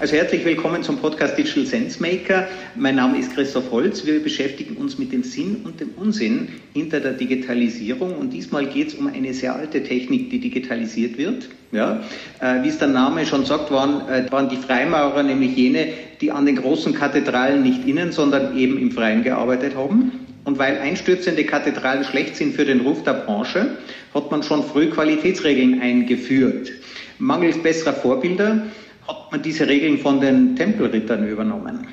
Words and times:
Also 0.00 0.16
herzlich 0.16 0.46
willkommen 0.46 0.82
zum 0.82 0.96
Podcast 0.96 1.36
Digital 1.36 1.66
Sense 1.66 2.00
Maker. 2.00 2.48
Mein 2.74 2.96
Name 2.96 3.18
ist 3.18 3.34
Christoph 3.34 3.70
Holz. 3.70 4.06
Wir 4.06 4.22
beschäftigen 4.22 4.76
uns 4.76 4.96
mit 4.96 5.12
dem 5.12 5.22
Sinn 5.22 5.60
und 5.64 5.78
dem 5.78 5.90
Unsinn 5.90 6.48
hinter 6.72 7.00
der 7.00 7.12
Digitalisierung. 7.12 8.16
Und 8.16 8.30
diesmal 8.30 8.64
geht 8.64 8.88
es 8.88 8.94
um 8.94 9.08
eine 9.08 9.34
sehr 9.34 9.54
alte 9.54 9.82
Technik, 9.82 10.30
die 10.30 10.40
digitalisiert 10.40 11.18
wird. 11.18 11.50
Ja, 11.70 12.02
äh, 12.40 12.62
wie 12.62 12.68
es 12.68 12.78
der 12.78 12.88
Name 12.88 13.26
schon 13.26 13.44
sagt, 13.44 13.70
waren, 13.70 14.08
äh, 14.08 14.32
waren 14.32 14.48
die 14.48 14.56
Freimaurer 14.56 15.22
nämlich 15.22 15.54
jene, 15.54 15.88
die 16.22 16.30
an 16.30 16.46
den 16.46 16.56
großen 16.56 16.94
Kathedralen 16.94 17.62
nicht 17.62 17.86
innen, 17.86 18.10
sondern 18.10 18.56
eben 18.56 18.78
im 18.78 18.92
Freien 18.92 19.22
gearbeitet 19.22 19.76
haben. 19.76 20.12
Und 20.46 20.58
weil 20.58 20.78
einstürzende 20.78 21.44
Kathedralen 21.44 22.04
schlecht 22.04 22.36
sind 22.36 22.54
für 22.54 22.64
den 22.64 22.80
Ruf 22.80 23.02
der 23.02 23.12
Branche, 23.12 23.76
hat 24.14 24.30
man 24.30 24.42
schon 24.42 24.64
früh 24.64 24.88
Qualitätsregeln 24.88 25.78
eingeführt. 25.82 26.72
Mangels 27.18 27.62
besserer 27.62 27.92
Vorbilder 27.92 28.62
hat 29.10 29.32
man 29.32 29.42
diese 29.42 29.66
Regeln 29.66 29.98
von 29.98 30.20
den 30.20 30.54
Tempelrittern 30.54 31.26
übernommen. 31.26 31.86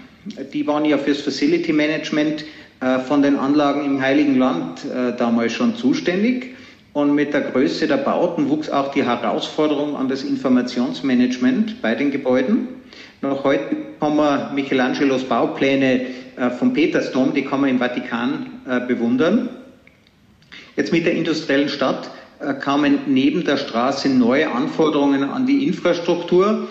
Die 0.53 0.67
waren 0.67 0.85
ja 0.85 0.99
fürs 0.99 1.21
Facility 1.21 1.73
Management 1.73 2.45
äh, 2.79 2.99
von 2.99 3.23
den 3.23 3.37
Anlagen 3.37 3.85
im 3.85 3.99
Heiligen 3.99 4.37
Land 4.37 4.85
äh, 4.85 5.17
damals 5.17 5.53
schon 5.53 5.75
zuständig. 5.75 6.55
Und 6.93 7.15
mit 7.15 7.33
der 7.33 7.41
Größe 7.41 7.87
der 7.87 7.97
Bauten 7.97 8.49
wuchs 8.49 8.69
auch 8.69 8.91
die 8.91 9.03
Herausforderung 9.03 9.95
an 9.95 10.09
das 10.09 10.23
Informationsmanagement 10.23 11.81
bei 11.81 11.95
den 11.95 12.11
Gebäuden. 12.11 12.67
Noch 13.21 13.43
heute 13.43 13.77
haben 13.99 14.17
wir 14.17 14.51
Michelangelos 14.53 15.23
Baupläne 15.23 16.01
äh, 16.37 16.49
vom 16.51 16.73
Petersdom, 16.73 17.33
die 17.33 17.45
kann 17.45 17.61
man 17.61 17.71
im 17.71 17.79
Vatikan 17.79 18.51
bewundern. 18.87 19.47
Jetzt 20.75 20.91
mit 20.91 21.05
der 21.05 21.13
industriellen 21.13 21.69
Stadt 21.69 22.11
kamen 22.59 22.99
neben 23.07 23.45
der 23.45 23.55
Straße 23.55 24.09
neue 24.09 24.51
Anforderungen 24.51 25.23
an 25.23 25.45
die 25.47 25.65
Infrastruktur 25.65 26.67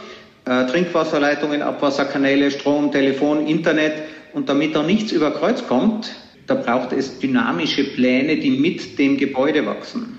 äh, 0.47 0.67
Trinkwasserleitungen, 0.67 1.63
Abwasserkanäle, 1.63 2.51
Strom, 2.51 2.91
Telefon, 2.93 3.47
Internet. 3.47 3.95
Und 4.33 4.49
damit 4.49 4.75
da 4.75 4.83
nichts 4.83 5.13
über 5.13 5.33
Kreuz 5.33 5.67
kommt, 5.67 6.15
da 6.47 6.55
braucht 6.55 6.93
es 6.93 7.19
dynamische 7.19 7.85
Pläne, 7.85 8.37
die 8.37 8.51
mit 8.51 8.99
dem 8.99 9.17
Gebäude 9.17 9.67
wachsen. 9.67 10.19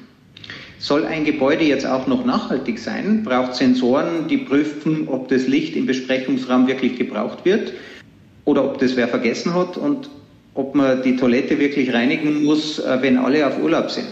Soll 0.79 1.05
ein 1.05 1.25
Gebäude 1.25 1.63
jetzt 1.63 1.87
auch 1.87 2.05
noch 2.05 2.25
nachhaltig 2.25 2.77
sein, 2.77 3.23
braucht 3.23 3.55
Sensoren, 3.55 4.27
die 4.27 4.37
prüfen, 4.37 5.07
ob 5.07 5.27
das 5.29 5.47
Licht 5.47 5.75
im 5.75 5.85
Besprechungsraum 5.87 6.67
wirklich 6.67 6.97
gebraucht 6.97 7.45
wird 7.45 7.73
oder 8.45 8.63
ob 8.63 8.77
das 8.77 8.95
wer 8.95 9.07
vergessen 9.07 9.53
hat 9.55 9.77
und 9.77 10.09
ob 10.53 10.75
man 10.75 11.01
die 11.03 11.15
Toilette 11.15 11.59
wirklich 11.59 11.93
reinigen 11.93 12.43
muss, 12.43 12.79
äh, 12.79 12.97
wenn 13.01 13.17
alle 13.17 13.47
auf 13.47 13.61
Urlaub 13.61 13.89
sind. 13.89 14.07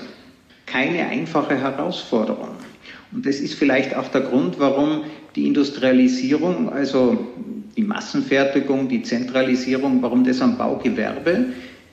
Keine 0.66 1.08
einfache 1.08 1.56
Herausforderung. 1.56 2.50
Und 3.12 3.26
das 3.26 3.38
ist 3.38 3.54
vielleicht 3.56 3.96
auch 3.96 4.08
der 4.08 4.22
Grund, 4.22 4.56
warum 4.60 5.04
die 5.36 5.48
Industrialisierung, 5.48 6.70
also 6.70 7.28
die 7.76 7.84
Massenfertigung, 7.84 8.88
die 8.88 9.04
Zentralisierung, 9.04 10.02
warum 10.02 10.24
das 10.24 10.42
am 10.42 10.58
Baugewerbe 10.58 11.48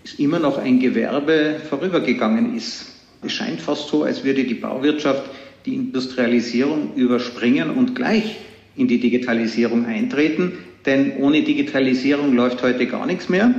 ist 0.05 0.19
immer 0.19 0.39
noch 0.39 0.59
ein 0.59 0.81
Gewerbe 0.81 1.61
vorübergegangen 1.69 2.57
ist. 2.57 2.87
Es 3.25 3.33
scheint 3.33 3.61
fast 3.61 3.89
so, 3.89 4.03
als 4.03 4.25
würde 4.25 4.45
die 4.45 4.55
Bauwirtschaft 4.55 5.23
die 5.65 5.75
Industrialisierung 5.75 6.95
überspringen 6.97 7.71
und 7.71 7.95
gleich 7.95 8.37
in 8.77 8.89
die 8.89 8.99
Digitalisierung 8.99 9.87
eintreten, 9.87 10.59
denn 10.87 11.17
ohne 11.19 11.43
Digitalisierung 11.43 12.35
läuft 12.35 12.63
heute 12.63 12.87
gar 12.87 13.07
nichts 13.07 13.29
mehr. 13.29 13.55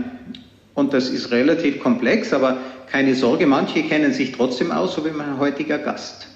Und 0.74 0.92
das 0.92 1.10
ist 1.10 1.32
relativ 1.32 1.80
komplex, 1.80 2.34
aber 2.34 2.58
keine 2.92 3.16
Sorge, 3.16 3.48
manche 3.48 3.84
kennen 3.84 4.12
sich 4.12 4.34
trotzdem 4.34 4.72
aus, 4.72 4.96
so 4.96 5.06
wie 5.06 5.12
mein 5.12 5.40
heutiger 5.40 5.78
Gast. 5.78 6.28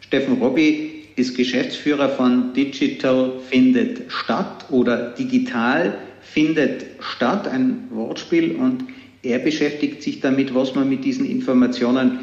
Steffen 0.00 0.38
Robby 0.38 0.91
ist 1.16 1.36
Geschäftsführer 1.36 2.08
von 2.08 2.52
Digital 2.54 3.32
findet 3.48 4.10
statt 4.10 4.66
oder 4.70 5.10
Digital 5.10 5.94
findet 6.20 6.84
statt, 7.00 7.46
ein 7.48 7.88
Wortspiel 7.90 8.56
und 8.56 8.84
er 9.22 9.38
beschäftigt 9.38 10.02
sich 10.02 10.20
damit, 10.20 10.54
was 10.54 10.74
man 10.74 10.88
mit 10.88 11.04
diesen 11.04 11.26
Informationen 11.26 12.20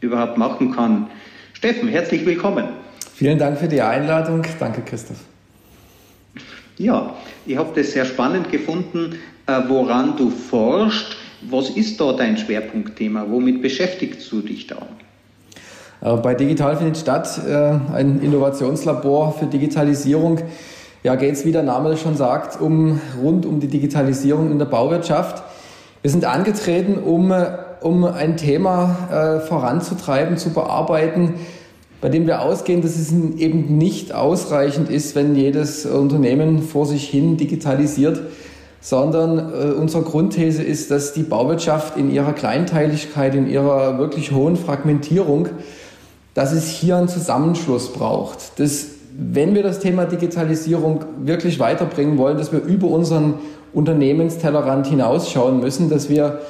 überhaupt 0.00 0.36
machen 0.36 0.72
kann. 0.72 1.08
Steffen, 1.54 1.88
herzlich 1.88 2.26
willkommen. 2.26 2.64
Vielen 3.14 3.38
Dank 3.38 3.58
für 3.58 3.68
die 3.68 3.80
Einladung. 3.80 4.42
Danke, 4.58 4.82
Christoph. 4.82 5.18
Ja, 6.78 7.16
ich 7.46 7.56
habe 7.56 7.70
das 7.74 7.92
sehr 7.92 8.04
spannend 8.04 8.50
gefunden, 8.50 9.16
äh, 9.46 9.60
woran 9.68 10.16
du 10.16 10.30
forschst. 10.30 11.16
Was 11.42 11.70
ist 11.70 12.00
da 12.00 12.12
dein 12.12 12.36
Schwerpunktthema? 12.36 13.26
Womit 13.28 13.62
beschäftigst 13.62 14.30
du 14.30 14.40
dich 14.40 14.66
da? 14.66 14.86
Äh, 16.02 16.16
bei 16.16 16.34
Digital 16.34 16.76
findet 16.76 16.98
statt, 16.98 17.40
äh, 17.46 17.54
ein 17.94 18.20
Innovationslabor 18.20 19.32
für 19.38 19.46
Digitalisierung. 19.46 20.38
Ja, 21.02 21.14
geht 21.16 21.34
es, 21.34 21.44
wie 21.44 21.52
der 21.52 21.62
Name 21.62 21.96
schon 21.96 22.16
sagt, 22.16 22.60
um 22.60 23.00
rund 23.22 23.46
um 23.46 23.60
die 23.60 23.68
Digitalisierung 23.68 24.50
in 24.50 24.58
der 24.58 24.66
Bauwirtschaft. 24.66 25.42
Wir 26.02 26.10
sind 26.10 26.24
angetreten, 26.24 26.98
um, 26.98 27.32
um 27.80 28.04
ein 28.04 28.36
Thema 28.36 28.96
äh, 29.10 29.40
voranzutreiben, 29.40 30.36
zu 30.36 30.50
bearbeiten, 30.50 31.34
bei 32.00 32.08
dem 32.08 32.26
wir 32.26 32.42
ausgehen, 32.42 32.82
dass 32.82 32.96
es 32.96 33.12
eben 33.12 33.78
nicht 33.78 34.12
ausreichend 34.12 34.90
ist, 34.90 35.14
wenn 35.14 35.36
jedes 35.36 35.86
Unternehmen 35.86 36.62
vor 36.62 36.86
sich 36.86 37.08
hin 37.08 37.36
digitalisiert, 37.36 38.20
sondern 38.80 39.38
äh, 39.38 39.72
unsere 39.72 40.02
Grundthese 40.02 40.64
ist, 40.64 40.90
dass 40.90 41.12
die 41.12 41.22
Bauwirtschaft 41.22 41.96
in 41.96 42.10
ihrer 42.10 42.32
Kleinteiligkeit, 42.32 43.36
in 43.36 43.48
ihrer 43.48 43.98
wirklich 43.98 44.32
hohen 44.32 44.56
Fragmentierung 44.56 45.48
dass 46.34 46.52
es 46.52 46.68
hier 46.68 46.96
einen 46.96 47.08
Zusammenschluss 47.08 47.92
braucht. 47.92 48.58
Dass, 48.58 48.86
wenn 49.16 49.54
wir 49.54 49.62
das 49.62 49.80
Thema 49.80 50.06
Digitalisierung 50.06 51.04
wirklich 51.22 51.58
weiterbringen 51.58 52.18
wollen, 52.18 52.38
dass 52.38 52.52
wir 52.52 52.62
über 52.62 52.88
unseren 52.88 53.34
Unternehmenstellerrand 53.72 54.86
hinausschauen 54.86 55.60
müssen, 55.60 55.90
dass 55.90 56.08
wir 56.08 56.40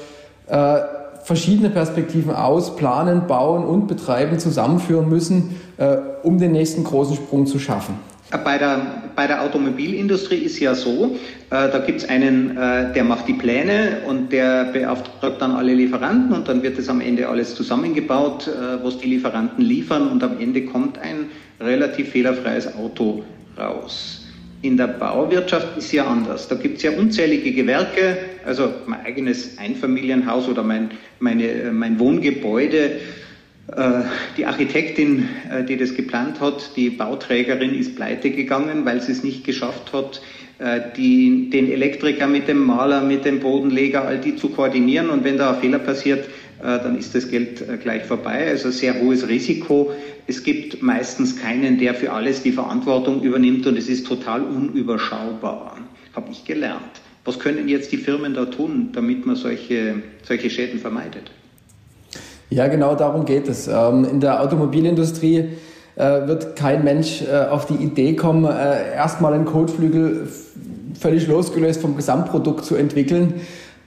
äh, 0.47 0.79
verschiedene 1.23 1.71
Perspektiven 1.71 2.35
ausplanen, 2.35 3.27
bauen 3.27 3.65
und 3.65 3.87
betreiben, 3.87 4.39
zusammenführen 4.39 5.09
müssen, 5.09 5.61
äh, 5.77 5.97
um 6.23 6.39
den 6.39 6.53
nächsten 6.53 6.85
großen 6.85 7.17
Sprung 7.17 7.47
zu 7.47 7.59
schaffen. 7.59 7.95
Bei 8.39 8.57
der, 8.57 8.81
bei 9.15 9.27
der 9.27 9.43
Automobilindustrie 9.43 10.39
ist 10.39 10.59
ja 10.59 10.75
so, 10.75 11.17
äh, 11.51 11.69
da 11.71 11.79
gibt 11.85 12.01
es 12.01 12.09
einen, 12.09 12.57
äh, 12.57 12.91
der 12.95 13.05
macht 13.05 13.29
die 13.29 13.35
Pläne 13.35 13.99
und 14.07 14.33
der 14.33 14.65
beauftragt 14.73 15.43
dann 15.43 15.53
alle 15.53 15.75
Lieferanten 15.75 16.35
und 16.35 16.49
dann 16.49 16.63
wird 16.63 16.79
es 16.79 16.89
am 16.89 17.03
Ende 17.03 17.29
alles 17.29 17.55
zusammengebaut, 17.55 18.49
äh, 18.49 18.83
was 18.83 18.97
die 18.97 19.09
Lieferanten 19.09 19.63
liefern 19.63 20.09
und 20.09 20.25
am 20.25 20.41
Ende 20.41 20.65
kommt 20.65 20.99
ein 20.99 21.27
relativ 21.61 22.09
fehlerfreies 22.09 22.75
Auto 22.75 23.23
raus. 23.59 24.27
In 24.63 24.77
der 24.77 24.87
Bauwirtschaft 24.87 25.77
ist 25.77 25.93
ja 25.93 26.07
anders. 26.07 26.49
Da 26.49 26.55
gibt 26.55 26.79
es 26.79 26.85
ja 26.85 26.93
unzählige 26.93 27.53
Gewerke, 27.53 28.17
also 28.47 28.73
mein 28.87 29.05
eigenes 29.05 29.59
Einfamilienhaus 29.59 30.49
oder 30.49 30.63
mein, 30.63 30.91
meine, 31.19 31.49
äh, 31.49 31.71
mein 31.71 31.99
Wohngebäude 31.99 32.93
die 34.37 34.45
Architektin, 34.45 35.29
äh, 35.51 35.65
die 35.65 35.77
das 35.77 35.95
geplant 35.95 36.41
hat, 36.41 36.77
die 36.77 36.91
Bauträgerin 36.91 37.75
ist 37.75 37.97
pleite 37.97 38.31
gegangen, 38.31 38.85
weil 38.85 39.01
sie 39.01 39.13
es 39.13 39.25
nicht 39.25 39.45
geschafft 39.45 39.93
hat, 39.93 40.21
äh, 40.59 40.81
die, 40.97 41.49
den 41.49 41.71
Elektriker 41.71 42.27
mit 42.27 42.49
dem 42.49 42.65
Maler, 42.65 43.01
mit 43.03 43.25
dem 43.25 43.41
Bodenleger, 43.41 44.07
all 44.07 44.19
die 44.19 44.37
zu 44.37 44.51
koordinieren. 44.51 45.09
Und 45.09 45.25
wenn 45.25 45.39
da 45.39 45.55
ein 45.55 45.61
Fehler 45.61 45.79
passiert, 45.79 46.29
dann 46.61 46.97
ist 46.97 47.13
das 47.13 47.29
Geld 47.29 47.61
gleich 47.83 48.05
vorbei. 48.05 48.47
Also 48.49 48.71
sehr 48.71 49.01
hohes 49.01 49.27
Risiko. 49.27 49.91
Es 50.29 50.45
gibt 50.45 50.81
meistens 50.81 51.37
keinen, 51.37 51.77
der 51.81 51.93
für 51.93 52.13
alles 52.13 52.45
die 52.45 52.53
Verantwortung 52.53 53.21
übernimmt 53.21 53.67
und 53.67 53.77
es 53.77 53.89
ist 53.89 54.07
total 54.07 54.43
unüberschaubar. 54.43 55.77
Habe 56.15 56.31
ich 56.31 56.45
gelernt. 56.45 57.01
Was 57.25 57.41
können 57.41 57.67
jetzt 57.67 57.91
die 57.91 57.97
Firmen 57.97 58.35
da 58.35 58.45
tun, 58.45 58.91
damit 58.93 59.27
man 59.27 59.35
solche, 59.35 60.05
solche 60.23 60.51
Schäden 60.51 60.79
vermeidet? 60.79 61.33
Ja, 62.53 62.67
genau 62.67 62.95
darum 62.95 63.25
geht 63.25 63.49
es. 63.49 63.67
Ähm, 63.67 64.05
in 64.05 64.21
der 64.21 64.43
Automobilindustrie 64.43 65.49
äh, 65.97 66.27
wird 66.27 66.55
kein 66.55 66.85
Mensch 66.85 67.23
äh, 67.23 67.47
auf 67.49 67.65
die 67.65 67.77
Idee 67.77 68.15
kommen, 68.15 68.45
äh, 68.45 68.95
erstmal 68.95 69.33
einen 69.33 69.47
Kotflügel 69.47 70.29
völlig 71.01 71.27
losgelöst 71.29 71.81
vom 71.81 71.97
Gesamtprodukt 71.97 72.67
zu 72.67 72.77
entwickeln 72.77 73.41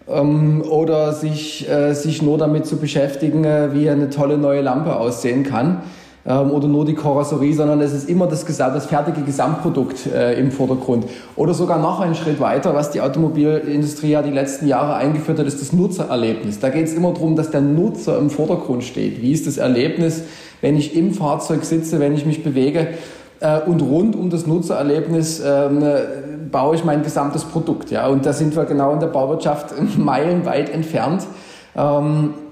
ähm, 0.08 0.64
oder 0.64 1.14
sich, 1.14 1.68
sich 1.92 2.22
nur 2.24 2.38
damit 2.40 2.66
zu 2.66 2.78
beschäftigen, 2.78 3.44
wie 3.74 3.90
eine 3.90 4.10
tolle 4.10 4.38
neue 4.38 4.62
Lampe 4.62 4.96
aussehen 4.96 5.44
kann 5.44 5.84
ähm, 6.28 6.52
oder 6.52 6.68
nur 6.68 6.86
die 6.86 6.96
Karosserie, 6.96 7.54
sondern 7.54 7.82
es 7.82 7.94
ist 7.94 8.10
immer 8.10 8.28
das, 8.28 8.46
das 8.46 8.86
fertige 8.86 9.22
Gesamtprodukt 9.22 10.08
äh, 10.08 10.40
im 10.40 10.52
Vordergrund. 10.52 11.06
Oder 11.36 11.54
sogar 11.54 11.80
noch 11.80 12.00
einen 12.00 12.16
Schritt 12.16 12.40
weiter, 12.40 12.74
was 12.74 12.92
die 12.92 13.02
Automobilindustrie 13.02 14.12
ja 14.12 14.22
die 14.22 14.32
letzten 14.32 14.68
Jahre 14.68 14.96
eingeführt 14.96 15.40
hat, 15.40 15.46
ist 15.46 15.62
das 15.62 15.72
Nutzererlebnis. 15.72 16.60
Da 16.60 16.70
geht 16.70 16.86
es 16.86 16.94
immer 16.94 17.14
darum, 17.14 17.36
dass 17.36 17.52
der 17.52 17.62
Nutzer 17.62 18.18
im 18.18 18.30
Vordergrund 18.30 18.84
steht. 18.84 19.22
Wie 19.22 19.32
ist 19.32 19.46
das 19.46 19.58
Erlebnis, 19.58 20.24
wenn 20.62 20.76
ich 20.76 20.96
im 20.96 21.14
Fahrzeug 21.14 21.64
sitze, 21.64 22.00
wenn 22.00 22.16
ich 22.16 22.26
mich 22.26 22.44
bewege? 22.44 22.88
Äh, 23.40 23.62
und 23.62 23.82
rund 23.82 24.16
um 24.16 24.32
das 24.32 24.48
Nutzererlebnis 24.48 25.44
ähm, 25.46 25.84
baue 26.52 26.76
ich 26.76 26.84
mein 26.84 27.04
gesamtes 27.04 27.44
Produkt. 27.44 27.92
Ja? 27.92 28.08
Und 28.08 28.26
da 28.26 28.34
sind 28.34 28.56
wir 28.56 28.66
genau 28.66 28.94
in 28.94 29.00
der 29.00 29.08
Bauwirtschaft 29.08 29.76
meilenweit 29.98 30.70
entfernt. 30.70 31.28
Ähm, 31.76 32.34
Äh, 32.36 32.45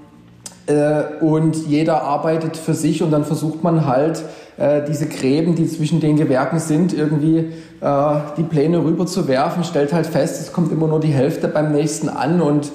und 1.20 1.66
jeder 1.68 2.02
arbeitet 2.02 2.56
für 2.56 2.74
sich 2.74 3.02
und 3.02 3.10
dann 3.10 3.24
versucht 3.24 3.62
man 3.62 3.86
halt, 3.86 4.22
äh, 4.56 4.82
diese 4.86 5.06
Gräben, 5.06 5.56
die 5.56 5.66
zwischen 5.66 6.00
den 6.00 6.16
Gewerken 6.16 6.60
sind, 6.60 6.92
irgendwie 6.92 7.52
äh, 7.80 8.16
die 8.36 8.44
Pläne 8.44 8.84
rüber 8.84 9.04
zu 9.06 9.26
werfen, 9.26 9.64
stellt 9.64 9.92
halt 9.92 10.06
fest, 10.06 10.40
es 10.40 10.52
kommt 10.52 10.70
immer 10.70 10.86
nur 10.86 11.00
die 11.00 11.08
Hälfte 11.08 11.48
beim 11.48 11.72
nächsten 11.72 12.08
an 12.08 12.40
und 12.40 12.72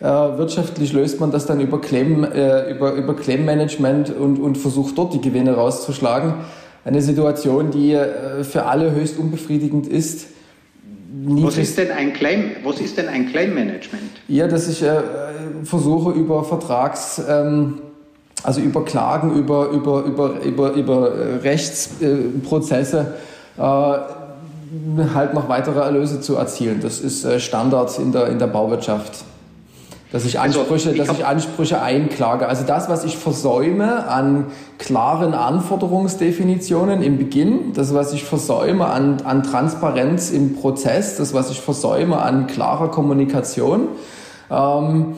wirtschaftlich 0.00 0.92
löst 0.92 1.18
man 1.18 1.32
das 1.32 1.46
dann 1.46 1.58
über 1.58 1.80
Claim, 1.80 2.22
über, 2.22 2.92
über 2.92 3.16
Claim-Management 3.16 4.16
und, 4.16 4.38
und 4.38 4.56
versucht 4.56 4.96
dort 4.96 5.12
die 5.12 5.20
Gewinne 5.20 5.56
rauszuschlagen. 5.56 6.34
Eine 6.84 7.02
Situation, 7.02 7.72
die 7.72 7.98
für 8.42 8.66
alle 8.66 8.92
höchst 8.92 9.18
unbefriedigend 9.18 9.88
ist. 9.88 10.28
Was 11.10 11.56
ist 11.56 11.78
denn 11.78 11.90
ein 11.90 12.12
Claim? 12.12 12.56
Was 12.64 12.80
ist 12.80 12.98
denn 12.98 13.08
ein 13.08 13.30
Claim 13.30 13.54
Management? 13.54 14.10
Ja, 14.28 14.46
dass 14.46 14.68
ich 14.68 14.82
äh, 14.82 15.00
versuche 15.64 16.10
über 16.12 16.44
Vertrags 16.44 17.20
ähm, 17.26 17.80
also 18.42 18.60
über 18.60 18.84
Klagen, 18.84 19.34
über, 19.34 19.68
über, 19.70 20.04
über, 20.04 20.40
über, 20.42 20.72
über 20.72 21.14
äh, 21.14 21.36
Rechtsprozesse 21.36 23.14
äh, 23.56 23.60
halt 23.62 25.34
noch 25.34 25.48
weitere 25.48 25.80
Erlöse 25.80 26.20
zu 26.20 26.36
erzielen. 26.36 26.80
Das 26.80 27.00
ist 27.00 27.24
äh, 27.24 27.40
Standard 27.40 27.98
in 27.98 28.12
der, 28.12 28.28
in 28.28 28.38
der 28.38 28.46
Bauwirtschaft. 28.46 29.24
Dass 30.10 30.24
ich 30.24 30.40
Ansprüche, 30.40 30.88
also 30.88 30.90
ich 30.90 31.06
dass 31.06 31.18
ich 31.18 31.26
Ansprüche 31.26 31.82
einklage. 31.82 32.48
Also 32.48 32.64
das, 32.66 32.88
was 32.88 33.04
ich 33.04 33.18
versäume 33.18 34.08
an 34.08 34.46
klaren 34.78 35.34
Anforderungsdefinitionen 35.34 37.02
im 37.02 37.18
Beginn, 37.18 37.74
das, 37.74 37.92
was 37.92 38.14
ich 38.14 38.24
versäume 38.24 38.86
an, 38.86 39.20
an 39.24 39.42
Transparenz 39.42 40.30
im 40.30 40.56
Prozess, 40.56 41.18
das, 41.18 41.34
was 41.34 41.50
ich 41.50 41.60
versäume 41.60 42.22
an 42.22 42.46
klarer 42.46 42.90
Kommunikation, 42.90 43.88
ähm, 44.50 45.16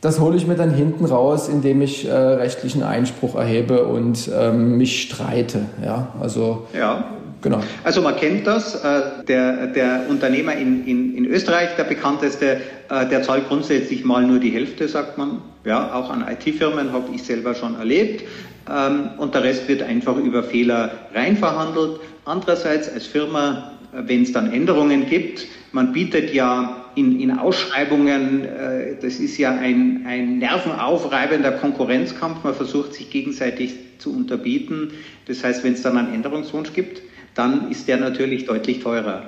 das 0.00 0.18
hole 0.18 0.36
ich 0.36 0.48
mir 0.48 0.56
dann 0.56 0.74
hinten 0.74 1.04
raus, 1.04 1.48
indem 1.48 1.80
ich 1.80 2.08
äh, 2.08 2.12
rechtlichen 2.12 2.82
Einspruch 2.82 3.36
erhebe 3.36 3.84
und 3.84 4.28
ähm, 4.36 4.76
mich 4.76 5.02
streite. 5.02 5.66
Ja, 5.84 6.08
also 6.20 6.66
ja. 6.76 7.04
Genau. 7.42 7.60
Also 7.82 8.00
man 8.00 8.16
kennt 8.16 8.46
das. 8.46 8.76
Äh, 8.76 9.24
der, 9.26 9.66
der 9.68 10.06
Unternehmer 10.08 10.54
in, 10.54 10.86
in, 10.86 11.16
in 11.16 11.26
Österreich, 11.26 11.70
der 11.76 11.84
bekannteste, 11.84 12.60
äh, 12.88 13.06
der 13.06 13.22
zahlt 13.22 13.48
grundsätzlich 13.48 14.04
mal 14.04 14.24
nur 14.24 14.38
die 14.38 14.50
Hälfte, 14.50 14.88
sagt 14.88 15.18
man. 15.18 15.42
Ja, 15.64 15.92
auch 15.92 16.10
an 16.10 16.24
IT-Firmen 16.26 16.92
habe 16.92 17.14
ich 17.14 17.22
selber 17.24 17.54
schon 17.54 17.76
erlebt. 17.76 18.24
Ähm, 18.70 19.10
und 19.18 19.34
der 19.34 19.42
Rest 19.42 19.68
wird 19.68 19.82
einfach 19.82 20.16
über 20.16 20.42
Fehler 20.44 20.92
reinverhandelt. 21.14 22.00
Andererseits 22.24 22.88
als 22.88 23.06
Firma, 23.06 23.72
äh, 23.92 24.02
wenn 24.06 24.22
es 24.22 24.32
dann 24.32 24.52
Änderungen 24.52 25.06
gibt, 25.06 25.46
man 25.72 25.92
bietet 25.92 26.32
ja 26.32 26.84
in, 26.94 27.18
in 27.18 27.38
Ausschreibungen, 27.38 28.44
äh, 28.44 28.94
das 29.00 29.14
ist 29.16 29.36
ja 29.38 29.50
ein, 29.50 30.04
ein 30.06 30.38
nervenaufreibender 30.38 31.52
Konkurrenzkampf. 31.52 32.44
Man 32.44 32.54
versucht 32.54 32.94
sich 32.94 33.10
gegenseitig 33.10 33.74
zu 33.98 34.14
unterbieten. 34.14 34.92
Das 35.26 35.42
heißt, 35.42 35.64
wenn 35.64 35.72
es 35.72 35.82
dann 35.82 35.96
einen 35.96 36.14
Änderungswunsch 36.14 36.72
gibt, 36.72 37.02
dann 37.34 37.70
ist 37.70 37.88
der 37.88 37.98
natürlich 37.98 38.46
deutlich 38.46 38.82
teurer. 38.82 39.22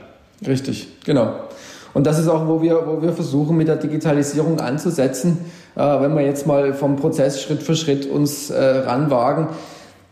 Richtig, 0.46 0.88
genau. 1.04 1.34
Und 1.94 2.06
das 2.06 2.18
ist 2.18 2.28
auch, 2.28 2.46
wo 2.48 2.60
wir, 2.60 2.86
wo 2.86 3.00
wir 3.00 3.12
versuchen, 3.12 3.56
mit 3.56 3.68
der 3.68 3.76
Digitalisierung 3.76 4.60
anzusetzen, 4.60 5.38
äh, 5.76 5.80
wenn 5.80 6.14
wir 6.14 6.22
jetzt 6.22 6.46
mal 6.46 6.74
vom 6.74 6.96
Prozess 6.96 7.40
Schritt 7.40 7.62
für 7.62 7.76
Schritt 7.76 8.06
uns 8.06 8.50
äh, 8.50 8.62
ranwagen, 8.62 9.48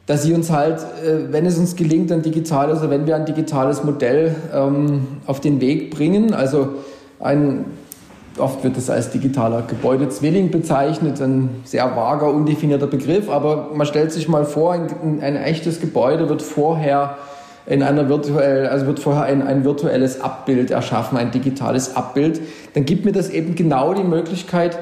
dass 0.07 0.23
sie 0.23 0.33
uns 0.33 0.51
halt, 0.51 0.79
äh, 0.79 1.33
wenn 1.33 1.45
es 1.45 1.59
uns 1.59 1.75
gelingt, 1.75 2.13
ein 2.13 2.23
digitales 2.23 2.79
oder 2.79 2.91
wenn 2.91 3.07
wir 3.07 3.17
ein 3.17 3.27
digitales 3.27 3.83
Modell 3.83 4.35
ähm, 4.55 5.07
auf 5.27 5.41
den 5.41 5.61
Weg 5.61 5.91
bringen, 5.91 6.35
also 6.35 6.69
ein, 7.19 7.65
oft 8.39 8.63
wird 8.63 8.77
es 8.77 8.89
als 8.89 9.11
digitaler 9.11 9.63
Gebäudezwilling 9.63 10.53
bezeichnet, 10.53 11.21
ein 11.21 11.51
sehr 11.65 11.97
vager, 11.97 12.33
undefinierter 12.33 12.87
Begriff, 12.87 13.29
aber 13.29 13.71
man 13.75 13.87
stellt 13.87 14.13
sich 14.13 14.29
mal 14.29 14.45
vor, 14.45 14.73
ein, 14.73 15.21
ein 15.21 15.37
echtes 15.37 15.81
Gebäude 15.81 16.29
wird 16.29 16.43
vorher 16.43 17.17
in 17.67 17.83
einer 17.83 18.09
virtuell, 18.09 18.67
also 18.67 18.87
wird 18.87 18.99
vorher 18.99 19.25
ein, 19.25 19.47
ein 19.47 19.65
virtuelles 19.65 20.21
Abbild 20.21 20.71
erschaffen, 20.71 21.17
ein 21.17 21.31
digitales 21.31 21.97
Abbild, 21.97 22.41
dann 22.75 22.85
gibt 22.85 23.05
mir 23.05 23.13
das 23.13 23.31
eben 23.31 23.55
genau 23.55 23.95
die 23.95 24.05
Möglichkeit, 24.05 24.79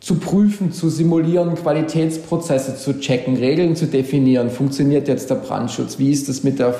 zu 0.00 0.16
prüfen, 0.16 0.70
zu 0.70 0.90
simulieren, 0.90 1.54
Qualitätsprozesse 1.54 2.76
zu 2.76 3.00
checken, 3.00 3.36
Regeln 3.36 3.74
zu 3.74 3.86
definieren. 3.86 4.50
Funktioniert 4.50 5.08
jetzt 5.08 5.30
der 5.30 5.36
Brandschutz? 5.36 5.98
Wie 5.98 6.12
ist 6.12 6.28
das 6.28 6.44
mit 6.44 6.58
der 6.58 6.74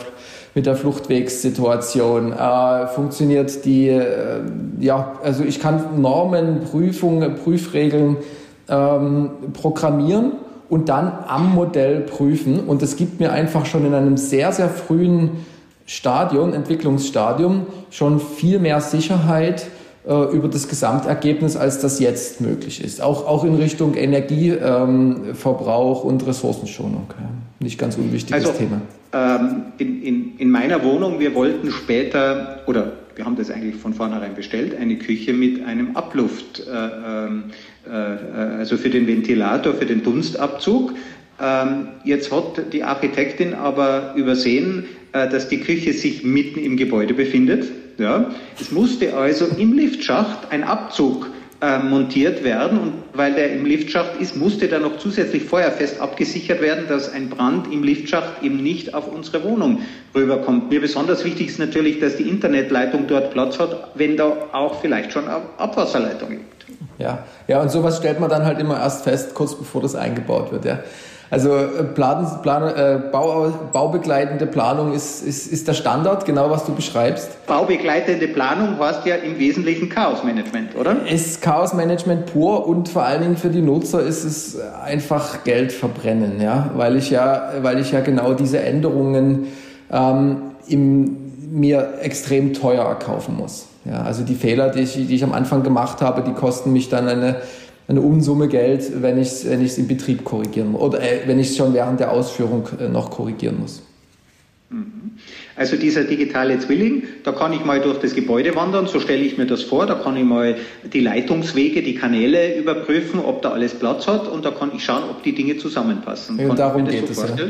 mit 0.55 0.67
der 0.67 0.77
Fluchtwegssituation? 0.77 2.33
Äh, 2.33 2.87
funktioniert 2.89 3.65
die, 3.65 3.89
äh, 3.89 4.41
ja, 4.79 5.19
also 5.23 5.43
ich 5.43 5.59
kann 5.59 6.01
Normen, 6.01 6.61
Prüfungen, 6.71 7.35
Prüfregeln 7.37 8.19
ähm, 8.69 9.31
programmieren 9.53 10.33
und 10.69 10.89
dann 10.89 11.13
am 11.27 11.55
Modell 11.55 12.01
prüfen. 12.01 12.61
Und 12.61 12.83
das 12.83 12.97
gibt 12.97 13.21
mir 13.21 13.33
einfach 13.33 13.67
schon 13.67 13.87
in 13.87 13.95
einem 13.95 14.17
sehr, 14.17 14.53
sehr 14.53 14.69
frühen 14.69 15.31
Stadium, 15.87 16.53
Entwicklungsstadium, 16.53 17.67
schon 17.91 18.21
viel 18.21 18.59
mehr 18.59 18.81
Sicherheit 18.81 19.67
äh, 20.07 20.35
über 20.35 20.49
das 20.49 20.69
Gesamtergebnis, 20.69 21.57
als 21.57 21.81
das 21.81 22.01
jetzt 22.01 22.41
möglich 22.41 22.83
ist. 22.83 23.03
Auch, 23.03 23.27
auch 23.27 23.45
in 23.45 23.55
Richtung 23.55 23.95
Energieverbrauch 23.95 26.05
ähm, 26.05 26.11
und 26.11 26.27
Ressourcenschonung. 26.27 27.07
Ja. 27.11 27.29
Nicht 27.61 27.79
ganz 27.79 27.97
unwichtiges 27.97 28.47
also, 28.47 28.59
Thema. 28.59 28.81
Ähm, 29.13 29.63
in, 29.79 30.03
in, 30.03 30.39
in 30.39 30.51
meiner 30.51 30.83
Wohnung, 30.83 31.21
wir 31.21 31.35
wollten 31.35 31.71
später, 31.71 32.61
oder 32.67 32.93
wir 33.17 33.25
haben 33.25 33.37
das 33.37 33.51
eigentlich 33.51 33.77
von 33.77 33.95
vornherein 33.95 34.35
bestellt, 34.35 34.77
eine 34.79 34.97
Küche 34.97 35.33
mit 35.33 35.65
einem 35.65 35.97
Abluft, 35.97 36.61
äh, 36.61 36.71
ähm, 36.71 37.45
äh, 37.49 37.53
also 37.91 38.77
für 38.77 38.91
den 38.91 39.07
Ventilator, 39.07 39.75
für 39.75 39.87
den 39.87 40.03
Dunstabzug. 40.03 40.95
Ähm, 41.41 41.89
jetzt 42.05 42.31
hat 42.33 42.73
die 42.73 42.85
Architektin 42.85 43.55
aber 43.55 44.15
übersehen, 44.17 44.85
äh, 45.13 45.29
dass 45.29 45.49
die 45.49 45.61
Küche 45.61 45.93
sich 45.93 46.25
mitten 46.25 46.61
im 46.61 46.77
Gebäude 46.77 47.15
befindet. 47.15 47.67
Ja. 47.99 48.31
Es 48.61 48.71
musste 48.71 49.17
also 49.17 49.47
im 49.47 49.73
Liftschacht 49.73 50.51
ein 50.51 50.65
Abzug 50.65 51.31
äh, 51.65 51.79
montiert 51.79 52.45
werden. 52.45 52.79
Und 52.79 52.93
weil 53.15 53.35
der 53.35 53.53
im 53.53 53.65
Liftschacht 53.65 54.21
ist, 54.21 54.37
musste 54.37 54.69
da 54.69 54.79
noch 54.79 54.99
zusätzlich 54.99 55.45
feuerfest 55.45 55.99
abgesichert 55.99 56.61
werden, 56.61 56.85
dass 56.89 57.11
ein 57.11 57.31
Brand 57.31 57.73
im 57.73 57.83
Liftschacht 57.83 58.43
eben 58.43 58.63
nicht 58.63 58.93
auf 58.93 59.11
unsere 59.11 59.43
Wohnung 59.45 59.81
rüberkommt. 60.15 60.69
Mir 60.71 60.81
besonders 60.81 61.25
wichtig 61.25 61.49
ist 61.49 61.59
natürlich, 61.59 62.01
dass 62.01 62.17
die 62.17 62.29
Internetleitung 62.29 63.07
dort 63.07 63.31
Platz 63.31 63.59
hat, 63.59 63.93
wenn 63.95 64.17
da 64.17 64.33
auch 64.53 64.81
vielleicht 64.81 65.13
schon 65.13 65.25
eine 65.25 65.43
Abwasserleitung 65.57 66.31
liegt. 66.33 66.67
Ja, 66.99 67.25
ja, 67.49 67.63
und 67.63 67.71
sowas 67.71 67.97
stellt 67.97 68.21
man 68.21 68.29
dann 68.29 68.45
halt 68.45 68.61
immer 68.61 68.79
erst 68.79 69.05
fest, 69.05 69.35
kurz 69.35 69.55
bevor 69.55 69.81
das 69.81 69.95
eingebaut 69.95 70.53
wird. 70.53 70.65
Ja. 70.65 70.81
Also 71.31 71.57
äh, 71.57 71.85
Plan, 71.95 72.27
Plan, 72.43 72.63
äh, 72.63 73.01
Bau, 73.11 73.53
baubegleitende 73.73 74.47
Planung 74.47 74.93
ist, 74.93 75.27
ist, 75.27 75.47
ist 75.47 75.67
der 75.67 75.75
Standard, 75.75 76.25
genau 76.25 76.51
was 76.51 76.65
du 76.65 76.75
beschreibst. 76.75 77.47
Baubegleitende 77.47 78.29
Planung 78.29 78.79
heißt 78.79 79.07
ja 79.07 79.17
im 79.17 79.39
Wesentlichen 79.39 79.89
Chaosmanagement, 79.89 80.77
oder? 80.77 80.97
Ist 81.11 81.43
Chaosmanagement 81.43 82.27
pur 82.27 82.67
und 82.67 82.89
vor 82.89 83.05
allen 83.05 83.23
Dingen 83.23 83.37
für 83.37 83.51
die 83.51 83.63
Nutzer 83.63 84.01
ist 84.01 84.25
es 84.25 84.59
einfach 84.85 85.45
Geld 85.45 85.73
verbrennen, 85.73 86.41
ja, 86.41 86.71
weil 86.77 86.97
ich 86.97 87.11
ja, 87.11 87.53
weil 87.63 87.81
ich 87.81 87.93
ja 87.93 88.01
genau 88.01 88.35
diese 88.35 88.61
Änderungen 88.61 89.49
ähm, 89.91 90.43
im, 90.69 91.17
mir 91.51 91.95
extrem 92.01 92.53
teuer 92.53 92.85
erkaufen 92.85 93.37
muss. 93.37 93.67
Ja, 93.85 94.03
also 94.03 94.25
die 94.25 94.35
Fehler, 94.35 94.71
die 94.71 94.81
ich, 94.81 94.95
die 94.95 95.15
ich 95.15 95.23
am 95.23 95.33
Anfang 95.33 95.63
gemacht 95.63 96.01
habe, 96.01 96.23
die 96.23 96.33
kosten 96.33 96.73
mich 96.73 96.89
dann 96.89 97.07
eine 97.07 97.37
eine 97.87 98.01
Unsumme 98.01 98.49
Geld, 98.49 99.03
wenn 99.03 99.19
ich 99.19 99.29
es 99.29 99.49
wenn 99.49 99.65
im 99.65 99.89
Betrieb 99.89 100.25
korrigieren 100.25 100.73
muss 100.73 100.83
oder 100.83 101.01
äh, 101.01 101.21
wenn 101.27 101.39
ich 101.39 101.51
es 101.51 101.57
schon 101.57 101.75
während 101.75 102.01
der 102.01 102.13
Ausführung 102.13 102.69
äh, 102.81 102.89
noch 102.89 103.11
korrigieren 103.11 103.61
muss. 103.61 103.83
Mhm. 104.71 105.13
Also 105.57 105.77
dieser 105.77 106.03
digitale 106.05 106.59
Zwilling, 106.59 107.05
da 107.23 107.31
kann 107.31 107.53
ich 107.53 107.65
mal 107.65 107.81
durch 107.81 107.99
das 107.99 108.15
Gebäude 108.15 108.57
wandern, 108.57 108.89
so 108.89 108.99
stelle 108.99 109.23
ich 109.23 109.39
mir 109.39 109.47
das 109.47 109.63
vor, 109.63 109.87
da 109.87 109.95
kann 109.95 110.17
ich 110.17 110.25
mal 110.25 110.57
die 110.93 111.01
Leitungswege, 111.01 111.83
die 111.83 111.95
Kanäle 111.95 112.59
überprüfen, 112.59 113.21
ob 113.21 113.43
da 113.43 113.51
alles 113.51 113.75
Platz 113.75 114.09
hat 114.09 114.27
und 114.27 114.45
da 114.45 114.51
kann 114.51 114.73
ich 114.75 114.85
schauen, 114.85 115.05
ob 115.09 115.23
die 115.23 115.33
Dinge 115.33 115.57
zusammenpassen. 115.59 116.41
Ja, 116.41 116.53
darum 116.55 116.87
geht 116.87 117.15
so 117.15 117.23
es. 117.23 117.39
Ja. 117.39 117.47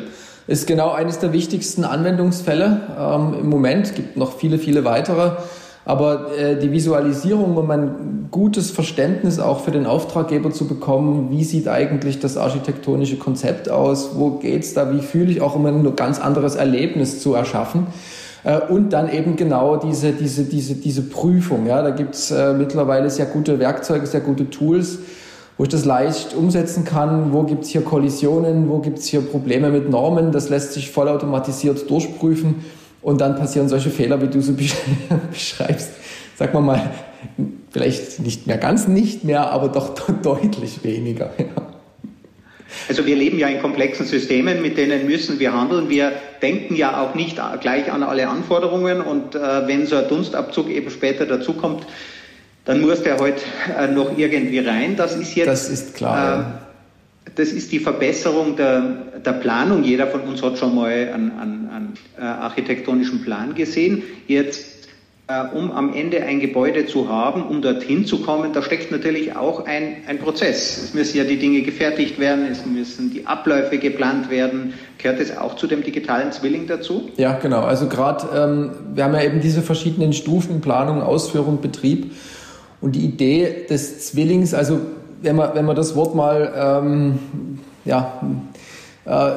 Ist 0.47 0.67
genau 0.67 0.91
eines 0.91 1.19
der 1.21 1.33
wichtigsten 1.33 1.85
Anwendungsfälle 1.85 2.83
ähm, 2.99 3.41
im 3.41 3.49
Moment, 3.49 3.95
gibt 3.95 4.19
noch 4.19 4.37
viele, 4.39 4.59
viele 4.59 4.85
weitere. 4.85 5.37
Aber 5.87 6.35
äh, 6.39 6.59
die 6.59 6.73
Visualisierung, 6.73 7.57
um 7.57 7.71
ein 7.71 8.29
gutes 8.31 8.71
Verständnis 8.71 9.39
auch 9.39 9.61
für 9.61 9.71
den 9.71 9.85
Auftraggeber 9.87 10.51
zu 10.51 10.67
bekommen, 10.67 11.29
wie 11.31 11.45
sieht 11.45 11.69
eigentlich 11.69 12.21
das 12.21 12.39
architektonische 12.39 13.19
Konzept 13.19 13.69
aus, 13.69 14.13
wo 14.15 14.31
geht's 14.31 14.73
da, 14.73 14.95
wie 14.95 15.01
fühle 15.01 15.31
ich, 15.31 15.43
auch 15.43 15.55
um 15.55 15.67
ein 15.67 15.97
ganz 15.97 16.19
anderes 16.21 16.55
Erlebnis 16.55 17.21
zu 17.21 17.35
erschaffen. 17.35 17.89
Äh, 18.45 18.61
und 18.61 18.95
dann 18.95 19.13
eben 19.13 19.37
genau 19.37 19.77
diese, 19.77 20.13
diese, 20.13 20.45
diese, 20.45 20.75
diese 20.75 21.03
Prüfung. 21.03 21.67
Ja, 21.67 21.83
da 21.83 21.91
gibt's 21.91 22.31
äh, 22.31 22.55
mittlerweile 22.55 23.11
sehr 23.11 23.27
gute 23.27 23.59
Werkzeuge, 23.59 24.07
sehr 24.07 24.21
gute 24.21 24.49
Tools, 24.49 25.01
wo 25.59 25.65
ich 25.65 25.71
das 25.71 25.85
leicht 25.85 26.35
umsetzen 26.35 26.87
kann. 26.87 27.35
Wo 27.35 27.43
gibt's 27.43 27.69
hier 27.69 27.83
Kollisionen, 27.83 28.71
wo 28.71 28.79
gibt's 28.79 29.07
hier 29.07 29.21
Probleme 29.21 29.69
mit 29.69 29.91
Normen. 29.91 30.33
Das 30.33 30.49
lässt 30.49 30.73
sich 30.73 30.91
vollautomatisiert 30.91 31.91
durchprüfen 31.91 32.65
und 33.05 33.21
dann 33.21 33.37
passieren 33.37 33.69
solche 33.69 33.91
Fehler, 33.91 34.21
wie 34.23 34.29
du 34.29 34.41
sie 34.41 34.53
beschreibst. 35.31 35.91
Sag 36.37 36.55
mal 36.55 36.61
mal, 36.61 36.91
vielleicht 37.71 38.19
nicht 38.21 38.47
mehr 38.47 38.57
ganz 38.57 38.89
nicht 38.89 39.25
mehr, 39.25 39.51
aber 39.51 39.69
doch 39.69 39.95
deutlich 40.23 40.83
weniger. 40.83 41.31
Ja. 41.39 41.45
Also 42.89 43.07
wir 43.07 43.15
leben 43.15 43.39
ja 43.39 43.47
in 43.49 43.61
komplexen 43.61 44.07
Systemen, 44.07 44.61
mit 44.63 44.79
denen 44.79 45.07
müssen 45.07 45.39
wir 45.39 45.53
handeln. 45.53 45.91
Wir 45.91 46.13
denken 46.43 46.75
ja 46.75 47.03
auch 47.03 47.15
nicht 47.15 47.39
gleich 47.61 47.93
an 47.93 48.03
alle 48.03 48.27
Anforderungen 48.27 49.01
und 49.01 49.35
äh, 49.35 49.69
wenn 49.69 49.87
so 49.87 49.97
ein 49.97 50.09
Dunstabzug 50.09 50.69
eben 50.71 50.91
später 50.91 51.27
dazukommt, 51.27 51.87
dann 52.65 52.81
muss 52.81 53.03
der 53.03 53.19
heute 53.19 53.43
äh, 53.79 53.87
noch 53.87 54.17
irgendwie 54.17 54.59
rein. 54.61 54.97
Das 54.97 55.15
ist 55.15 55.35
jetzt. 55.35 55.47
Das 55.47 55.69
ist 55.69 55.95
klar. 55.95 56.64
Das 57.37 57.49
ist 57.51 57.73
die 57.73 57.81
Verbesserung 57.81 58.57
der, 58.57 58.81
der 59.25 59.33
Planung. 59.33 59.83
Jeder 59.83 60.07
von 60.07 60.21
uns 60.23 60.43
hat 60.43 60.59
schon 60.59 60.75
mal 60.75 60.91
einen, 60.91 61.33
einen, 61.39 61.69
einen 61.69 61.95
äh, 62.17 62.23
architektonischen 62.23 63.23
Plan 63.23 63.55
gesehen. 63.55 64.03
Jetzt 64.29 64.75
äh, 65.27 65.57
um 65.57 65.73
am 65.73 65.95
Ende 65.95 66.23
ein 66.23 66.39
Gebäude 66.41 66.85
zu 66.85 67.09
haben, 67.09 67.47
um 67.47 67.63
dorthin 67.63 68.05
zu 68.05 68.21
kommen, 68.21 68.53
da 68.53 68.61
steckt 68.61 68.91
natürlich 68.91 69.35
auch 69.35 69.65
ein, 69.65 69.97
ein 70.07 70.19
Prozess. 70.19 70.77
Es 70.85 70.93
müssen 70.93 71.17
ja 71.17 71.25
die 71.25 71.39
Dinge 71.39 71.63
gefertigt 71.63 72.19
werden, 72.19 72.45
es 72.51 72.67
müssen 72.67 73.11
die 73.11 73.27
Abläufe 73.27 73.79
geplant 73.79 74.29
werden. 74.29 74.75
Gehört 74.99 75.21
es 75.21 75.35
auch 75.35 75.57
zu 75.57 75.67
dem 75.67 75.83
digitalen 75.83 76.31
Zwilling 76.31 76.67
dazu? 76.67 77.09
Ja, 77.17 77.39
genau. 77.39 77.63
Also 77.63 77.89
gerade, 77.89 78.27
ähm, 78.37 78.71
wir 78.95 79.05
haben 79.05 79.15
ja 79.15 79.23
eben 79.23 79.41
diese 79.41 79.63
verschiedenen 79.63 80.13
Stufen, 80.13 80.61
Planung, 80.61 81.01
Ausführung, 81.01 81.63
Betrieb. 81.63 82.13
Und 82.83 82.95
die 82.95 83.07
Idee 83.07 83.65
des 83.71 84.07
Zwillings, 84.11 84.53
also 84.53 84.79
wenn 85.25 85.37
man, 85.37 85.55
wenn 85.55 85.65
man 85.65 85.77
das 85.77 85.97
Wort 85.97 86.15
mal 86.15 86.53
ähm, 86.57 87.19
ja, 87.85 88.21
äh, 89.07 89.31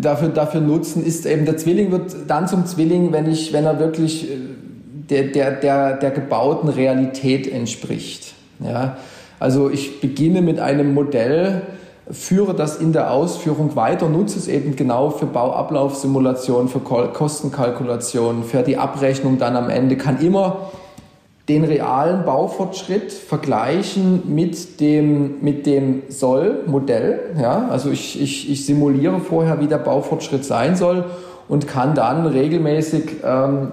dafür, 0.00 0.28
dafür 0.28 0.60
nutzen, 0.60 1.04
ist 1.04 1.26
eben 1.26 1.44
der 1.44 1.56
Zwilling 1.56 1.92
wird 1.92 2.14
dann 2.26 2.48
zum 2.48 2.66
Zwilling, 2.66 3.12
wenn 3.12 3.30
ich, 3.30 3.52
wenn 3.52 3.64
er 3.64 3.78
wirklich 3.78 4.30
äh, 4.30 4.36
der, 5.10 5.24
der, 5.24 5.50
der, 5.52 5.96
der 5.96 6.10
gebauten 6.10 6.68
Realität 6.68 7.50
entspricht. 7.50 8.34
Ja? 8.60 8.96
Also 9.38 9.70
ich 9.70 10.00
beginne 10.00 10.42
mit 10.42 10.58
einem 10.58 10.94
Modell, 10.94 11.62
führe 12.10 12.54
das 12.54 12.76
in 12.76 12.92
der 12.92 13.10
Ausführung 13.10 13.76
weiter, 13.76 14.08
nutze 14.08 14.38
es 14.38 14.48
eben 14.48 14.76
genau 14.76 15.10
für 15.10 15.26
Bauablaufsimulation, 15.26 16.68
für 16.68 16.80
Kostenkalkulation, 16.80 18.44
für 18.44 18.62
die 18.62 18.76
Abrechnung 18.76 19.38
dann 19.38 19.56
am 19.56 19.68
Ende, 19.68 19.96
kann 19.96 20.20
immer 20.20 20.70
den 21.48 21.64
realen 21.64 22.24
Baufortschritt 22.24 23.12
vergleichen 23.12 24.22
mit 24.34 24.80
dem, 24.80 25.40
mit 25.42 25.64
dem 25.66 26.02
Soll-Modell. 26.08 27.36
Ja? 27.40 27.68
Also 27.70 27.90
ich, 27.90 28.20
ich, 28.20 28.50
ich 28.50 28.66
simuliere 28.66 29.20
vorher, 29.20 29.60
wie 29.60 29.68
der 29.68 29.78
Baufortschritt 29.78 30.44
sein 30.44 30.74
soll 30.74 31.04
und 31.48 31.68
kann 31.68 31.94
dann 31.94 32.26
regelmäßig 32.26 33.18
ähm, 33.24 33.68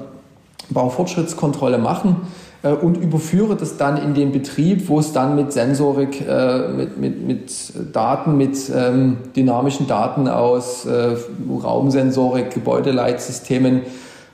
Baufortschrittskontrolle 0.70 1.80
machen 1.80 2.18
äh, 2.62 2.70
und 2.70 2.98
überführe 2.98 3.56
das 3.56 3.77
dann 3.77 3.98
in 3.98 4.13
den 4.13 4.32
Betrieb, 4.32 4.88
wo 4.88 5.00
es 5.00 5.12
dann 5.12 5.36
mit 5.36 5.51
Sensorik, 5.51 6.22
äh, 6.27 6.68
mit, 6.68 6.98
mit, 7.00 7.27
mit 7.27 7.74
Daten, 7.92 8.38
mit 8.38 8.72
ähm, 8.75 9.18
dynamischen 9.36 9.88
Daten 9.88 10.27
aus 10.27 10.86
äh, 10.86 11.15
Raumsensorik, 11.63 12.51
Gebäudeleitsystemen 12.51 13.82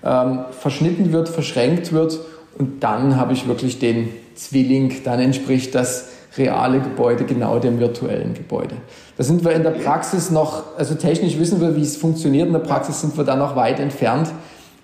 ähm, 0.04 0.40
verschnitten 0.52 1.14
wird, 1.14 1.30
verschränkt 1.30 1.94
wird 1.94 2.20
und 2.60 2.84
dann 2.84 3.16
habe 3.16 3.34
ich 3.34 3.48
wirklich 3.48 3.80
den 3.80 4.10
Zwilling, 4.36 4.94
dann 5.06 5.20
entspricht 5.20 5.74
das 5.74 6.10
reale 6.38 6.82
Gebäude 6.82 7.24
genau 7.24 7.58
dem 7.58 7.80
virtuellen 7.80 8.34
Gebäude. 8.34 8.76
Da 9.18 9.24
sind 9.24 9.44
wir 9.44 9.52
in 9.52 9.64
der 9.64 9.72
Praxis 9.72 10.30
noch, 10.30 10.78
also 10.78 10.96
technisch 10.96 11.40
wissen 11.40 11.60
wir, 11.62 11.76
wie 11.76 11.82
es 11.82 11.98
funktioniert, 11.98 12.48
in 12.48 12.54
der 12.54 12.60
Praxis 12.60 13.02
sind 13.02 13.18
wir 13.18 13.24
da 13.24 13.36
noch 13.36 13.56
weit 13.56 13.80
entfernt. 13.80 14.30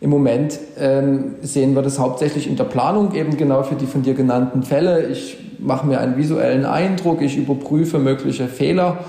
Im 0.02 0.10
Moment 0.10 0.58
ähm, 0.80 1.36
sehen 1.42 1.76
wir 1.76 1.82
das 1.82 2.00
hauptsächlich 2.00 2.48
in 2.48 2.56
der 2.56 2.64
Planung, 2.64 3.14
eben 3.14 3.38
genau 3.38 3.64
für 3.64 3.76
die 3.76 3.86
von 3.86 4.04
dir 4.04 4.14
genannten 4.14 4.64
Fälle. 4.64 5.08
Ich 5.08 5.38
mache 5.60 5.86
mir 5.86 6.00
einen 6.00 6.18
visuellen 6.18 6.66
Eindruck, 6.66 7.22
ich 7.22 7.38
überprüfe 7.38 8.00
mögliche 8.00 8.48
Fehler 8.48 9.00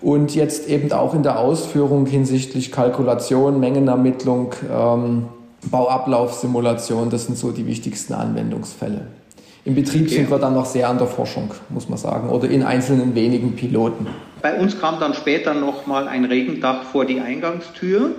und 0.00 0.34
jetzt 0.34 0.68
eben 0.68 0.92
auch 0.92 1.14
in 1.14 1.22
der 1.22 1.38
Ausführung 1.38 2.06
hinsichtlich 2.06 2.70
Kalkulation, 2.70 3.60
Mengenermittlung, 3.60 4.52
ähm, 4.70 5.24
Bauablaufsimulation, 5.70 7.10
das 7.10 7.26
sind 7.26 7.36
so 7.38 7.50
die 7.50 7.66
wichtigsten 7.66 8.14
Anwendungsfälle. 8.14 9.06
Im 9.64 9.74
Betrieb 9.74 10.06
okay. 10.06 10.16
sind 10.16 10.30
wir 10.30 10.38
dann 10.38 10.54
noch 10.54 10.66
sehr 10.66 10.88
an 10.88 10.98
der 10.98 11.06
Forschung, 11.06 11.50
muss 11.70 11.88
man 11.88 11.96
sagen, 11.96 12.28
oder 12.28 12.48
in 12.48 12.62
einzelnen 12.62 13.14
wenigen 13.14 13.56
Piloten. 13.56 14.06
Bei 14.42 14.58
uns 14.60 14.78
kam 14.78 15.00
dann 15.00 15.14
später 15.14 15.54
nochmal 15.54 16.06
ein 16.06 16.26
Regendach 16.26 16.82
vor 16.82 17.06
die 17.06 17.20
Eingangstür. 17.20 18.10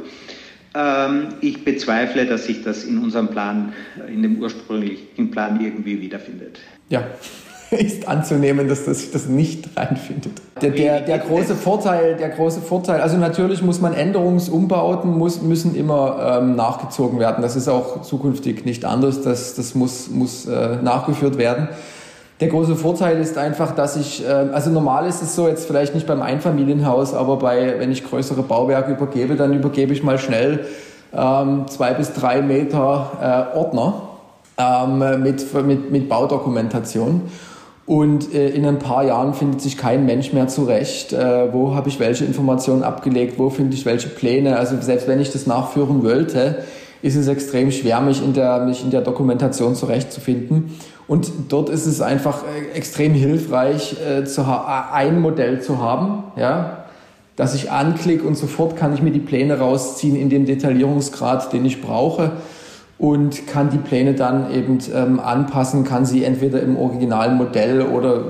Ähm, 0.73 1.27
ich 1.41 1.63
bezweifle, 1.63 2.25
dass 2.25 2.45
sich 2.45 2.63
das 2.63 2.83
in 2.83 2.97
unserem 2.97 3.27
Plan, 3.27 3.73
in 4.07 4.23
dem 4.23 4.39
ursprünglichen 4.39 5.29
Plan 5.29 5.61
irgendwie 5.61 6.01
wiederfindet. 6.01 6.59
Ja, 6.89 7.03
ist 7.71 8.07
anzunehmen, 8.07 8.67
dass 8.67 8.85
das 8.85 8.99
sich 8.99 9.11
das 9.11 9.27
nicht 9.27 9.69
reinfindet. 9.75 10.33
Der, 10.61 10.71
der, 10.71 11.01
der 11.01 11.19
große 11.19 11.55
Vorteil, 11.55 12.15
der 12.15 12.29
große 12.29 12.61
Vorteil, 12.61 13.01
also 13.01 13.17
natürlich 13.17 13.61
muss 13.61 13.81
man 13.81 13.93
Änderungsumbauten 13.93 15.17
muss, 15.17 15.41
müssen 15.41 15.75
immer 15.75 16.39
ähm, 16.39 16.55
nachgezogen 16.55 17.19
werden. 17.19 17.41
Das 17.41 17.55
ist 17.55 17.67
auch 17.67 18.01
zukünftig 18.01 18.65
nicht 18.65 18.85
anders. 18.85 19.21
Das, 19.21 19.55
das 19.55 19.75
muss, 19.75 20.09
muss 20.09 20.45
äh, 20.45 20.77
nachgeführt 20.81 21.37
werden. 21.37 21.69
Der 22.41 22.49
große 22.49 22.75
Vorteil 22.75 23.19
ist 23.19 23.37
einfach, 23.37 23.75
dass 23.75 23.95
ich, 23.95 24.25
äh, 24.25 24.29
also 24.29 24.69
normal 24.69 25.07
ist 25.07 25.21
es 25.21 25.35
so, 25.35 25.47
jetzt 25.47 25.65
vielleicht 25.65 25.95
nicht 25.95 26.05
beim 26.05 26.21
Einfamilienhaus, 26.21 27.13
aber 27.13 27.37
bei, 27.37 27.79
wenn 27.79 27.91
ich 27.91 28.03
größere 28.03 28.43
Bauwerke 28.43 28.91
übergebe, 28.91 29.35
dann 29.35 29.53
übergebe 29.53 29.93
ich 29.93 30.03
mal 30.03 30.17
schnell 30.17 30.65
ähm, 31.13 31.65
zwei 31.67 31.93
bis 31.93 32.13
drei 32.13 32.41
Meter 32.41 33.49
äh, 33.53 33.57
Ordner 33.57 34.14
ähm, 34.57 35.21
mit, 35.21 35.53
mit, 35.65 35.91
mit 35.91 36.09
Baudokumentation. 36.09 37.23
Und 37.85 38.33
äh, 38.33 38.49
in 38.49 38.65
ein 38.65 38.79
paar 38.79 39.03
Jahren 39.03 39.33
findet 39.35 39.61
sich 39.61 39.77
kein 39.77 40.05
Mensch 40.05 40.33
mehr 40.33 40.47
zurecht, 40.47 41.13
äh, 41.13 41.53
wo 41.53 41.75
habe 41.75 41.87
ich 41.89 41.99
welche 41.99 42.25
Informationen 42.25 42.81
abgelegt, 42.81 43.37
wo 43.37 43.49
finde 43.51 43.75
ich 43.75 43.85
welche 43.85 44.09
Pläne. 44.09 44.57
Also 44.57 44.75
selbst 44.81 45.07
wenn 45.07 45.19
ich 45.19 45.31
das 45.31 45.45
nachführen 45.45 46.03
wollte, 46.03 46.63
ist 47.03 47.15
es 47.15 47.27
extrem 47.27 47.71
schwer, 47.71 48.01
mich 48.01 48.23
in 48.23 48.33
der, 48.33 48.65
mich 48.65 48.83
in 48.83 48.89
der 48.89 49.01
Dokumentation 49.01 49.75
zurechtzufinden. 49.75 50.75
Und 51.07 51.31
dort 51.49 51.69
ist 51.69 51.85
es 51.85 52.01
einfach 52.01 52.43
äh, 52.43 52.75
extrem 52.75 53.13
hilfreich, 53.13 53.97
äh, 54.01 54.23
zu 54.25 54.43
ein 54.91 55.21
Modell 55.21 55.61
zu 55.61 55.79
haben, 55.79 56.23
ja, 56.37 56.85
dass 57.35 57.53
ich 57.53 57.69
anklicke 57.69 58.25
und 58.25 58.35
sofort 58.35 58.77
kann 58.77 58.95
ich 58.95 59.03
mir 59.03 59.11
die 59.11 59.19
Pläne 59.19 59.59
rausziehen 59.59 60.15
in 60.15 60.29
dem 60.29 60.45
Detaillierungsgrad, 60.45 61.53
den 61.53 61.65
ich 61.65 61.81
brauche 61.81 62.31
und 62.97 63.47
kann 63.47 63.69
die 63.69 63.77
Pläne 63.77 64.13
dann 64.13 64.51
eben 64.53 64.79
ähm, 64.93 65.19
anpassen, 65.19 65.83
kann 65.83 66.05
sie 66.05 66.23
entweder 66.23 66.61
im 66.61 66.77
originalen 66.77 67.37
Modell 67.37 67.81
oder 67.81 68.23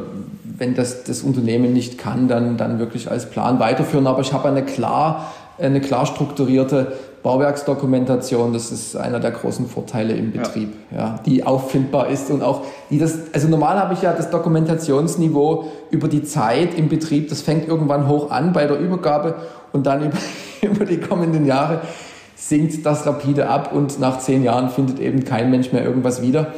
wenn 0.58 0.74
das 0.74 1.04
das 1.04 1.22
Unternehmen 1.22 1.74
nicht 1.74 1.98
kann, 1.98 2.28
dann, 2.28 2.58
dann 2.58 2.80
wirklich 2.80 3.12
als 3.12 3.30
Plan 3.30 3.60
weiterführen. 3.60 4.08
Aber 4.08 4.22
ich 4.22 4.34
habe 4.34 4.48
eine 4.48 4.64
klar, 4.64 5.34
eine 5.60 5.82
klar 5.82 6.06
strukturierte 6.06 6.94
Bauwerksdokumentation, 7.26 8.54
das 8.54 8.72
ist 8.72 8.96
einer 8.96 9.20
der 9.20 9.32
großen 9.32 9.68
Vorteile 9.68 10.14
im 10.14 10.32
Betrieb, 10.32 10.74
ja. 10.92 10.98
ja. 10.98 11.20
die 11.26 11.44
auffindbar 11.44 12.08
ist 12.10 12.30
und 12.30 12.44
auch 12.44 12.62
die 12.92 13.00
das, 13.00 13.18
also 13.34 13.48
normal 13.48 13.80
habe 13.80 13.96
ich 13.96 14.04
ja 14.04 14.14
das 14.14 14.30
Dokumentationsniveau 14.30 15.66
über 15.90 16.08
die 16.08 16.24
Zeit 16.24 16.78
im 16.78 16.88
Betrieb, 16.88 17.30
das 17.30 17.42
fängt 17.42 17.68
irgendwann 17.68 18.08
hoch 18.08 18.30
an 18.30 18.54
bei 18.54 18.68
der 18.68 18.78
Übergabe 18.78 19.36
und 19.74 19.88
dann 19.88 20.06
über, 20.06 20.18
über 20.62 20.86
die 20.86 20.98
kommenden 20.98 21.48
Jahre 21.48 21.82
sinkt 22.36 22.86
das 22.86 23.06
rapide 23.06 23.48
ab 23.50 23.74
und 23.74 24.00
nach 24.00 24.20
zehn 24.20 24.44
Jahren 24.44 24.70
findet 24.70 25.00
eben 25.00 25.24
kein 25.24 25.50
Mensch 25.50 25.72
mehr 25.72 25.84
irgendwas 25.84 26.22
wieder. 26.22 26.54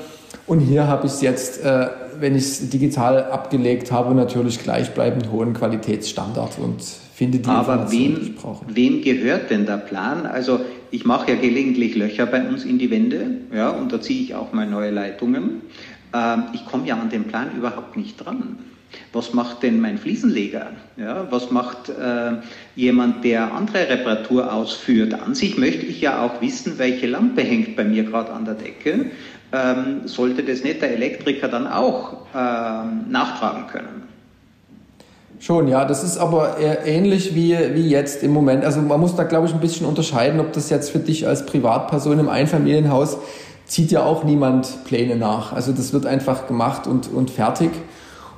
Und 0.46 0.60
hier 0.60 0.88
habe 0.88 1.07
ich 1.07 1.13
es 1.13 1.22
jetzt, 1.22 1.63
äh, 1.63 1.88
wenn 2.19 2.36
ich 2.36 2.43
es 2.43 2.69
digital 2.69 3.25
abgelegt 3.25 3.91
habe, 3.91 4.15
natürlich 4.15 4.63
gleichbleibend 4.63 5.31
hohen 5.31 5.53
Qualitätsstandard 5.53 6.57
und 6.60 6.81
finde 6.81 7.39
die 7.39 7.50
Aber 7.50 7.91
wem, 7.91 8.15
die 8.15 8.22
ich 8.22 8.36
brauche. 8.36 8.65
wem 8.67 9.01
gehört 9.01 9.50
denn 9.50 9.65
der 9.65 9.77
Plan? 9.77 10.25
Also 10.25 10.60
ich 10.91 11.05
mache 11.05 11.31
ja 11.31 11.38
gelegentlich 11.38 11.96
Löcher 11.96 12.25
bei 12.25 12.48
uns 12.48 12.63
in 12.63 12.79
die 12.79 12.89
Wände, 12.89 13.41
ja, 13.53 13.69
und 13.72 13.91
da 13.91 14.01
ziehe 14.01 14.22
ich 14.22 14.36
auch 14.36 14.53
mal 14.53 14.65
neue 14.67 14.91
Leitungen. 14.91 15.62
Ähm, 16.13 16.43
ich 16.53 16.65
komme 16.65 16.88
ja 16.88 16.96
an 16.96 17.10
den 17.10 17.25
Plan 17.25 17.50
überhaupt 17.57 17.98
nicht 17.98 18.24
dran. 18.24 18.57
Was 19.13 19.34
macht 19.34 19.63
denn 19.63 19.79
mein 19.79 19.98
Fliesenleger? 19.98 20.67
Ja, 20.98 21.27
was 21.29 21.51
macht 21.51 21.89
äh, 21.89 22.34
jemand, 22.75 23.24
der 23.24 23.53
andere 23.53 23.89
Reparatur 23.89 24.51
ausführt? 24.51 25.13
An 25.13 25.36
sich 25.36 25.58
möchte 25.58 25.86
ich 25.86 26.01
ja 26.01 26.24
auch 26.24 26.41
wissen, 26.41 26.77
welche 26.77 27.08
Lampe 27.08 27.41
hängt 27.41 27.75
bei 27.75 27.84
mir 27.84 28.03
gerade 28.03 28.32
an 28.32 28.46
der 28.46 28.56
Decke. 28.56 29.08
Ähm, 29.51 30.01
sollte 30.06 30.44
das 30.44 30.63
nicht 30.63 30.82
der 30.82 30.91
Elektriker 30.91 31.48
dann 31.48 31.67
auch 31.67 32.27
ähm, 32.36 33.06
nachtragen 33.10 33.67
können? 33.67 34.03
Schon, 35.39 35.67
ja. 35.67 35.86
Das 35.86 36.03
ist 36.03 36.17
aber 36.17 36.58
ähnlich 36.60 37.36
wie, 37.36 37.56
wie 37.74 37.88
jetzt 37.89 38.24
im 38.24 38.32
Moment. 38.32 38.65
Also 38.65 38.82
man 38.82 39.00
muss 39.00 39.15
da, 39.15 39.24
glaube 39.24 39.48
ich, 39.48 39.53
ein 39.53 39.60
bisschen 39.60 39.86
unterscheiden, 39.86 40.39
ob 40.39 40.51
das 40.53 40.70
jetzt 40.70 40.89
für 40.89 41.00
dich 41.00 41.27
als 41.27 41.46
Privatperson 41.46 42.20
im 42.20 42.29
Einfamilienhaus 42.29 43.17
zieht 43.65 43.91
ja 43.91 44.03
auch 44.03 44.24
niemand 44.24 44.86
Pläne 44.86 45.15
nach. 45.15 45.53
Also 45.53 45.74
das 45.74 45.94
wird 45.94 46.06
einfach 46.06 46.48
gemacht 46.48 46.88
und, 46.88 47.12
und 47.12 47.29
fertig. 47.29 47.70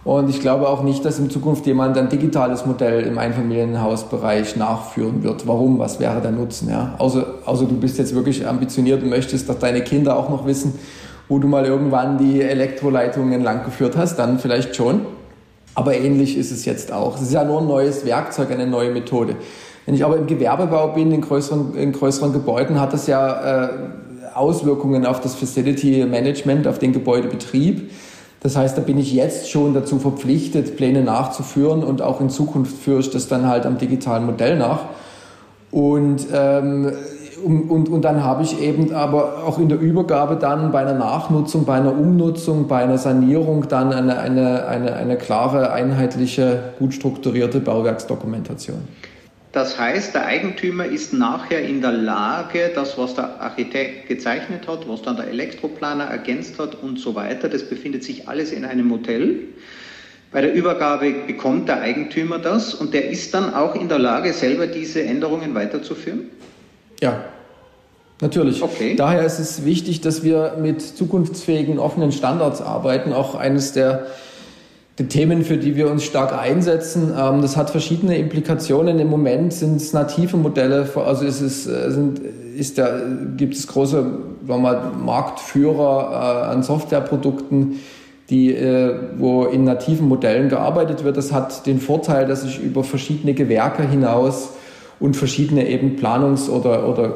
Und 0.09 0.27
ich 0.27 0.41
glaube 0.41 0.67
auch 0.67 0.81
nicht, 0.81 1.05
dass 1.05 1.19
in 1.19 1.29
Zukunft 1.29 1.67
jemand 1.67 1.95
ein 1.95 2.09
digitales 2.09 2.65
Modell 2.65 3.03
im 3.03 3.19
Einfamilienhausbereich 3.19 4.55
nachführen 4.55 5.21
wird. 5.21 5.47
Warum? 5.47 5.77
Was 5.77 5.99
wäre 5.99 6.19
der 6.19 6.31
Nutzen? 6.31 6.67
Ja? 6.67 6.95
Außer, 6.97 7.27
außer 7.45 7.65
du 7.65 7.75
bist 7.75 7.99
jetzt 7.99 8.15
wirklich 8.15 8.47
ambitioniert 8.47 9.03
und 9.03 9.09
möchtest, 9.09 9.47
dass 9.47 9.59
deine 9.59 9.81
Kinder 9.81 10.17
auch 10.17 10.29
noch 10.29 10.47
wissen, 10.47 10.73
wo 11.27 11.37
du 11.37 11.47
mal 11.47 11.63
irgendwann 11.63 12.17
die 12.17 12.41
Elektroleitungen 12.41 13.43
langgeführt 13.43 13.95
hast, 13.95 14.17
dann 14.17 14.39
vielleicht 14.39 14.75
schon. 14.75 15.01
Aber 15.75 15.93
ähnlich 15.93 16.39
ist 16.39 16.51
es 16.51 16.65
jetzt 16.65 16.91
auch. 16.91 17.17
Es 17.17 17.21
ist 17.21 17.33
ja 17.33 17.43
nur 17.43 17.61
ein 17.61 17.67
neues 17.67 18.03
Werkzeug, 18.03 18.49
eine 18.49 18.65
neue 18.65 18.89
Methode. 18.89 19.35
Wenn 19.85 19.93
ich 19.93 20.03
aber 20.03 20.17
im 20.17 20.25
Gewerbebau 20.25 20.87
bin, 20.87 21.11
in 21.11 21.21
größeren, 21.21 21.75
in 21.75 21.91
größeren 21.91 22.33
Gebäuden, 22.33 22.81
hat 22.81 22.93
das 22.93 23.05
ja 23.05 23.65
äh, 23.65 23.69
Auswirkungen 24.33 25.05
auf 25.05 25.21
das 25.21 25.35
Facility 25.35 26.03
Management, 26.09 26.65
auf 26.65 26.79
den 26.79 26.93
Gebäudebetrieb. 26.93 27.91
Das 28.41 28.55
heißt, 28.55 28.77
da 28.77 28.81
bin 28.81 28.97
ich 28.97 29.13
jetzt 29.13 29.49
schon 29.49 29.73
dazu 29.73 29.99
verpflichtet, 29.99 30.77
Pläne 30.77 31.01
nachzuführen 31.01 31.83
und 31.83 32.01
auch 32.01 32.21
in 32.21 32.29
Zukunft 32.29 32.77
führe 32.77 33.01
ich 33.01 33.09
das 33.09 33.27
dann 33.27 33.47
halt 33.47 33.65
am 33.65 33.77
digitalen 33.77 34.25
Modell 34.25 34.57
nach. 34.57 34.81
Und, 35.71 36.27
ähm, 36.33 36.91
und, 37.43 37.69
und, 37.69 37.89
und 37.89 38.01
dann 38.03 38.23
habe 38.23 38.43
ich 38.43 38.61
eben 38.61 38.93
aber 38.93 39.43
auch 39.45 39.59
in 39.59 39.69
der 39.69 39.79
Übergabe 39.79 40.35
dann 40.35 40.71
bei 40.71 40.79
einer 40.79 40.93
Nachnutzung, 40.93 41.65
bei 41.65 41.75
einer 41.75 41.91
Umnutzung, 41.91 42.67
bei 42.67 42.83
einer 42.83 42.97
Sanierung 42.97 43.67
dann 43.67 43.93
eine, 43.93 44.19
eine, 44.19 44.65
eine, 44.67 44.93
eine 44.93 45.17
klare, 45.17 45.71
einheitliche, 45.71 46.73
gut 46.79 46.93
strukturierte 46.93 47.59
Bauwerksdokumentation. 47.59 48.87
Das 49.51 49.79
heißt, 49.79 50.13
der 50.13 50.27
Eigentümer 50.27 50.85
ist 50.85 51.11
nachher 51.11 51.63
in 51.63 51.81
der 51.81 51.91
Lage, 51.91 52.71
das, 52.75 52.97
was 52.99 53.15
der 53.15 53.41
Architekt 53.41 54.07
gezeichnet 54.07 54.67
hat, 54.67 54.87
was 54.87 55.01
dann 55.01 55.15
der 55.15 55.27
Elektroplaner 55.27 56.03
ergänzt 56.03 56.59
hat 56.59 56.75
und 56.75 56.99
so 56.99 57.15
weiter, 57.15 57.49
das 57.49 57.63
befindet 57.63 58.03
sich 58.03 58.27
alles 58.27 58.51
in 58.51 58.63
einem 58.63 58.87
Modell. 58.87 59.39
Bei 60.31 60.41
der 60.41 60.53
Übergabe 60.53 61.11
bekommt 61.25 61.67
der 61.67 61.81
Eigentümer 61.81 62.37
das 62.37 62.75
und 62.75 62.93
der 62.93 63.09
ist 63.09 63.33
dann 63.33 63.53
auch 63.55 63.73
in 63.73 63.89
der 63.89 63.97
Lage, 63.97 64.33
selber 64.33 64.67
diese 64.67 65.01
Änderungen 65.01 65.55
weiterzuführen? 65.55 66.29
Ja, 67.01 67.25
Natürlich. 68.21 68.61
Okay. 68.61 68.95
Daher 68.95 69.25
ist 69.25 69.39
es 69.39 69.63
wichtig, 69.63 70.01
dass 70.01 70.23
wir 70.23 70.57
mit 70.59 70.81
zukunftsfähigen 70.81 71.79
offenen 71.79 72.11
Standards 72.11 72.61
arbeiten. 72.61 73.13
Auch 73.13 73.35
eines 73.35 73.71
der 73.71 74.07
die 74.99 75.07
Themen, 75.07 75.45
für 75.45 75.57
die 75.57 75.77
wir 75.77 75.89
uns 75.89 76.03
stark 76.03 76.37
einsetzen. 76.37 77.13
Ähm, 77.17 77.41
das 77.41 77.55
hat 77.55 77.69
verschiedene 77.69 78.17
Implikationen. 78.17 78.99
Im 78.99 79.09
Moment 79.09 79.53
sind 79.53 79.77
es 79.77 79.93
native 79.93 80.35
Modelle, 80.37 80.87
also 80.95 81.25
ist 81.25 81.39
es, 81.41 81.65
äh, 81.65 81.89
sind, 81.89 82.19
ist 82.55 82.77
der, 82.77 83.01
gibt 83.37 83.55
es 83.55 83.65
große 83.67 84.05
mal, 84.45 84.91
Marktführer 85.03 86.47
äh, 86.47 86.51
an 86.51 86.63
Softwareprodukten, 86.63 87.79
die, 88.29 88.53
äh, 88.53 88.93
wo 89.17 89.45
in 89.45 89.63
nativen 89.63 90.07
Modellen 90.07 90.49
gearbeitet 90.49 91.05
wird. 91.05 91.15
Das 91.15 91.31
hat 91.31 91.65
den 91.65 91.79
Vorteil, 91.79 92.27
dass 92.27 92.43
ich 92.43 92.61
über 92.61 92.83
verschiedene 92.83 93.33
Gewerke 93.33 93.87
hinaus 93.87 94.49
und 94.99 95.15
verschiedene 95.15 95.67
eben 95.69 95.95
Planungs- 95.95 96.49
oder, 96.49 96.87
oder 96.89 97.13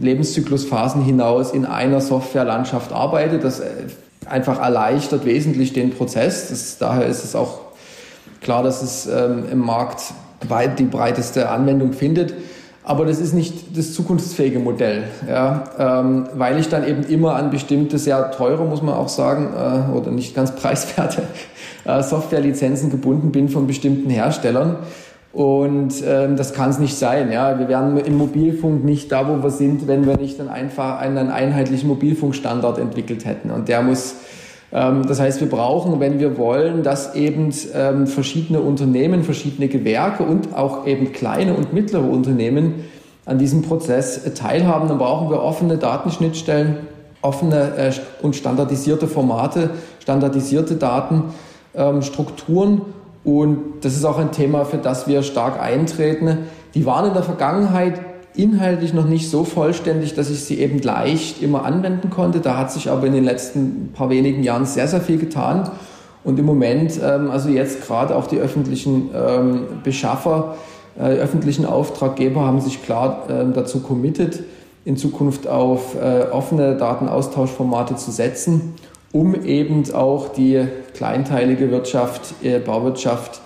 Lebenszyklusphasen 0.00 1.02
hinaus 1.02 1.52
in 1.52 1.64
einer 1.64 2.02
Softwarelandschaft 2.02 2.92
arbeite. 2.92 3.38
Das 3.38 3.62
einfach 4.28 4.60
erleichtert 4.60 5.24
wesentlich 5.24 5.72
den 5.72 5.90
Prozess. 5.90 6.48
Das, 6.48 6.78
daher 6.78 7.06
ist 7.06 7.24
es 7.24 7.34
auch 7.34 7.60
klar, 8.40 8.62
dass 8.62 8.82
es 8.82 9.06
ähm, 9.06 9.44
im 9.50 9.58
Markt 9.58 10.02
weit 10.48 10.78
die 10.78 10.84
breiteste 10.84 11.48
Anwendung 11.48 11.92
findet. 11.92 12.34
Aber 12.84 13.06
das 13.06 13.20
ist 13.20 13.32
nicht 13.32 13.76
das 13.76 13.94
zukunftsfähige 13.94 14.58
Modell, 14.58 15.04
ja, 15.28 15.64
ähm, 15.78 16.26
weil 16.34 16.58
ich 16.58 16.68
dann 16.68 16.86
eben 16.86 17.04
immer 17.04 17.36
an 17.36 17.50
bestimmte, 17.50 17.96
sehr 17.96 18.32
teure, 18.32 18.64
muss 18.64 18.82
man 18.82 18.94
auch 18.94 19.08
sagen, 19.08 19.50
äh, 19.54 19.96
oder 19.96 20.10
nicht 20.10 20.34
ganz 20.34 20.52
preiswerte 20.56 21.22
äh, 21.84 22.02
Softwarelizenzen 22.02 22.90
gebunden 22.90 23.30
bin 23.30 23.48
von 23.48 23.68
bestimmten 23.68 24.10
Herstellern. 24.10 24.78
Und 25.32 25.94
ähm, 26.06 26.36
das 26.36 26.52
kann 26.52 26.68
es 26.70 26.78
nicht 26.78 26.96
sein. 26.98 27.32
Ja. 27.32 27.58
Wir 27.58 27.66
wären 27.68 27.96
im 27.96 28.18
Mobilfunk 28.18 28.84
nicht 28.84 29.10
da, 29.10 29.26
wo 29.28 29.42
wir 29.42 29.48
sind, 29.50 29.88
wenn 29.88 30.06
wir 30.06 30.18
nicht 30.18 30.38
dann 30.38 30.50
einfach 30.50 30.98
einen 30.98 31.30
einheitlichen 31.30 31.88
Mobilfunkstandard 31.88 32.76
entwickelt 32.78 33.24
hätten. 33.24 33.50
Und 33.50 33.68
der 33.68 33.80
muss, 33.80 34.16
ähm, 34.72 35.06
das 35.06 35.20
heißt, 35.20 35.40
wir 35.40 35.48
brauchen, 35.48 36.00
wenn 36.00 36.20
wir 36.20 36.36
wollen, 36.36 36.82
dass 36.82 37.14
eben 37.14 37.48
ähm, 37.74 38.06
verschiedene 38.06 38.60
Unternehmen, 38.60 39.24
verschiedene 39.24 39.68
Gewerke 39.68 40.22
und 40.22 40.54
auch 40.54 40.86
eben 40.86 41.12
kleine 41.12 41.54
und 41.54 41.72
mittlere 41.72 42.04
Unternehmen 42.04 42.84
an 43.24 43.38
diesem 43.38 43.62
Prozess 43.62 44.26
äh, 44.26 44.34
teilhaben, 44.34 44.86
dann 44.88 44.98
brauchen 44.98 45.30
wir 45.30 45.42
offene 45.42 45.78
Datenschnittstellen, 45.78 46.76
offene 47.22 47.74
äh, 47.78 47.90
und 48.20 48.36
standardisierte 48.36 49.08
Formate, 49.08 49.70
standardisierte 50.00 50.74
Datenstrukturen. 50.74 52.72
Ähm, 52.72 52.82
und 53.24 53.58
das 53.82 53.94
ist 53.94 54.04
auch 54.04 54.18
ein 54.18 54.32
Thema, 54.32 54.64
für 54.64 54.78
das 54.78 55.06
wir 55.06 55.22
stark 55.22 55.60
eintreten. 55.60 56.38
Die 56.74 56.86
waren 56.86 57.06
in 57.06 57.14
der 57.14 57.22
Vergangenheit 57.22 58.00
inhaltlich 58.34 58.94
noch 58.94 59.06
nicht 59.06 59.30
so 59.30 59.44
vollständig, 59.44 60.14
dass 60.14 60.30
ich 60.30 60.44
sie 60.44 60.58
eben 60.58 60.80
leicht 60.80 61.42
immer 61.42 61.64
anwenden 61.64 62.10
konnte. 62.10 62.40
Da 62.40 62.56
hat 62.56 62.72
sich 62.72 62.90
aber 62.90 63.06
in 63.06 63.12
den 63.12 63.24
letzten 63.24 63.92
paar 63.92 64.10
wenigen 64.10 64.42
Jahren 64.42 64.64
sehr, 64.64 64.88
sehr 64.88 65.00
viel 65.00 65.18
getan. 65.18 65.70
Und 66.24 66.38
im 66.38 66.46
Moment, 66.46 66.98
ähm, 67.02 67.30
also 67.30 67.48
jetzt 67.48 67.86
gerade 67.86 68.16
auch 68.16 68.26
die 68.26 68.38
öffentlichen 68.38 69.10
ähm, 69.14 69.60
Beschaffer, 69.84 70.56
äh, 70.98 71.02
öffentlichen 71.02 71.66
Auftraggeber 71.66 72.42
haben 72.42 72.60
sich 72.60 72.82
klar 72.82 73.24
ähm, 73.28 73.52
dazu 73.52 73.80
committed, 73.80 74.42
in 74.84 74.96
Zukunft 74.96 75.46
auf 75.46 75.94
äh, 75.94 76.24
offene 76.30 76.76
Datenaustauschformate 76.76 77.96
zu 77.96 78.10
setzen 78.10 78.74
um 79.12 79.44
eben 79.44 79.90
auch 79.92 80.30
die 80.30 80.66
kleinteilige 80.94 81.70
Wirtschaft, 81.70 82.34
äh, 82.42 82.58
Bauwirtschaft 82.58 83.40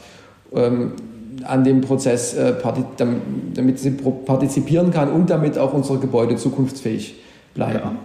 ähm, 0.54 0.92
an 1.44 1.64
dem 1.64 1.80
Prozess, 1.80 2.34
äh, 2.34 2.54
damit 3.54 3.78
sie 3.78 3.90
partizipieren 3.90 4.90
kann 4.92 5.10
und 5.10 5.28
damit 5.28 5.58
auch 5.58 5.74
unsere 5.74 5.98
Gebäude 5.98 6.36
zukunftsfähig 6.36 7.16
bleiben. 7.54 7.80
Ja. 7.82 7.96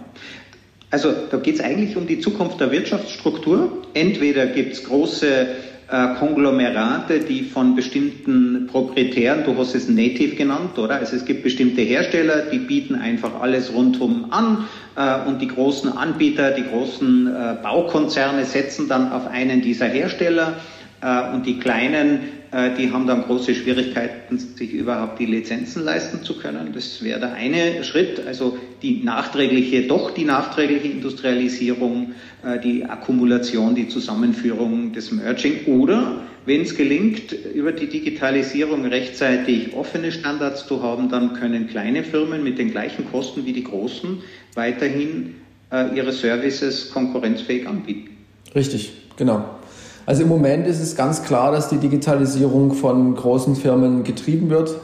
Also 0.90 1.10
da 1.30 1.38
geht 1.38 1.54
es 1.54 1.60
eigentlich 1.62 1.96
um 1.96 2.06
die 2.06 2.20
Zukunft 2.20 2.60
der 2.60 2.70
Wirtschaftsstruktur. 2.70 3.70
Entweder 3.94 4.46
gibt 4.46 4.74
es 4.74 4.84
große 4.84 5.46
äh, 5.92 6.14
Konglomerate, 6.18 7.20
die 7.20 7.42
von 7.42 7.76
bestimmten 7.76 8.66
Proprietären, 8.66 9.44
du 9.44 9.56
hast 9.58 9.74
es 9.74 9.88
Native 9.88 10.36
genannt, 10.36 10.78
oder? 10.78 10.96
Also 10.96 11.16
es 11.16 11.24
gibt 11.26 11.42
bestimmte 11.42 11.82
Hersteller, 11.82 12.46
die 12.50 12.58
bieten 12.58 12.94
einfach 12.94 13.40
alles 13.40 13.72
rundum 13.74 14.32
an 14.32 14.68
äh, 14.96 15.28
und 15.28 15.42
die 15.42 15.48
großen 15.48 15.94
Anbieter, 15.94 16.52
die 16.52 16.64
großen 16.64 17.26
äh, 17.26 17.56
Baukonzerne 17.62 18.46
setzen 18.46 18.88
dann 18.88 19.12
auf 19.12 19.26
einen 19.28 19.60
dieser 19.60 19.86
Hersteller 19.86 20.54
und 21.02 21.46
die 21.46 21.58
kleinen 21.58 22.20
äh, 22.52 22.76
die 22.76 22.92
haben 22.92 23.06
dann 23.06 23.22
große 23.22 23.54
Schwierigkeiten, 23.54 24.38
sich 24.38 24.72
überhaupt 24.72 25.18
die 25.18 25.26
Lizenzen 25.26 25.84
leisten 25.84 26.22
zu 26.22 26.38
können. 26.38 26.72
Das 26.74 27.02
wäre 27.02 27.18
der 27.18 27.32
eine 27.32 27.82
Schritt, 27.82 28.24
also 28.26 28.58
die 28.82 29.02
nachträgliche, 29.02 29.88
doch 29.88 30.12
die 30.12 30.24
nachträgliche 30.24 30.88
Industrialisierung, 30.88 32.12
äh, 32.44 32.60
die 32.60 32.84
Akkumulation, 32.84 33.74
die 33.74 33.88
Zusammenführung 33.88 34.92
des 34.92 35.10
Merging 35.12 35.64
oder 35.66 36.20
wenn 36.44 36.60
es 36.60 36.76
gelingt, 36.76 37.32
über 37.32 37.72
die 37.72 37.86
Digitalisierung 37.86 38.84
rechtzeitig 38.84 39.74
offene 39.74 40.12
Standards 40.12 40.66
zu 40.66 40.82
haben, 40.82 41.08
dann 41.08 41.34
können 41.34 41.68
kleine 41.68 42.02
Firmen 42.02 42.42
mit 42.42 42.58
den 42.58 42.72
gleichen 42.72 43.08
Kosten 43.10 43.46
wie 43.46 43.52
die 43.52 43.64
großen 43.64 44.22
weiterhin 44.54 45.36
äh, 45.70 45.96
ihre 45.96 46.12
Services 46.12 46.90
konkurrenzfähig 46.90 47.66
anbieten. 47.66 48.10
Richtig, 48.54 48.92
genau. 49.16 49.61
Also 50.04 50.22
im 50.22 50.28
Moment 50.28 50.66
ist 50.66 50.80
es 50.80 50.96
ganz 50.96 51.22
klar, 51.22 51.52
dass 51.52 51.68
die 51.68 51.76
Digitalisierung 51.76 52.72
von 52.72 53.14
großen 53.14 53.54
Firmen 53.54 54.04
getrieben 54.04 54.50
wird. 54.50 54.74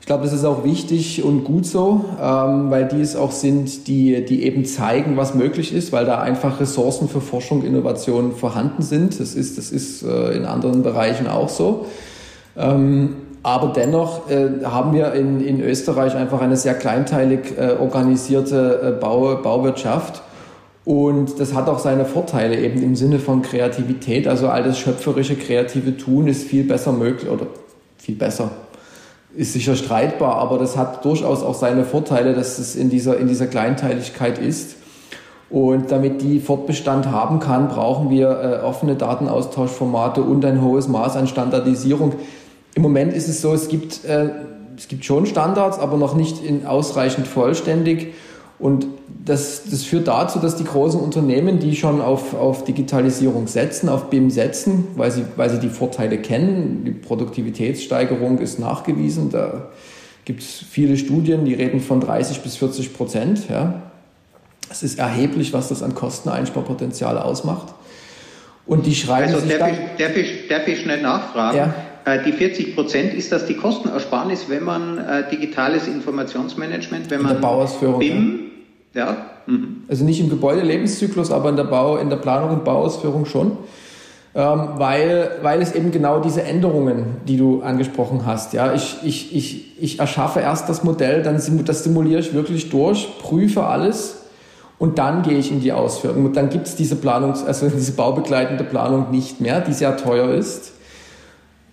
Ich 0.00 0.06
glaube, 0.06 0.22
das 0.22 0.32
ist 0.32 0.44
auch 0.44 0.62
wichtig 0.62 1.24
und 1.24 1.42
gut 1.42 1.66
so, 1.66 2.04
ähm, 2.22 2.70
weil 2.70 2.86
die 2.86 3.00
es 3.00 3.16
auch 3.16 3.32
sind, 3.32 3.88
die, 3.88 4.24
die 4.24 4.44
eben 4.44 4.64
zeigen, 4.64 5.16
was 5.16 5.34
möglich 5.34 5.74
ist, 5.74 5.90
weil 5.90 6.04
da 6.04 6.20
einfach 6.20 6.60
Ressourcen 6.60 7.08
für 7.08 7.20
Forschung, 7.20 7.64
Innovation 7.64 8.30
vorhanden 8.30 8.82
sind. 8.82 9.18
Das 9.18 9.34
ist, 9.34 9.58
das 9.58 9.72
ist 9.72 10.04
äh, 10.04 10.36
in 10.36 10.44
anderen 10.44 10.84
Bereichen 10.84 11.26
auch 11.26 11.48
so. 11.48 11.86
Ähm, 12.56 13.16
aber 13.42 13.72
dennoch 13.72 14.30
äh, 14.30 14.64
haben 14.64 14.92
wir 14.92 15.12
in, 15.12 15.40
in 15.40 15.60
Österreich 15.60 16.14
einfach 16.14 16.40
eine 16.40 16.56
sehr 16.56 16.74
kleinteilig 16.74 17.58
äh, 17.58 17.74
organisierte 17.80 18.98
Bau, 19.00 19.34
Bauwirtschaft. 19.42 20.22
Und 20.86 21.40
das 21.40 21.52
hat 21.52 21.68
auch 21.68 21.80
seine 21.80 22.04
Vorteile 22.04 22.60
eben 22.60 22.80
im 22.80 22.94
Sinne 22.94 23.18
von 23.18 23.42
Kreativität. 23.42 24.28
Also 24.28 24.46
all 24.46 24.62
das 24.62 24.78
schöpferische, 24.78 25.34
kreative 25.34 25.96
Tun 25.96 26.28
ist 26.28 26.44
viel 26.44 26.62
besser 26.62 26.92
möglich 26.92 27.28
oder 27.28 27.48
viel 27.98 28.14
besser. 28.14 28.52
Ist 29.34 29.52
sicher 29.52 29.74
streitbar, 29.74 30.36
aber 30.36 30.58
das 30.58 30.76
hat 30.76 31.04
durchaus 31.04 31.42
auch 31.42 31.56
seine 31.56 31.84
Vorteile, 31.84 32.34
dass 32.34 32.60
es 32.60 32.76
in 32.76 32.88
dieser, 32.88 33.18
in 33.18 33.26
dieser 33.26 33.48
Kleinteiligkeit 33.48 34.38
ist. 34.38 34.76
Und 35.50 35.90
damit 35.90 36.22
die 36.22 36.38
Fortbestand 36.38 37.06
haben 37.06 37.40
kann, 37.40 37.66
brauchen 37.66 38.08
wir 38.08 38.30
äh, 38.40 38.64
offene 38.64 38.94
Datenaustauschformate 38.94 40.22
und 40.22 40.44
ein 40.44 40.62
hohes 40.62 40.86
Maß 40.86 41.16
an 41.16 41.26
Standardisierung. 41.26 42.12
Im 42.76 42.82
Moment 42.82 43.12
ist 43.12 43.28
es 43.28 43.42
so, 43.42 43.52
es 43.52 43.66
gibt, 43.66 44.04
äh, 44.04 44.28
es 44.76 44.86
gibt 44.86 45.04
schon 45.04 45.26
Standards, 45.26 45.80
aber 45.80 45.96
noch 45.96 46.14
nicht 46.14 46.44
in 46.44 46.64
ausreichend 46.64 47.26
vollständig. 47.26 48.14
Und 48.58 48.86
das, 49.24 49.64
das 49.70 49.82
führt 49.82 50.08
dazu, 50.08 50.38
dass 50.38 50.56
die 50.56 50.64
großen 50.64 50.98
Unternehmen, 50.98 51.58
die 51.58 51.76
schon 51.76 52.00
auf, 52.00 52.34
auf 52.34 52.64
Digitalisierung 52.64 53.48
setzen, 53.48 53.88
auf 53.88 54.08
BIM 54.08 54.30
setzen, 54.30 54.88
weil 54.96 55.10
sie, 55.10 55.24
weil 55.36 55.50
sie 55.50 55.58
die 55.58 55.68
Vorteile 55.68 56.18
kennen, 56.18 56.84
die 56.84 56.92
Produktivitätssteigerung 56.92 58.38
ist 58.38 58.58
nachgewiesen, 58.58 59.30
da 59.30 59.68
gibt 60.24 60.42
es 60.42 60.64
viele 60.68 60.96
Studien, 60.96 61.44
die 61.44 61.54
reden 61.54 61.80
von 61.80 62.00
30 62.00 62.40
bis 62.40 62.56
40 62.56 62.94
Prozent. 62.94 63.48
Ja. 63.50 63.82
Es 64.70 64.82
ist 64.82 64.98
erheblich, 64.98 65.52
was 65.52 65.68
das 65.68 65.82
an 65.82 65.94
Kosteneinsparpotenzial 65.94 67.18
ausmacht. 67.18 67.74
Und 68.66 68.86
die 68.86 68.94
schreiben 68.94 69.32
also 69.32 69.46
sich 69.46 69.56
darf, 69.56 69.70
ich, 69.70 69.78
darf, 69.98 70.16
ich, 70.16 70.48
darf 70.48 70.66
ich 70.66 70.80
schnell 70.80 71.00
nachfragen? 71.00 71.56
Ja. 71.56 71.74
Äh, 72.06 72.22
die 72.22 72.32
40 72.32 72.76
Prozent, 72.76 73.14
ist 73.14 73.32
das 73.32 73.46
die 73.46 73.54
Kostenersparnis, 73.54 74.48
wenn 74.48 74.62
man 74.62 74.98
äh, 74.98 75.28
digitales 75.28 75.88
Informationsmanagement, 75.88 77.10
wenn 77.10 77.20
man 77.20 77.34
in 77.34 77.40
der 77.40 77.48
Bauausführung, 77.48 77.98
BIM, 77.98 78.40
ja. 78.94 79.06
ja. 79.06 79.16
Mhm. 79.46 79.82
Also 79.88 80.04
nicht 80.04 80.20
im 80.20 80.30
Gebäudelebenszyklus, 80.30 81.32
aber 81.32 81.50
in 81.50 81.56
der 81.56 81.64
Bau, 81.64 81.96
in 81.96 82.08
der 82.08 82.16
Planung 82.16 82.50
und 82.50 82.64
Bauausführung 82.64 83.26
schon. 83.26 83.58
Ähm, 84.36 84.68
weil, 84.76 85.30
weil 85.42 85.60
es 85.60 85.74
eben 85.74 85.90
genau 85.90 86.20
diese 86.20 86.44
Änderungen, 86.44 87.16
die 87.26 87.38
du 87.38 87.62
angesprochen 87.62 88.24
hast, 88.24 88.52
ja, 88.52 88.72
ich, 88.72 88.98
ich, 89.02 89.34
ich, 89.34 89.82
ich 89.82 89.98
erschaffe 89.98 90.38
erst 90.38 90.68
das 90.68 90.84
Modell, 90.84 91.24
dann 91.24 91.42
das 91.64 91.82
simuliere 91.82 92.20
ich 92.20 92.34
wirklich 92.34 92.70
durch, 92.70 93.18
prüfe 93.18 93.64
alles 93.64 94.26
und 94.78 94.98
dann 94.98 95.22
gehe 95.22 95.38
ich 95.38 95.50
in 95.50 95.60
die 95.60 95.72
Ausführung. 95.72 96.26
Und 96.26 96.36
dann 96.36 96.50
gibt 96.50 96.68
es 96.68 96.76
diese 96.76 96.94
Planungs-, 96.94 97.44
also 97.44 97.68
diese 97.74 97.92
baubegleitende 97.92 98.62
Planung 98.62 99.10
nicht 99.10 99.40
mehr, 99.40 99.60
die 99.60 99.72
sehr 99.72 99.96
teuer 99.96 100.32
ist 100.32 100.75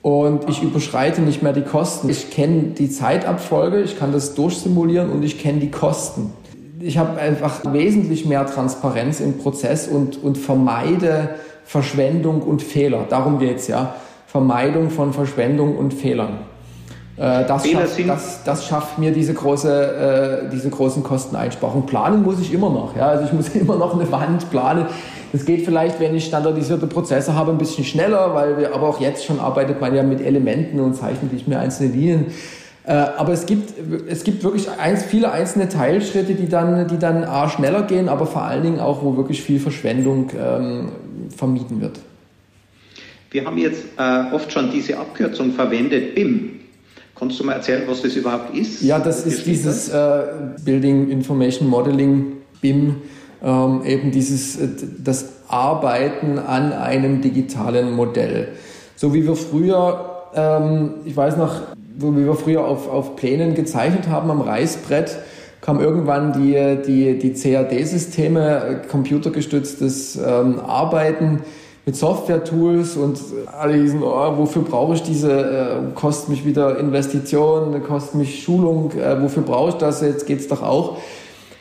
und 0.03 0.49
ich 0.49 0.61
überschreite 0.61 1.21
nicht 1.21 1.41
mehr 1.41 1.53
die 1.53 1.61
Kosten. 1.61 2.09
Ich 2.09 2.29
kenne 2.29 2.73
die 2.77 2.91
Zeitabfolge, 2.91 3.81
ich 3.81 3.97
kann 3.97 4.11
das 4.11 4.35
durchsimulieren 4.35 5.09
und 5.09 5.23
ich 5.23 5.39
kenne 5.39 5.59
die 5.59 5.71
Kosten. 5.71 6.33
Ich 6.81 6.97
habe 6.97 7.19
einfach 7.19 7.61
wesentlich 7.71 8.25
mehr 8.25 8.45
Transparenz 8.45 9.21
im 9.21 9.37
Prozess 9.37 9.87
und, 9.87 10.21
und 10.21 10.37
vermeide 10.37 11.29
Verschwendung 11.63 12.41
und 12.41 12.61
Fehler. 12.61 13.05
Darum 13.09 13.39
geht's 13.39 13.67
ja. 13.67 13.95
Vermeidung 14.27 14.89
von 14.89 15.13
Verschwendung 15.13 15.77
und 15.77 15.93
Fehlern. 15.93 16.39
Äh, 17.15 17.45
das, 17.45 17.69
schafft, 17.69 18.09
das, 18.09 18.43
das 18.43 18.65
schafft 18.67 18.97
mir 18.97 19.11
diese, 19.11 19.33
große, 19.33 20.47
äh, 20.47 20.49
diese 20.51 20.69
großen 20.69 21.03
Kosteneinsparungen. 21.03 21.85
Planen 21.85 22.23
muss 22.23 22.39
ich 22.39 22.51
immer 22.51 22.69
noch. 22.69 22.95
Ja? 22.97 23.09
Also 23.09 23.25
ich 23.25 23.33
muss 23.33 23.49
immer 23.55 23.77
noch 23.77 23.97
eine 23.97 24.11
Wand 24.11 24.49
planen. 24.49 24.87
Das 25.33 25.45
geht 25.45 25.65
vielleicht, 25.65 25.99
wenn 25.99 26.15
ich 26.15 26.25
standardisierte 26.25 26.85
Prozesse 26.85 27.33
habe, 27.33 27.51
ein 27.51 27.57
bisschen 27.57 27.83
schneller, 27.83 28.35
weil 28.35 28.55
wir, 28.59 28.75
aber 28.75 28.87
auch 28.87 29.01
jetzt 29.01 29.25
schon 29.25 29.39
arbeitet 29.39 29.81
man 29.81 29.95
ja 29.95 30.03
mit 30.03 30.21
Elementen 30.21 30.79
und 30.79 30.93
zeichnet 30.93 31.33
nicht 31.33 31.47
mehr 31.47 31.59
einzelne 31.59 31.91
Linien. 31.91 32.27
Äh, 32.85 32.91
aber 32.91 33.33
es 33.33 33.47
gibt, 33.47 33.73
es 34.07 34.23
gibt 34.23 34.43
wirklich 34.43 34.69
eins, 34.69 35.03
viele 35.03 35.31
einzelne 35.31 35.69
Teilschritte, 35.69 36.35
die 36.35 36.47
dann, 36.47 36.87
die 36.87 36.99
dann 36.99 37.23
A, 37.23 37.49
schneller 37.49 37.81
gehen, 37.81 38.09
aber 38.09 38.27
vor 38.27 38.43
allen 38.43 38.61
Dingen 38.61 38.79
auch, 38.79 39.01
wo 39.01 39.17
wirklich 39.17 39.41
viel 39.41 39.59
Verschwendung 39.59 40.29
ähm, 40.39 40.89
vermieden 41.35 41.81
wird. 41.81 41.99
Wir 43.31 43.43
haben 43.45 43.57
jetzt 43.57 43.85
äh, 43.97 44.35
oft 44.35 44.51
schon 44.51 44.69
diese 44.69 44.99
Abkürzung 44.99 45.53
verwendet, 45.53 46.13
BIM. 46.13 46.59
Kannst 47.15 47.39
du 47.39 47.43
mal 47.43 47.53
erzählen, 47.53 47.81
was 47.87 48.03
das 48.03 48.15
überhaupt 48.15 48.55
ist? 48.55 48.83
Ja, 48.83 48.99
das 48.99 49.25
ist 49.25 49.47
dieses 49.47 49.89
äh, 49.89 50.23
Building 50.63 51.09
Information 51.09 51.67
Modeling, 51.67 52.33
BIM 52.61 52.97
ähm, 53.43 53.81
eben 53.85 54.11
dieses, 54.11 54.59
äh, 54.59 54.69
das 55.03 55.25
Arbeiten 55.47 56.39
an 56.39 56.71
einem 56.71 57.21
digitalen 57.21 57.91
Modell. 57.95 58.49
So 58.95 59.13
wie 59.13 59.25
wir 59.27 59.35
früher, 59.35 60.29
ähm, 60.33 60.95
ich 61.05 61.15
weiß 61.15 61.37
noch, 61.37 61.61
so 61.99 62.15
wie 62.15 62.25
wir 62.25 62.35
früher 62.35 62.65
auf, 62.65 62.89
auf 62.89 63.15
Plänen 63.15 63.53
gezeichnet 63.53 64.07
haben 64.07 64.31
am 64.31 64.41
Reißbrett, 64.41 65.17
kam 65.61 65.79
irgendwann 65.79 66.33
die, 66.33 66.77
die, 66.85 67.19
die 67.19 67.33
CAD-Systeme, 67.33 68.81
äh, 68.83 68.87
computergestütztes 68.87 70.15
ähm, 70.17 70.59
Arbeiten 70.59 71.41
mit 71.85 71.97
Software-Tools 71.97 72.95
und 72.95 73.19
alle 73.59 73.81
diesen, 73.81 74.03
oh, 74.03 74.37
wofür 74.37 74.61
brauche 74.61 74.93
ich 74.93 75.03
diese, 75.03 75.31
äh, 75.31 75.93
kostet 75.95 76.29
mich 76.29 76.45
wieder 76.45 76.79
Investitionen, 76.79 77.83
kostet 77.83 78.15
mich 78.15 78.41
Schulung, 78.43 78.91
äh, 78.91 79.21
wofür 79.21 79.43
brauche 79.43 79.69
ich 79.69 79.75
das, 79.75 80.01
jetzt 80.01 80.25
geht's 80.25 80.47
doch 80.47 80.63
auch. 80.63 80.97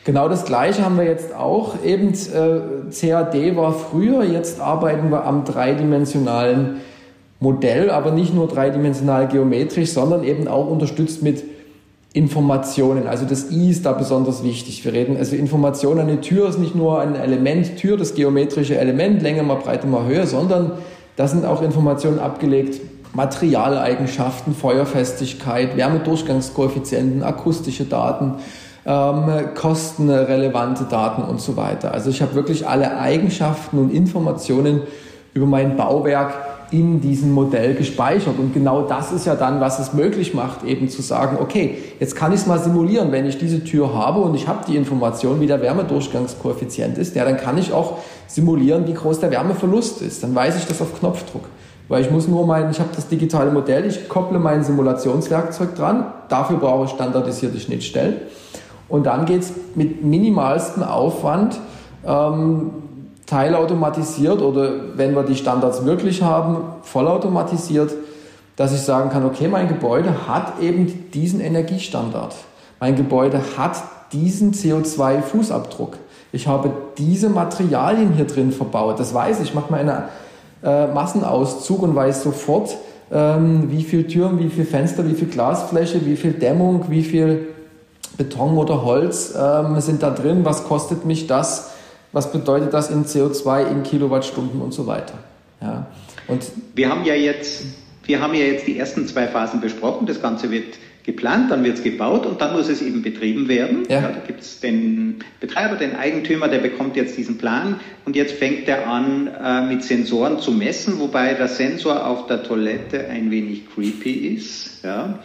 Genau 0.05 0.27
das 0.27 0.43
Gleiche 0.43 0.83
haben 0.83 0.97
wir 0.97 1.05
jetzt 1.05 1.33
auch. 1.33 1.75
Eben 1.83 2.09
äh, 2.09 2.91
CAD 2.91 3.55
war 3.55 3.73
früher, 3.73 4.23
jetzt 4.23 4.59
arbeiten 4.59 5.09
wir 5.11 5.25
am 5.25 5.45
dreidimensionalen 5.45 6.81
Modell, 7.39 7.89
aber 7.89 8.11
nicht 8.11 8.33
nur 8.33 8.47
dreidimensional 8.47 9.27
geometrisch, 9.27 9.91
sondern 9.91 10.23
eben 10.23 10.47
auch 10.47 10.69
unterstützt 10.69 11.23
mit 11.23 11.43
Informationen. 12.11 13.07
Also 13.07 13.25
das 13.25 13.49
I 13.49 13.69
ist 13.69 13.85
da 13.85 13.93
besonders 13.93 14.43
wichtig. 14.43 14.83
Wir 14.85 14.93
reden, 14.93 15.17
also 15.17 15.35
Information, 15.35 15.99
eine 15.99 16.21
Tür 16.21 16.49
ist 16.49 16.59
nicht 16.59 16.75
nur 16.75 16.99
ein 16.99 17.15
Element, 17.15 17.77
Tür, 17.77 17.97
das 17.97 18.13
geometrische 18.13 18.77
Element, 18.77 19.21
Länge 19.21 19.41
mal 19.43 19.55
Breite 19.55 19.87
mal 19.87 20.05
Höhe, 20.05 20.27
sondern 20.27 20.73
da 21.15 21.27
sind 21.27 21.45
auch 21.45 21.61
Informationen 21.61 22.19
abgelegt, 22.19 22.81
Materialeigenschaften, 23.13 24.53
Feuerfestigkeit, 24.53 25.77
Wärmedurchgangskoeffizienten, 25.77 27.23
akustische 27.23 27.85
Daten, 27.85 28.35
ähm, 28.85 29.25
kostenrelevante 29.55 30.85
Daten 30.85 31.23
und 31.23 31.39
so 31.39 31.55
weiter. 31.55 31.93
Also 31.93 32.09
ich 32.09 32.21
habe 32.21 32.35
wirklich 32.35 32.67
alle 32.67 32.97
Eigenschaften 32.97 33.77
und 33.79 33.91
Informationen 33.91 34.81
über 35.33 35.45
mein 35.45 35.77
Bauwerk 35.77 36.33
in 36.73 37.01
diesem 37.01 37.31
Modell 37.31 37.75
gespeichert. 37.75 38.39
Und 38.39 38.53
genau 38.53 38.81
das 38.81 39.11
ist 39.11 39.25
ja 39.25 39.35
dann, 39.35 39.61
was 39.61 39.77
es 39.77 39.93
möglich 39.93 40.33
macht, 40.33 40.63
eben 40.63 40.89
zu 40.89 41.03
sagen, 41.03 41.37
okay, 41.39 41.77
jetzt 41.99 42.15
kann 42.15 42.33
ich 42.33 42.41
es 42.41 42.47
mal 42.47 42.57
simulieren, 42.57 43.11
wenn 43.11 43.27
ich 43.27 43.37
diese 43.37 43.63
Tür 43.63 43.93
habe 43.93 44.21
und 44.21 44.33
ich 44.33 44.47
habe 44.47 44.65
die 44.67 44.75
Information, 44.75 45.39
wie 45.39 45.45
der 45.45 45.61
Wärmedurchgangskoeffizient 45.61 46.97
ist, 46.97 47.15
ja, 47.15 47.25
dann 47.25 47.37
kann 47.37 47.59
ich 47.59 47.71
auch 47.71 47.99
simulieren, 48.25 48.87
wie 48.87 48.93
groß 48.95 49.19
der 49.19 49.29
Wärmeverlust 49.29 50.01
ist. 50.01 50.23
Dann 50.23 50.33
weiß 50.33 50.57
ich 50.57 50.65
das 50.65 50.81
auf 50.81 50.97
Knopfdruck. 50.97 51.43
Weil 51.89 52.01
ich 52.01 52.09
muss 52.09 52.27
nur 52.27 52.47
mein, 52.47 52.71
ich 52.71 52.79
habe 52.79 52.89
das 52.95 53.07
digitale 53.07 53.51
Modell, 53.51 53.85
ich 53.85 54.09
kopple 54.09 54.39
mein 54.39 54.63
Simulationswerkzeug 54.63 55.75
dran, 55.75 56.07
dafür 56.27 56.57
brauche 56.57 56.85
ich 56.85 56.91
standardisierte 56.91 57.59
Schnittstellen. 57.59 58.15
Und 58.93 59.07
dann 59.07 59.25
geht 59.25 59.41
es 59.41 59.51
mit 59.73 60.03
minimalstem 60.03 60.83
Aufwand 60.83 61.59
ähm, 62.05 62.69
teilautomatisiert 63.25 64.39
oder 64.39 64.97
wenn 64.97 65.15
wir 65.15 65.23
die 65.23 65.33
Standards 65.33 65.83
wirklich 65.83 66.21
haben, 66.21 66.57
vollautomatisiert, 66.83 67.91
dass 68.55 68.71
ich 68.71 68.81
sagen 68.81 69.09
kann, 69.09 69.25
okay, 69.25 69.47
mein 69.47 69.67
Gebäude 69.67 70.27
hat 70.27 70.61
eben 70.61 71.09
diesen 71.11 71.41
Energiestandard. 71.41 72.35
Mein 72.79 72.95
Gebäude 72.95 73.41
hat 73.57 73.81
diesen 74.11 74.53
CO2-Fußabdruck. 74.53 75.93
Ich 76.31 76.47
habe 76.47 76.71
diese 76.99 77.29
Materialien 77.29 78.13
hier 78.13 78.25
drin 78.25 78.51
verbaut. 78.51 78.99
Das 78.99 79.11
weiß 79.11 79.39
ich. 79.39 79.49
Ich 79.49 79.53
mache 79.55 79.71
mal 79.71 79.79
einen 79.79 80.03
äh, 80.61 80.93
Massenauszug 80.93 81.81
und 81.81 81.95
weiß 81.95 82.21
sofort, 82.21 82.77
ähm, 83.11 83.71
wie 83.71 83.83
viel 83.83 84.05
Türen, 84.05 84.37
wie 84.37 84.49
viel 84.49 84.65
Fenster, 84.65 85.03
wie 85.07 85.15
viel 85.15 85.29
Glasfläche, 85.29 86.05
wie 86.05 86.15
viel 86.15 86.33
Dämmung, 86.33 86.85
wie 86.89 87.01
viel 87.01 87.52
Beton 88.17 88.57
oder 88.57 88.83
Holz 88.83 89.33
ähm, 89.37 89.79
sind 89.81 90.03
da 90.03 90.11
drin, 90.11 90.45
was 90.45 90.65
kostet 90.65 91.05
mich 91.05 91.27
das, 91.27 91.71
was 92.11 92.31
bedeutet 92.31 92.73
das 92.73 92.89
in 92.89 93.05
CO2, 93.05 93.69
in 93.69 93.83
Kilowattstunden 93.83 94.61
und 94.61 94.73
so 94.73 94.87
weiter. 94.87 95.15
Ja. 95.61 95.87
Und 96.27 96.43
wir 96.75 96.89
haben 96.89 97.05
ja 97.05 97.15
jetzt, 97.15 97.63
wir 98.05 98.21
haben 98.21 98.33
ja 98.33 98.45
jetzt 98.45 98.67
die 98.67 98.77
ersten 98.77 99.07
zwei 99.07 99.27
Phasen 99.27 99.61
besprochen. 99.61 100.05
Das 100.05 100.21
Ganze 100.21 100.51
wird 100.51 100.75
geplant, 101.03 101.51
dann 101.51 101.63
wird 101.63 101.77
es 101.77 101.83
gebaut 101.83 102.25
und 102.25 102.39
dann 102.39 102.53
muss 102.53 102.69
es 102.69 102.81
eben 102.81 103.01
betrieben 103.01 103.47
werden. 103.47 103.85
Ja. 103.89 104.01
Ja, 104.01 104.07
da 104.09 104.19
gibt 104.25 104.41
es 104.41 104.59
den 104.59 105.19
Betreiber, 105.39 105.75
den 105.75 105.95
Eigentümer, 105.95 106.47
der 106.47 106.59
bekommt 106.59 106.95
jetzt 106.95 107.17
diesen 107.17 107.37
Plan 107.37 107.79
und 108.05 108.15
jetzt 108.15 108.33
fängt 108.33 108.67
er 108.69 108.87
an 108.87 109.27
äh, 109.27 109.61
mit 109.65 109.83
Sensoren 109.83 110.39
zu 110.39 110.51
messen, 110.51 110.99
wobei 110.99 111.33
der 111.33 111.49
Sensor 111.49 112.05
auf 112.05 112.27
der 112.27 112.43
Toilette 112.43 113.07
ein 113.07 113.31
wenig 113.31 113.63
creepy 113.73 114.35
ist. 114.35 114.83
Ja. 114.83 115.19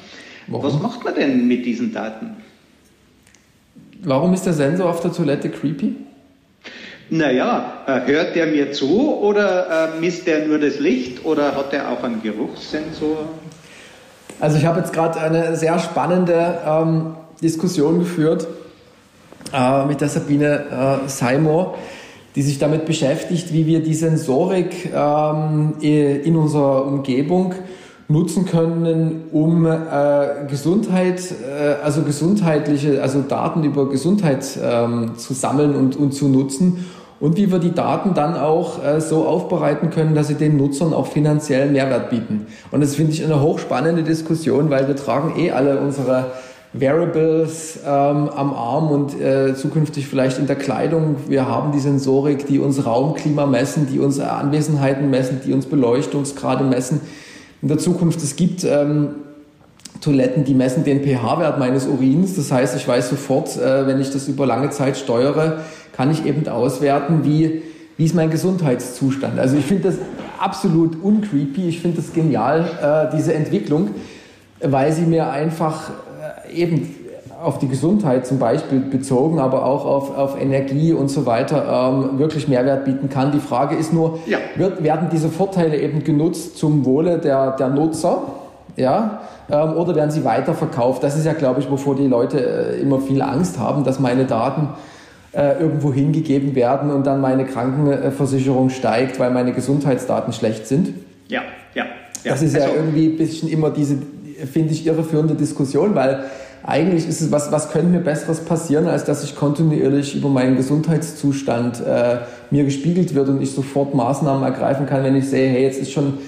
Was 0.49 0.81
macht 0.81 1.05
man 1.05 1.15
denn 1.15 1.47
mit 1.47 1.67
diesen 1.67 1.93
Daten? 1.93 2.37
Warum 4.03 4.33
ist 4.35 4.47
der 4.47 4.53
Sensor 4.53 4.91
auf 4.91 5.01
der 5.01 5.13
Toilette 5.13 5.51
creepy? 5.51 5.97
Naja, 7.11 7.85
äh, 7.87 8.01
hört 8.07 8.37
der 8.37 8.47
mir 8.47 8.73
zu 8.73 9.19
oder 9.19 9.95
äh, 9.95 10.01
misst 10.01 10.27
der 10.27 10.47
nur 10.47 10.59
das 10.59 10.79
Licht 10.79 11.25
oder 11.25 11.57
hat 11.57 11.73
der 11.73 11.91
auch 11.91 12.05
einen 12.05 12.23
Geruchssensor? 12.23 13.29
Also 14.41 14.59
ich 14.59 14.67
habe 14.67 14.81
jetzt 14.81 14.93
gerade 14.93 15.19
eine 15.21 15.57
sehr 15.57 15.79
spannende 15.79 16.59
ähm, 16.67 17.15
Diskussion 17.43 17.99
geführt 17.99 18.47
äh, 19.53 19.87
mit 19.87 20.01
der 20.01 20.09
Sabine 20.09 21.01
äh, 21.07 21.09
Seymour, 21.09 21.77
die 22.37 22.43
sich 22.43 22.59
damit 22.59 22.85
beschäftigt, 22.85 23.53
wie 23.53 23.67
wir 23.67 23.83
die 23.83 23.95
Sensorik 23.95 24.93
ähm, 24.95 25.75
in 25.81 26.37
unserer 26.37 26.85
Umgebung 26.85 27.55
nutzen 28.09 28.47
können, 28.47 29.25
um 29.33 29.67
äh, 29.67 29.77
Gesundheit, 30.49 31.21
äh, 31.31 31.85
also 31.85 32.03
gesundheitliche, 32.03 33.03
also 33.03 33.21
Daten 33.21 33.65
über 33.65 33.91
Gesundheit 33.91 34.59
ähm, 34.63 35.13
zu 35.17 35.35
sammeln 35.35 35.75
und, 35.75 35.95
und 35.95 36.13
zu 36.13 36.29
nutzen 36.29 36.87
und 37.21 37.37
wie 37.37 37.53
wir 37.53 37.59
die 37.59 37.75
Daten 37.75 38.15
dann 38.15 38.35
auch 38.35 38.83
äh, 38.83 39.01
so 39.03 39.27
aufbereiten 39.27 39.91
können, 39.91 40.15
dass 40.15 40.29
sie 40.29 40.37
den 40.37 40.57
Nutzern 40.57 40.95
auch 40.95 41.07
finanziellen 41.07 41.73
Mehrwert 41.73 42.09
bieten. 42.09 42.47
Und 42.71 42.81
das 42.81 42.95
finde 42.95 43.13
ich 43.13 43.23
eine 43.23 43.43
hochspannende 43.43 44.03
Diskussion, 44.03 44.71
weil 44.71 44.89
wir 44.89 44.97
tragen 44.97 45.39
eh 45.39 45.51
alle 45.51 45.79
unsere 45.79 46.27
Variables 46.73 47.81
ähm, 47.85 48.29
am 48.29 48.55
Arm 48.55 48.91
und 48.91 49.21
äh, 49.21 49.55
zukünftig 49.55 50.07
vielleicht 50.07 50.39
in 50.39 50.47
der 50.47 50.57
Kleidung. 50.57 51.17
Wir 51.27 51.47
haben 51.47 51.73
die 51.73 51.81
Sensorik, 51.81 52.47
die 52.47 52.59
uns 52.59 52.87
Raumklima 52.87 53.47
messen, 53.47 53.87
die 53.91 53.99
uns 53.99 54.21
Anwesenheiten 54.21 55.11
messen, 55.11 55.41
die 55.45 55.53
uns 55.53 55.67
Beleuchtungsgrade 55.67 56.65
messen 56.65 57.01
in 57.63 57.69
der 57.69 57.79
Zukunft. 57.79 58.23
Es 58.23 58.37
gibt 58.37 58.65
ähm, 58.65 59.11
Toiletten, 60.01 60.45
die 60.45 60.55
messen 60.55 60.85
den 60.85 61.03
pH-Wert 61.03 61.59
meines 61.59 61.87
Urins. 61.87 62.37
Das 62.37 62.53
heißt, 62.53 62.77
ich 62.77 62.87
weiß 62.87 63.11
sofort, 63.11 63.57
äh, 63.57 63.87
wenn 63.87 64.01
ich 64.01 64.11
das 64.11 64.29
über 64.29 64.47
lange 64.47 64.71
Zeit 64.71 64.97
steuere, 64.97 65.61
kann 65.93 66.11
ich 66.11 66.25
eben 66.25 66.47
auswerten, 66.49 67.25
wie 67.25 67.63
wie 67.99 68.05
ist 68.05 68.15
mein 68.15 68.31
Gesundheitszustand. 68.31 69.39
Also 69.39 69.57
ich 69.57 69.67
finde 69.67 69.91
das 69.91 69.97
absolut 70.39 71.03
uncreepy, 71.03 71.69
ich 71.69 71.81
finde 71.81 71.97
das 71.97 72.13
genial, 72.13 73.11
äh, 73.11 73.17
diese 73.17 73.35
Entwicklung, 73.35 73.91
weil 74.63 74.93
sie 74.93 75.03
mir 75.03 75.29
einfach 75.31 75.91
äh, 76.47 76.55
eben 76.55 76.95
auf 77.43 77.59
die 77.59 77.69
Gesundheit 77.69 78.27
zum 78.27 78.39
Beispiel 78.39 78.81
bezogen, 78.81 79.39
aber 79.39 79.65
auch 79.65 79.85
auf, 79.85 80.17
auf 80.17 80.41
Energie 80.41 80.93
und 80.93 81.09
so 81.09 81.25
weiter 81.25 81.91
ähm, 81.93 82.19
wirklich 82.19 82.49
Mehrwert 82.49 82.85
bieten 82.85 83.09
kann. 83.09 83.33
Die 83.33 83.39
Frage 83.39 83.77
ist 83.77 83.93
nur, 83.93 84.19
ja. 84.27 84.39
wird, 84.57 84.83
werden 84.83 85.09
diese 85.13 85.29
Vorteile 85.29 85.79
eben 85.79 86.03
genutzt 86.03 86.59
zum 86.59 86.85
Wohle 86.85 87.19
der, 87.19 87.53
der 87.53 87.69
Nutzer? 87.69 88.23
Ja, 88.77 89.23
ähm, 89.51 89.77
oder 89.77 89.95
werden 89.95 90.11
sie 90.11 90.25
weiterverkauft? 90.25 91.03
Das 91.03 91.17
ist 91.17 91.27
ja, 91.27 91.33
glaube 91.33 91.61
ich, 91.61 91.71
wovor 91.71 91.95
die 91.95 92.07
Leute 92.07 92.39
äh, 92.39 92.81
immer 92.81 93.01
viel 93.01 93.23
Angst 93.23 93.59
haben, 93.59 93.85
dass 93.85 93.99
meine 93.99 94.25
Daten 94.25 94.69
äh, 95.33 95.61
irgendwo 95.61 95.93
hingegeben 95.93 96.55
werden 96.55 96.91
und 96.91 97.07
dann 97.07 97.21
meine 97.21 97.45
Krankenversicherung 97.45 98.71
steigt, 98.71 99.19
weil 99.19 99.31
meine 99.31 99.53
Gesundheitsdaten 99.53 100.33
schlecht 100.33 100.67
sind. 100.67 100.91
Ja, 101.29 101.43
ja. 101.75 101.85
ja. 101.85 102.33
Das 102.33 102.43
ist 102.43 102.55
also, 102.55 102.69
ja 102.69 102.75
irgendwie 102.75 103.07
ein 103.07 103.17
bisschen 103.17 103.49
immer 103.49 103.71
diese, 103.71 103.97
finde 104.53 104.73
ich, 104.73 104.87
irreführende 104.87 105.35
Diskussion, 105.35 105.95
weil 105.95 106.25
eigentlich 106.69 107.09
ist 107.09 107.23
es, 107.23 107.33
was, 107.33 107.51
was 107.51 107.71
könnte 107.71 107.89
mir 107.89 108.01
Besseres 108.01 108.41
passieren, 108.41 108.89
als 108.89 109.05
dass 109.05 109.25
ich 109.25 109.35
kontinuierlich 109.35 110.15
über 110.15 110.29
meinen 110.29 110.55
Gesundheitszustand 110.55 111.81
äh, 111.81 112.19
mir 112.51 112.65
gespiegelt 112.65 113.15
wird 113.15 113.31
und 113.31 113.41
ich 113.41 113.53
sofort 113.53 113.95
Maßnahmen 113.95 114.43
ergreifen 114.45 114.85
kann, 114.85 115.03
wenn 115.03 115.17
ich 115.17 115.31
sehe, 115.31 115.49
hey, 115.49 115.63
jetzt 115.63 115.81
ist 115.81 115.93
schon 115.93 116.19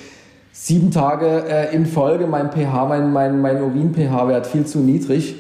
sieben 0.51 0.91
Tage 0.93 1.45
äh, 1.47 1.77
in 1.77 1.85
Folge 1.85 2.27
mein 2.27 2.51
pH, 2.51 2.87
mein, 2.87 3.13
mein, 3.13 3.43
mein 3.43 3.63
Urin-pH-Wert 3.63 4.47
viel 4.47 4.65
zu 4.65 4.79
niedrig, 4.79 5.37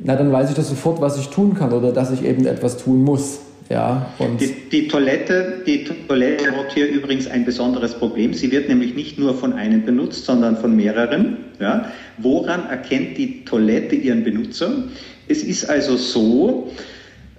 na 0.00 0.16
dann 0.16 0.30
weiß 0.30 0.50
ich 0.50 0.54
das 0.54 0.68
sofort, 0.68 1.00
was 1.00 1.16
ich 1.16 1.30
tun 1.30 1.54
kann 1.54 1.72
oder 1.72 1.92
dass 1.92 2.10
ich 2.10 2.22
eben 2.22 2.44
etwas 2.44 2.76
tun 2.76 3.04
muss. 3.04 3.38
Ja, 3.68 4.12
und 4.18 4.40
die, 4.40 4.68
die, 4.70 4.86
Toilette, 4.86 5.62
die 5.66 5.84
Toilette 5.84 6.56
hat 6.56 6.72
hier 6.72 6.88
übrigens 6.88 7.26
ein 7.26 7.44
besonderes 7.44 7.94
Problem. 7.94 8.32
Sie 8.32 8.52
wird 8.52 8.68
nämlich 8.68 8.94
nicht 8.94 9.18
nur 9.18 9.34
von 9.34 9.54
einem 9.54 9.84
benutzt, 9.84 10.24
sondern 10.24 10.56
von 10.56 10.76
mehreren. 10.76 11.38
Ja. 11.58 11.90
Woran 12.18 12.68
erkennt 12.68 13.18
die 13.18 13.44
Toilette 13.44 13.96
ihren 13.96 14.22
Benutzer? 14.22 14.84
Es 15.26 15.42
ist 15.42 15.68
also 15.68 15.96
so, 15.96 16.70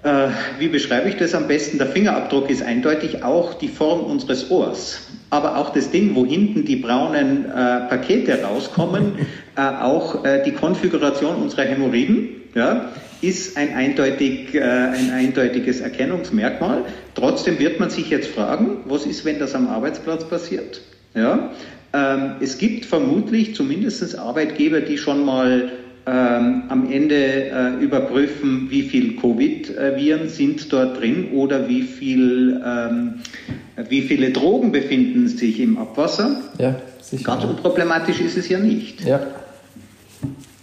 äh, 0.04 0.28
wie 0.60 0.68
beschreibe 0.68 1.08
ich 1.08 1.16
das 1.16 1.34
am 1.34 1.48
besten? 1.48 1.78
Der 1.78 1.88
Fingerabdruck 1.88 2.50
ist 2.50 2.62
eindeutig 2.62 3.24
auch 3.24 3.54
die 3.54 3.70
Form 3.70 4.02
unseres 4.02 4.52
Ohrs 4.52 5.08
aber 5.30 5.58
auch 5.58 5.72
das 5.74 5.92
Ding, 5.92 6.16
wo 6.16 6.26
hinten 6.26 6.66
die 6.66 6.78
braunen 6.78 7.46
äh, 7.46 7.50
Pakete 7.50 8.42
rauskommen, 8.44 9.13
äh, 9.56 9.62
auch 9.62 10.24
äh, 10.24 10.44
die 10.44 10.52
Konfiguration 10.52 11.36
unserer 11.36 11.63
Hämorrhoiden, 11.63 12.30
ja, 12.56 12.90
ist 13.22 13.58
ein, 13.58 13.74
eindeutig, 13.74 14.54
äh, 14.54 14.62
ein 14.62 15.12
eindeutiges 15.12 15.82
Erkennungsmerkmal. 15.82 16.84
Trotzdem 17.16 17.60
wird 17.60 17.80
man 17.80 17.90
sich 17.90 18.10
jetzt 18.10 18.28
fragen, 18.28 18.78
was 18.86 19.06
ist, 19.06 19.26
wenn 19.26 19.40
das 19.40 19.56
am 19.56 19.68
Arbeitsplatz 19.68 20.24
passiert? 20.24 20.82
Ja? 21.16 21.52
Ähm, 21.94 22.36
es 22.40 22.58
gibt 22.58 22.86
vermutlich 22.86 23.56
zumindest 23.56 24.18
Arbeitgeber, 24.18 24.82
die 24.82 24.98
schon 24.98 25.26
mal 25.26 25.72
ähm, 26.06 26.63
am 26.70 26.92
Ende 26.92 27.50
äh, 27.50 27.84
überprüfen, 27.84 28.68
wie 28.70 28.84
viel 28.84 29.18
Covid-Viren 29.18 30.30
sind 30.30 30.72
dort 30.72 31.00
drin 31.02 31.30
oder 31.34 31.68
wie 31.68 31.82
viel 31.82 32.62
ähm, 32.66 33.16
wie 33.90 34.02
viele 34.02 34.32
Drogen 34.32 34.72
befinden 34.72 35.28
sich 35.28 35.60
im 35.60 35.78
Abwasser? 35.78 36.42
Ja, 36.58 36.76
sicher. 37.02 37.24
Ganz 37.24 37.44
unproblematisch 37.44 38.22
ist 38.22 38.38
es 38.38 38.50
ja 38.50 38.60
nicht. 38.60 39.04
Ja. 39.04 39.20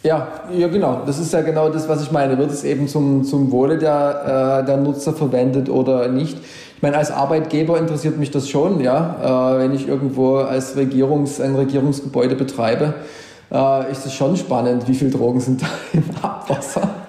Ja, 0.03 0.29
ja, 0.53 0.69
genau. 0.69 1.03
Das 1.07 1.19
ist 1.19 1.33
ja 1.33 1.41
genau 1.41 1.71
das, 1.71 1.89
was 1.89 2.03
ich 2.03 2.13
meine. 2.13 2.37
Wird 2.37 2.51
es 2.51 2.63
eben 2.63 2.89
zum, 2.89 3.25
zum 3.25 3.51
Wohle 3.51 3.79
der, 3.79 4.61
äh, 4.61 4.67
der 4.67 4.77
Nutzer 4.77 5.15
verwendet 5.15 5.71
oder 5.71 6.09
nicht? 6.09 6.37
Ich 6.77 6.83
meine, 6.83 6.99
als 6.99 7.11
Arbeitgeber 7.11 7.79
interessiert 7.79 8.19
mich 8.19 8.31
das 8.31 8.51
schon, 8.51 8.81
ja. 8.81 9.55
Äh, 9.55 9.61
wenn 9.61 9.75
ich 9.75 9.89
irgendwo 9.89 10.37
als 10.37 10.77
Regierungs, 10.77 11.41
ein 11.41 11.55
Regierungsgebäude 11.55 12.35
betreibe, 12.35 12.93
äh, 13.51 13.91
ist 13.91 14.05
es 14.05 14.13
schon 14.13 14.37
spannend, 14.37 14.87
wie 14.89 14.95
viele 14.95 15.11
Drogen 15.11 15.41
sind 15.41 15.63
da 15.63 15.67
im 15.95 16.05
Abwasser. 16.21 17.04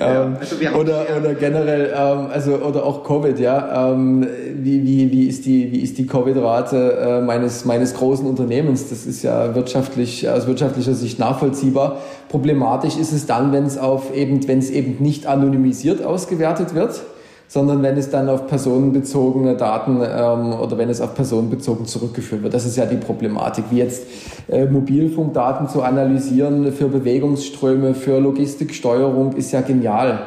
Ähm, 0.00 0.36
also 0.38 0.56
oder, 0.78 1.06
oder 1.16 1.34
generell, 1.34 1.92
ähm, 1.94 2.28
also 2.32 2.56
oder 2.56 2.84
auch 2.84 3.04
Covid, 3.04 3.38
ja. 3.38 3.92
Ähm, 3.92 4.26
wie, 4.54 4.84
wie, 4.84 5.10
wie 5.10 5.26
ist 5.26 5.46
die, 5.46 5.72
wie 5.72 5.80
ist 5.80 5.98
die 5.98 6.06
Covid-Rate 6.06 6.92
äh, 6.92 7.20
meines, 7.20 7.64
meines 7.64 7.94
großen 7.94 8.26
Unternehmens? 8.26 8.88
Das 8.88 9.06
ist 9.06 9.22
ja 9.22 9.54
wirtschaftlich, 9.54 10.28
aus 10.28 10.46
wirtschaftlicher 10.46 10.94
Sicht 10.94 11.18
nachvollziehbar. 11.18 11.98
Problematisch 12.28 12.96
ist 12.96 13.12
es 13.12 13.26
dann, 13.26 13.52
wenn 13.52 13.64
es 13.64 13.78
auf 13.78 14.14
eben, 14.14 14.46
wenn 14.46 14.58
es 14.58 14.70
eben 14.70 15.02
nicht 15.02 15.26
anonymisiert 15.26 16.04
ausgewertet 16.04 16.74
wird 16.74 17.02
sondern 17.48 17.82
wenn 17.82 17.96
es 17.96 18.10
dann 18.10 18.28
auf 18.28 18.46
personenbezogene 18.46 19.56
Daten 19.56 20.00
ähm, 20.02 20.52
oder 20.52 20.76
wenn 20.78 20.90
es 20.90 21.00
auf 21.00 21.14
personenbezogen 21.14 21.86
zurückgeführt 21.86 22.42
wird. 22.42 22.54
Das 22.54 22.66
ist 22.66 22.76
ja 22.76 22.84
die 22.84 22.96
Problematik, 22.96 23.64
wie 23.70 23.78
jetzt 23.78 24.04
äh, 24.48 24.66
Mobilfunkdaten 24.66 25.68
zu 25.68 25.82
analysieren 25.82 26.70
für 26.72 26.88
Bewegungsströme, 26.88 27.94
für 27.94 28.20
Logistiksteuerung 28.20 29.32
ist 29.32 29.50
ja 29.52 29.62
genial. 29.62 30.20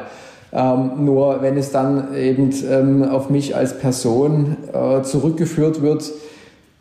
Ähm, 0.52 1.04
nur 1.04 1.40
wenn 1.40 1.56
es 1.56 1.70
dann 1.70 2.14
eben 2.14 2.50
ähm, 2.68 3.04
auf 3.04 3.30
mich 3.30 3.56
als 3.56 3.78
Person 3.78 4.56
äh, 4.72 5.02
zurückgeführt 5.02 5.80
wird, 5.80 6.10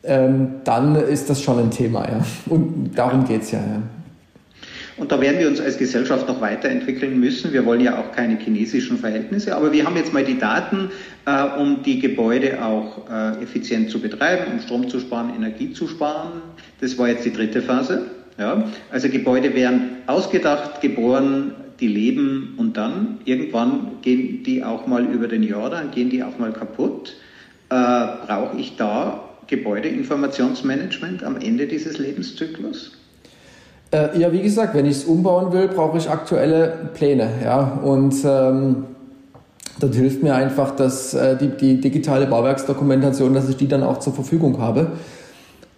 ähm, 0.03 0.55
dann 0.63 0.95
ist 0.95 1.29
das 1.29 1.41
schon 1.41 1.59
ein 1.59 1.69
Thema. 1.69 2.01
Ja. 2.01 2.21
Und 2.49 2.93
darum 2.95 3.25
geht's 3.25 3.51
ja. 3.51 3.59
ja. 3.59 3.81
Und 5.01 5.11
da 5.11 5.19
werden 5.19 5.39
wir 5.39 5.47
uns 5.47 5.59
als 5.59 5.79
Gesellschaft 5.79 6.27
noch 6.27 6.41
weiterentwickeln 6.41 7.19
müssen. 7.19 7.53
Wir 7.53 7.65
wollen 7.65 7.81
ja 7.81 7.97
auch 7.97 8.11
keine 8.11 8.37
chinesischen 8.37 8.99
Verhältnisse, 8.99 9.55
aber 9.55 9.73
wir 9.73 9.83
haben 9.83 9.95
jetzt 9.95 10.13
mal 10.13 10.23
die 10.23 10.37
Daten, 10.37 10.91
äh, 11.25 11.59
um 11.59 11.81
die 11.81 11.97
Gebäude 11.97 12.63
auch 12.63 13.09
äh, 13.09 13.41
effizient 13.41 13.89
zu 13.89 13.99
betreiben, 13.99 14.51
um 14.51 14.59
Strom 14.59 14.87
zu 14.89 14.99
sparen, 14.99 15.33
Energie 15.35 15.73
zu 15.73 15.87
sparen. 15.87 16.43
Das 16.81 16.99
war 16.99 17.09
jetzt 17.09 17.25
die 17.25 17.33
dritte 17.33 17.63
Phase. 17.63 18.11
Ja. 18.37 18.63
Also 18.91 19.09
Gebäude 19.09 19.55
werden 19.55 20.03
ausgedacht, 20.05 20.81
geboren, 20.81 21.55
die 21.79 21.87
leben 21.87 22.53
und 22.57 22.77
dann 22.77 23.21
irgendwann 23.25 23.93
gehen 24.03 24.43
die 24.43 24.63
auch 24.63 24.85
mal 24.85 25.03
über 25.03 25.27
den 25.27 25.41
Jordan, 25.41 25.89
gehen 25.89 26.11
die 26.11 26.21
auch 26.21 26.37
mal 26.37 26.53
kaputt. 26.53 27.15
Äh, 27.71 27.73
Brauche 28.27 28.55
ich 28.59 28.75
da 28.75 29.29
Gebäudeinformationsmanagement 29.47 31.23
am 31.23 31.37
Ende 31.37 31.65
dieses 31.65 31.97
Lebenszyklus? 31.97 33.00
Äh, 33.91 34.17
ja, 34.17 34.31
wie 34.31 34.41
gesagt, 34.41 34.73
wenn 34.73 34.85
ich 34.85 34.97
es 34.97 35.03
umbauen 35.05 35.51
will, 35.51 35.67
brauche 35.67 35.97
ich 35.97 36.09
aktuelle 36.09 36.89
Pläne. 36.93 37.29
Ja? 37.43 37.79
Und 37.83 38.15
ähm, 38.23 38.85
das 39.79 39.95
hilft 39.95 40.23
mir 40.23 40.33
einfach, 40.35 40.75
dass 40.75 41.13
äh, 41.13 41.35
die, 41.37 41.49
die 41.49 41.81
digitale 41.81 42.27
Bauwerksdokumentation, 42.27 43.33
dass 43.33 43.49
ich 43.49 43.57
die 43.57 43.67
dann 43.67 43.83
auch 43.83 43.99
zur 43.99 44.13
Verfügung 44.13 44.59
habe. 44.59 44.93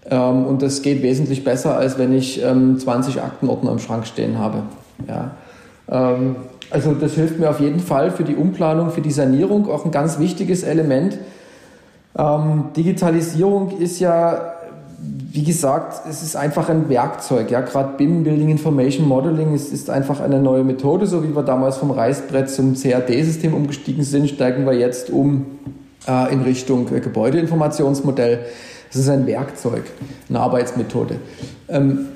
Ähm, 0.09 0.45
und 0.45 0.61
das 0.61 0.81
geht 0.81 1.01
wesentlich 1.01 1.43
besser, 1.43 1.77
als 1.77 1.97
wenn 1.97 2.13
ich 2.13 2.43
ähm, 2.43 2.77
20 2.77 3.21
Aktenordner 3.21 3.71
im 3.71 3.79
Schrank 3.79 4.05
stehen 4.05 4.37
habe. 4.37 4.63
Ja. 5.07 5.31
Ähm, 5.89 6.35
also 6.69 6.93
das 6.93 7.13
hilft 7.13 7.39
mir 7.39 7.49
auf 7.49 7.59
jeden 7.59 7.79
Fall 7.79 8.11
für 8.11 8.23
die 8.23 8.35
Umplanung, 8.35 8.91
für 8.91 9.01
die 9.01 9.11
Sanierung, 9.11 9.69
auch 9.69 9.85
ein 9.85 9.91
ganz 9.91 10.19
wichtiges 10.19 10.63
Element. 10.63 11.17
Ähm, 12.17 12.65
Digitalisierung 12.75 13.77
ist 13.79 13.99
ja 13.99 14.52
wie 15.33 15.43
gesagt, 15.43 16.07
es 16.07 16.21
ist 16.21 16.35
einfach 16.35 16.69
ein 16.69 16.89
Werkzeug. 16.89 17.49
Ja, 17.49 17.61
gerade 17.61 17.97
BIM, 17.97 18.23
Building 18.23 18.49
Information 18.49 19.07
Modeling, 19.07 19.55
ist, 19.55 19.73
ist 19.73 19.89
einfach 19.89 20.19
eine 20.19 20.39
neue 20.39 20.63
Methode. 20.63 21.07
So 21.07 21.23
wie 21.23 21.35
wir 21.35 21.41
damals 21.41 21.77
vom 21.77 21.89
Reißbrett 21.89 22.51
zum 22.51 22.75
CAD-System 22.75 23.55
umgestiegen 23.55 24.03
sind, 24.03 24.29
steigen 24.29 24.63
wir 24.67 24.73
jetzt 24.73 25.09
um 25.09 25.47
äh, 26.07 26.31
in 26.31 26.41
Richtung 26.41 26.87
äh, 26.95 26.99
Gebäudeinformationsmodell. 26.99 28.45
Es 28.91 28.95
ist 28.95 29.09
ein 29.09 29.25
Werkzeug, 29.25 29.85
eine 30.29 30.39
Arbeitsmethode. 30.39 31.15
Ähm, 31.67 32.09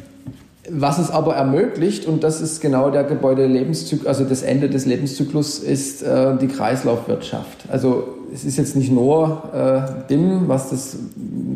was 0.69 0.97
es 0.97 1.12
aber 1.12 1.36
ermöglicht, 1.36 2.06
und 2.06 2.23
das 2.23 2.41
ist 2.41 2.62
genau 2.62 2.89
der 2.89 3.03
Gebäudelebenszyklus, 3.03 4.08
also 4.08 4.23
das 4.25 4.41
Ende 4.41 4.69
des 4.69 4.86
Lebenszyklus, 4.86 5.60
ist 5.60 6.03
äh, 6.03 6.36
die 6.38 6.47
Kreislaufwirtschaft. 6.47 7.65
Also 7.69 8.08
es 8.34 8.43
ist 8.43 8.58
jetzt 8.58 8.75
nicht 8.75 8.91
nur 8.91 9.43
äh, 9.53 10.10
DIM, 10.10 10.47
was 10.47 10.69
das 10.69 10.97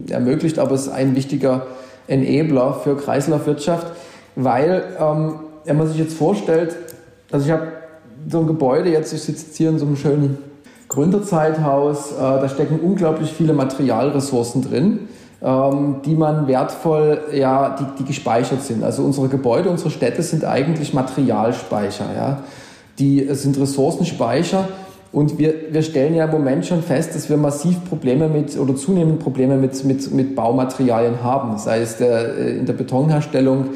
ermöglicht, 0.10 0.60
aber 0.60 0.76
es 0.76 0.84
ist 0.84 0.94
ein 0.94 1.16
wichtiger 1.16 1.68
Enabler 2.08 2.74
für 2.74 2.96
Kreislaufwirtschaft, 2.96 3.88
weil 4.36 4.84
ähm, 5.00 5.36
wenn 5.66 5.78
man 5.78 5.88
sich 5.88 5.98
jetzt 5.98 6.14
vorstellt, 6.14 6.76
also 7.32 7.46
ich 7.46 7.52
habe 7.52 7.68
so 8.30 8.40
ein 8.40 8.48
Gebäude, 8.48 8.90
jetzt 8.90 9.14
ich 9.14 9.22
sitze 9.22 9.46
hier 9.54 9.70
in 9.70 9.80
so 9.80 9.86
einem 9.86 9.98
schönen 9.98 10.38
Gründerzeithaus, 10.88 12.14
äh, 12.14 12.18
da 12.20 12.48
stecken 12.50 12.80
unglaublich 12.80 13.32
viele 13.32 13.54
Materialressourcen 13.54 14.62
drin 14.62 15.08
die 15.44 16.16
man 16.16 16.48
wertvoll, 16.48 17.20
ja, 17.34 17.76
die, 17.80 17.86
die 17.98 18.06
gespeichert 18.06 18.62
sind. 18.62 18.84
Also 18.84 19.02
unsere 19.02 19.28
Gebäude, 19.28 19.70
unsere 19.70 19.90
Städte 19.90 20.22
sind 20.22 20.46
eigentlich 20.46 20.94
Materialspeicher, 20.94 22.06
ja. 22.16 22.44
Die 23.00 23.28
sind 23.34 23.60
Ressourcenspeicher 23.60 24.68
und 25.12 25.38
wir, 25.38 25.54
wir 25.72 25.82
stellen 25.82 26.16
ja 26.16 26.26
im 26.26 26.32
Moment 26.32 26.66
schon 26.66 26.82
fest, 26.82 27.16
dass 27.16 27.30
wir 27.30 27.36
massiv 27.36 27.84
Probleme 27.90 28.30
mit 28.30 28.58
oder 28.58 28.76
zunehmend 28.76 29.20
Probleme 29.20 29.58
mit, 29.58 29.84
mit, 29.84 30.12
mit 30.14 30.36
Baumaterialien 30.36 31.22
haben. 31.24 31.58
Sei 31.58 31.82
es 31.82 31.98
der, 31.98 32.38
äh, 32.38 32.58
in 32.58 32.66
der 32.66 32.74
Betonherstellung, 32.74 33.72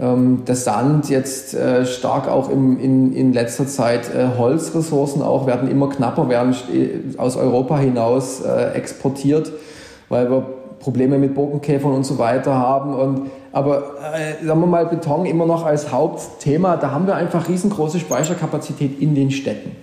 ähm, 0.00 0.42
der 0.48 0.56
Sand 0.56 1.08
jetzt 1.08 1.54
äh, 1.54 1.86
stark 1.86 2.28
auch 2.28 2.50
im, 2.50 2.80
in, 2.80 3.12
in 3.12 3.32
letzter 3.32 3.66
Zeit 3.68 4.12
äh, 4.14 4.36
Holzressourcen 4.36 5.22
auch 5.22 5.46
werden 5.46 5.70
immer 5.70 5.88
knapper, 5.90 6.28
werden 6.28 6.56
äh, 6.72 7.18
aus 7.18 7.36
Europa 7.36 7.78
hinaus 7.78 8.40
äh, 8.40 8.72
exportiert, 8.72 9.52
weil 10.08 10.28
wir 10.28 10.44
Probleme 10.80 11.18
mit 11.18 11.34
Bogenkäfern 11.34 11.92
und 11.92 12.04
so 12.04 12.18
weiter 12.18 12.54
haben. 12.54 12.94
Und, 12.94 13.30
aber 13.52 13.94
äh, 14.14 14.44
sagen 14.44 14.60
wir 14.60 14.66
mal, 14.66 14.86
Beton 14.86 15.26
immer 15.26 15.46
noch 15.46 15.64
als 15.64 15.92
Hauptthema, 15.92 16.76
da 16.76 16.90
haben 16.90 17.06
wir 17.06 17.14
einfach 17.14 17.48
riesengroße 17.48 18.00
Speicherkapazität 18.00 19.00
in 19.00 19.14
den 19.14 19.30
Städten. 19.30 19.76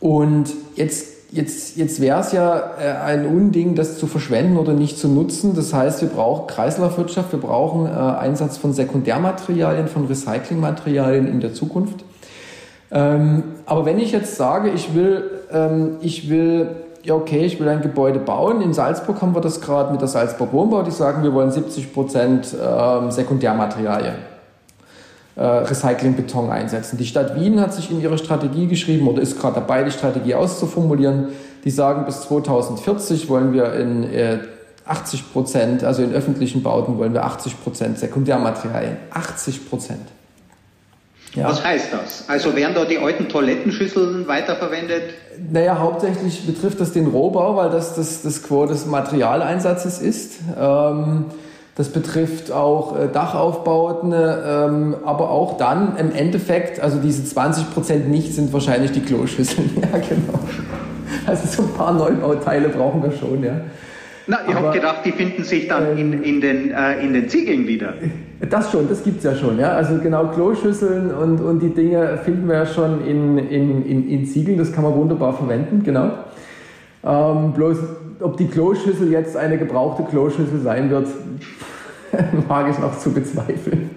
Und 0.00 0.52
jetzt 0.76 1.12
Jetzt, 1.34 1.78
jetzt 1.78 1.98
wäre 2.02 2.20
es 2.20 2.32
ja 2.32 2.58
äh, 2.78 2.92
ein 3.06 3.24
Unding, 3.24 3.74
das 3.74 3.96
zu 3.96 4.06
verschwenden 4.06 4.58
oder 4.58 4.74
nicht 4.74 4.98
zu 4.98 5.08
nutzen. 5.08 5.54
Das 5.56 5.72
heißt, 5.72 6.02
wir 6.02 6.10
brauchen 6.10 6.46
Kreislaufwirtschaft, 6.46 7.32
wir 7.32 7.40
brauchen 7.40 7.86
äh, 7.86 7.88
Einsatz 7.88 8.58
von 8.58 8.74
Sekundärmaterialien, 8.74 9.88
von 9.88 10.04
Recyclingmaterialien 10.04 11.26
in 11.26 11.40
der 11.40 11.54
Zukunft. 11.54 12.04
Ähm, 12.90 13.44
aber 13.64 13.86
wenn 13.86 13.98
ich 13.98 14.12
jetzt 14.12 14.36
sage, 14.36 14.68
ich 14.74 14.94
will, 14.94 15.30
ähm, 15.50 15.96
ich 16.02 16.28
will, 16.28 16.68
ja 17.02 17.14
okay, 17.14 17.44
ich 17.44 17.58
will 17.58 17.68
ein 17.68 17.82
Gebäude 17.82 18.18
bauen. 18.18 18.60
In 18.60 18.72
Salzburg 18.72 19.20
haben 19.20 19.34
wir 19.34 19.40
das 19.40 19.60
gerade 19.60 19.92
mit 19.92 20.00
der 20.00 20.08
Salzburg 20.08 20.52
Wohnbau, 20.52 20.82
die 20.82 20.90
sagen, 20.90 21.22
wir 21.22 21.32
wollen 21.32 21.50
70 21.50 21.92
Prozent 21.92 22.54
ähm, 22.60 23.10
Sekundärmaterialien. 23.10 24.32
Äh, 25.34 25.44
Recyclingbeton 25.44 26.50
einsetzen. 26.50 26.98
Die 26.98 27.06
Stadt 27.06 27.40
Wien 27.40 27.58
hat 27.58 27.72
sich 27.72 27.90
in 27.90 28.02
ihre 28.02 28.18
Strategie 28.18 28.66
geschrieben 28.66 29.08
oder 29.08 29.22
ist 29.22 29.40
gerade 29.40 29.54
dabei, 29.54 29.82
die 29.82 29.90
Strategie 29.90 30.34
auszuformulieren. 30.34 31.28
Die 31.64 31.70
sagen, 31.70 32.04
bis 32.04 32.20
2040 32.22 33.30
wollen 33.30 33.54
wir 33.54 33.72
in 33.72 34.06
80 34.84 35.20
äh, 35.20 35.22
Prozent, 35.32 35.84
also 35.84 36.02
in 36.02 36.12
öffentlichen 36.12 36.62
Bauten 36.62 36.98
wollen 36.98 37.14
wir 37.14 37.24
80 37.24 37.62
Prozent 37.62 37.98
Sekundärmaterialien. 37.98 38.98
80 39.10 39.70
Prozent. 39.70 40.02
Ja. 41.34 41.48
Was 41.48 41.64
heißt 41.64 41.92
das? 41.92 42.24
Also 42.28 42.54
werden 42.54 42.74
da 42.74 42.84
die 42.84 42.98
alten 42.98 43.28
Toilettenschüsseln 43.28 44.28
weiterverwendet? 44.28 45.14
Naja, 45.50 45.78
hauptsächlich 45.78 46.46
betrifft 46.46 46.78
das 46.80 46.92
den 46.92 47.06
Rohbau, 47.06 47.56
weil 47.56 47.70
das 47.70 47.94
das, 47.94 48.22
das 48.22 48.42
Quo 48.42 48.66
des 48.66 48.84
Materialeinsatzes 48.84 49.98
ist. 49.98 50.40
Ähm, 50.60 51.26
das 51.74 51.88
betrifft 51.88 52.52
auch 52.52 52.98
äh, 52.98 53.08
Dachaufbauten, 53.10 54.12
ähm, 54.12 54.96
aber 55.06 55.30
auch 55.30 55.56
dann 55.56 55.96
im 55.96 56.12
Endeffekt, 56.12 56.80
also 56.80 56.98
diese 56.98 57.24
20 57.24 57.72
Prozent 57.72 58.10
nicht 58.10 58.34
sind 58.34 58.52
wahrscheinlich 58.52 58.92
die 58.92 59.00
Kloschüsseln. 59.00 59.70
ja, 59.80 59.98
genau. 59.98 60.38
Also 61.24 61.46
so 61.46 61.62
ein 61.62 61.72
paar 61.72 61.94
Neubauteile 61.94 62.68
brauchen 62.68 63.02
wir 63.02 63.12
schon, 63.12 63.42
ja. 63.42 63.60
Na, 64.26 64.38
ich 64.46 64.54
habe 64.54 64.70
gedacht, 64.70 65.04
die 65.04 65.12
finden 65.12 65.42
sich 65.42 65.68
dann 65.68 65.98
in, 65.98 66.12
ähm, 66.12 66.22
in, 66.22 66.40
den, 66.40 66.70
äh, 66.70 67.00
in 67.02 67.12
den 67.12 67.28
Ziegeln 67.28 67.66
wieder. 67.66 67.94
Das 68.48 68.70
schon, 68.70 68.88
das 68.88 69.02
gibt 69.02 69.18
es 69.18 69.24
ja 69.24 69.34
schon. 69.34 69.58
Ja? 69.58 69.72
Also 69.72 69.98
genau 69.98 70.28
Kloschüsseln 70.28 71.12
und, 71.12 71.40
und 71.40 71.60
die 71.60 71.70
Dinge 71.70 72.18
finden 72.24 72.48
wir 72.48 72.56
ja 72.56 72.66
schon 72.66 73.06
in, 73.06 73.38
in, 73.38 73.84
in, 73.84 74.08
in 74.08 74.26
Ziegeln, 74.26 74.58
das 74.58 74.72
kann 74.72 74.84
man 74.84 74.94
wunderbar 74.94 75.32
verwenden, 75.32 75.82
genau. 75.84 76.10
Ähm, 77.04 77.52
bloß 77.52 77.78
ob 78.20 78.36
die 78.36 78.46
Kloschüssel 78.46 79.10
jetzt 79.10 79.36
eine 79.36 79.58
gebrauchte 79.58 80.04
Kloschüssel 80.04 80.60
sein 80.60 80.90
wird, 80.90 81.08
mag 82.48 82.70
ich 82.70 82.78
noch 82.78 82.98
zu 82.98 83.12
bezweifeln. 83.12 83.90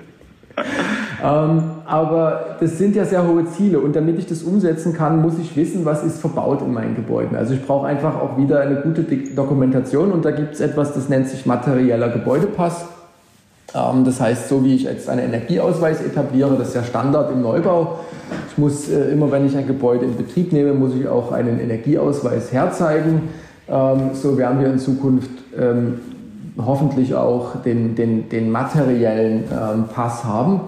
Ähm, 1.23 1.63
aber 1.85 2.57
das 2.59 2.77
sind 2.77 2.95
ja 2.95 3.05
sehr 3.05 3.27
hohe 3.27 3.45
Ziele 3.45 3.79
und 3.79 3.95
damit 3.95 4.17
ich 4.17 4.25
das 4.25 4.43
umsetzen 4.43 4.93
kann, 4.93 5.21
muss 5.21 5.37
ich 5.39 5.55
wissen, 5.55 5.85
was 5.85 6.03
ist 6.03 6.19
verbaut 6.19 6.61
in 6.61 6.73
meinen 6.73 6.95
Gebäuden. 6.95 7.37
Also 7.37 7.53
ich 7.53 7.65
brauche 7.65 7.87
einfach 7.87 8.19
auch 8.19 8.37
wieder 8.37 8.61
eine 8.61 8.77
gute 8.77 9.03
Dokumentation 9.03 10.11
und 10.11 10.25
da 10.25 10.31
gibt 10.31 10.55
es 10.55 10.59
etwas, 10.59 10.93
das 10.93 11.09
nennt 11.09 11.27
sich 11.27 11.45
materieller 11.45 12.09
Gebäudepass. 12.09 12.85
Ähm, 13.73 14.03
das 14.05 14.19
heißt, 14.19 14.49
so 14.49 14.63
wie 14.63 14.75
ich 14.75 14.83
jetzt 14.83 15.09
einen 15.09 15.25
Energieausweis 15.25 16.01
etabliere, 16.01 16.55
das 16.57 16.69
ist 16.69 16.75
ja 16.75 16.83
Standard 16.83 17.31
im 17.31 17.41
Neubau. 17.41 17.99
Ich 18.49 18.57
muss 18.57 18.89
äh, 18.89 19.11
immer, 19.11 19.31
wenn 19.31 19.45
ich 19.45 19.55
ein 19.55 19.67
Gebäude 19.67 20.05
in 20.05 20.15
Betrieb 20.15 20.53
nehme, 20.53 20.73
muss 20.73 20.95
ich 20.95 21.07
auch 21.07 21.31
einen 21.31 21.59
Energieausweis 21.59 22.51
herzeigen. 22.51 23.29
Ähm, 23.67 24.11
so 24.13 24.37
werden 24.37 24.59
wir 24.59 24.67
in 24.67 24.79
Zukunft 24.79 25.29
hoffentlich 26.57 27.15
auch 27.15 27.61
den, 27.63 27.95
den, 27.95 28.27
den 28.27 28.51
materiellen 28.51 29.45
Pass 29.93 30.25
haben, 30.25 30.59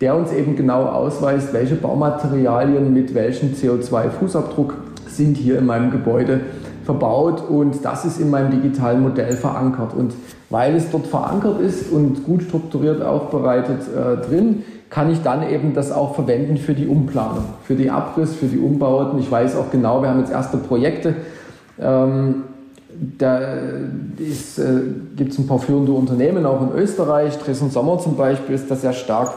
der 0.00 0.16
uns 0.16 0.32
eben 0.32 0.56
genau 0.56 0.84
ausweist, 0.84 1.52
welche 1.52 1.74
Baumaterialien 1.74 2.92
mit 2.92 3.14
welchem 3.14 3.52
CO2-Fußabdruck 3.52 4.72
sind 5.06 5.36
hier 5.36 5.58
in 5.58 5.66
meinem 5.66 5.90
Gebäude 5.90 6.40
verbaut 6.84 7.48
und 7.48 7.84
das 7.84 8.04
ist 8.04 8.18
in 8.18 8.30
meinem 8.30 8.50
digitalen 8.50 9.02
Modell 9.02 9.32
verankert. 9.32 9.92
Und 9.94 10.14
weil 10.48 10.74
es 10.74 10.90
dort 10.90 11.06
verankert 11.06 11.60
ist 11.60 11.92
und 11.92 12.24
gut 12.24 12.42
strukturiert 12.42 13.02
aufbereitet 13.02 13.82
äh, 13.88 14.26
drin, 14.26 14.64
kann 14.88 15.10
ich 15.10 15.22
dann 15.22 15.48
eben 15.48 15.74
das 15.74 15.92
auch 15.92 16.14
verwenden 16.14 16.56
für 16.56 16.74
die 16.74 16.86
Umplanung, 16.86 17.44
für 17.62 17.76
die 17.76 17.90
Abriss, 17.90 18.34
für 18.34 18.46
die 18.46 18.58
Umbauten. 18.58 19.20
Ich 19.20 19.30
weiß 19.30 19.54
auch 19.56 19.70
genau, 19.70 20.02
wir 20.02 20.08
haben 20.08 20.18
jetzt 20.18 20.32
erste 20.32 20.56
Projekte, 20.56 21.14
ähm, 21.80 22.44
da 23.18 23.40
äh, 23.40 23.48
gibt 25.16 25.32
es 25.32 25.38
ein 25.38 25.46
paar 25.46 25.60
führende 25.60 25.92
Unternehmen, 25.92 26.44
auch 26.44 26.60
in 26.60 26.72
Österreich. 26.76 27.38
Dresden 27.38 27.70
Sommer 27.70 27.98
zum 27.98 28.16
Beispiel 28.16 28.54
ist 28.54 28.70
da 28.70 28.74
sehr 28.74 28.92
stark, 28.92 29.32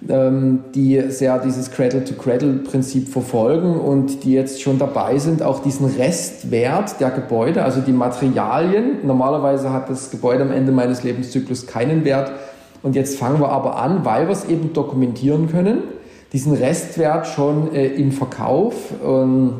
die 0.00 1.02
sehr 1.08 1.38
dieses 1.38 1.70
Cradle-to-Cradle-Prinzip 1.70 3.08
verfolgen 3.08 3.80
und 3.80 4.24
die 4.24 4.34
jetzt 4.34 4.60
schon 4.60 4.78
dabei 4.78 5.18
sind, 5.18 5.42
auch 5.42 5.62
diesen 5.62 5.86
Restwert 5.86 7.00
der 7.00 7.10
Gebäude, 7.10 7.64
also 7.64 7.80
die 7.80 7.92
Materialien. 7.92 9.06
Normalerweise 9.06 9.72
hat 9.72 9.88
das 9.88 10.10
Gebäude 10.10 10.42
am 10.42 10.52
Ende 10.52 10.70
meines 10.70 11.02
Lebenszyklus 11.02 11.66
keinen 11.66 12.04
Wert. 12.04 12.30
Und 12.82 12.94
jetzt 12.94 13.18
fangen 13.18 13.40
wir 13.40 13.48
aber 13.48 13.78
an, 13.78 14.04
weil 14.04 14.26
wir 14.28 14.32
es 14.32 14.44
eben 14.44 14.72
dokumentieren 14.72 15.48
können, 15.48 15.78
diesen 16.32 16.52
Restwert 16.52 17.26
schon 17.26 17.74
äh, 17.74 17.86
im 17.86 18.12
Verkauf. 18.12 18.74
Ähm, 19.04 19.54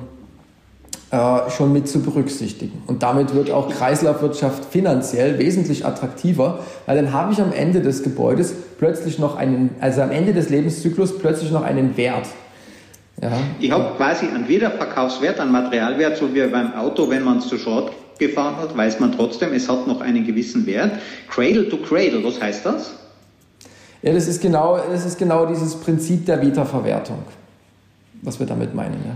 äh, 1.11 1.51
schon 1.51 1.73
mit 1.73 1.89
zu 1.89 2.01
berücksichtigen. 2.01 2.83
Und 2.89 3.05
damit 3.05 3.33
wird 3.33 3.51
auch 3.51 3.71
Kreislaufwirtschaft 3.71 4.65
finanziell 4.65 5.39
wesentlich 5.39 5.87
attraktiver, 5.87 6.61
weil 6.87 6.97
dann 6.97 7.13
habe 7.13 7.33
ich 7.33 7.41
am 7.41 7.53
Ende 7.53 7.81
des 7.81 8.03
Gebäudes 8.03 8.55
plötzlich 8.79 9.21
noch 9.21 9.37
einen, 9.37 9.71
also 9.81 10.03
am 10.03 10.11
Ende 10.11 10.33
des 10.33 10.49
Lebenszyklus 10.51 11.17
plötzlich 11.17 11.53
noch 11.53 11.63
einen 11.63 11.97
Wert. 11.97 12.27
Ja. 13.23 13.31
Ich 13.61 13.71
habe 13.71 13.97
quasi 13.97 14.27
einen 14.27 14.49
Wiederverkaufswert, 14.49 15.39
einen 15.39 15.53
Materialwert, 15.53 16.17
so 16.17 16.35
wie 16.35 16.45
beim 16.49 16.75
Auto, 16.75 17.09
wenn 17.09 17.23
man 17.23 17.39
es 17.39 17.47
zu 17.47 17.57
Schrott 17.57 17.93
gefahren 18.19 18.57
hat, 18.57 18.77
weiß 18.77 18.99
man 18.99 19.13
trotzdem, 19.13 19.53
es 19.53 19.69
hat 19.69 19.87
noch 19.87 20.01
einen 20.01 20.27
gewissen 20.27 20.67
Wert. 20.67 20.93
Cradle 21.29 21.69
to 21.69 21.77
Cradle, 21.79 22.25
was 22.25 22.41
heißt 22.41 22.67
das? 22.67 22.95
Ja, 24.03 24.13
das 24.13 24.27
ist 24.27 24.43
genau, 24.43 24.79
das 24.91 25.07
ist 25.07 25.19
genau 25.19 25.47
dieses 25.47 25.77
Prinzip 25.77 26.27
der 26.27 26.43
Wiederverwertung, 26.43 27.19
was 28.23 28.39
wir 28.41 28.47
damit 28.47 28.75
meinen. 28.75 29.01
Ja. 29.05 29.15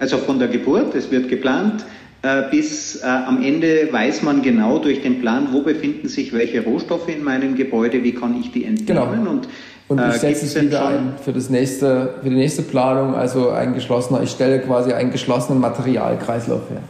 Also 0.00 0.16
von 0.16 0.38
der 0.38 0.48
Geburt, 0.48 0.94
es 0.94 1.10
wird 1.10 1.28
geplant, 1.28 1.84
äh, 2.22 2.42
bis 2.50 2.96
äh, 2.96 3.06
am 3.06 3.42
Ende 3.42 3.88
weiß 3.90 4.22
man 4.22 4.42
genau 4.42 4.78
durch 4.78 5.02
den 5.02 5.20
Plan, 5.20 5.48
wo 5.52 5.62
befinden 5.62 6.08
sich 6.08 6.32
welche 6.32 6.62
Rohstoffe 6.64 7.08
in 7.08 7.22
meinem 7.22 7.54
Gebäude, 7.54 8.02
wie 8.02 8.12
kann 8.12 8.38
ich 8.38 8.50
die 8.50 8.64
entnehmen. 8.64 9.10
Genau. 9.10 9.30
Und, 9.30 9.48
und 9.88 10.00
ich 10.00 10.16
äh, 10.16 10.18
setze 10.18 10.46
es 10.46 10.60
wieder 10.60 10.86
ein 10.86 11.12
für, 11.22 11.32
das 11.32 11.48
nächste, 11.48 12.14
für 12.22 12.30
die 12.30 12.36
nächste 12.36 12.62
Planung, 12.62 13.14
also 13.14 13.50
ein 13.50 13.74
geschlossener, 13.74 14.22
ich 14.22 14.30
stelle 14.30 14.60
quasi 14.60 14.92
einen 14.92 15.12
geschlossenen 15.12 15.60
Materialkreislauf 15.60 16.68
her. 16.70 16.82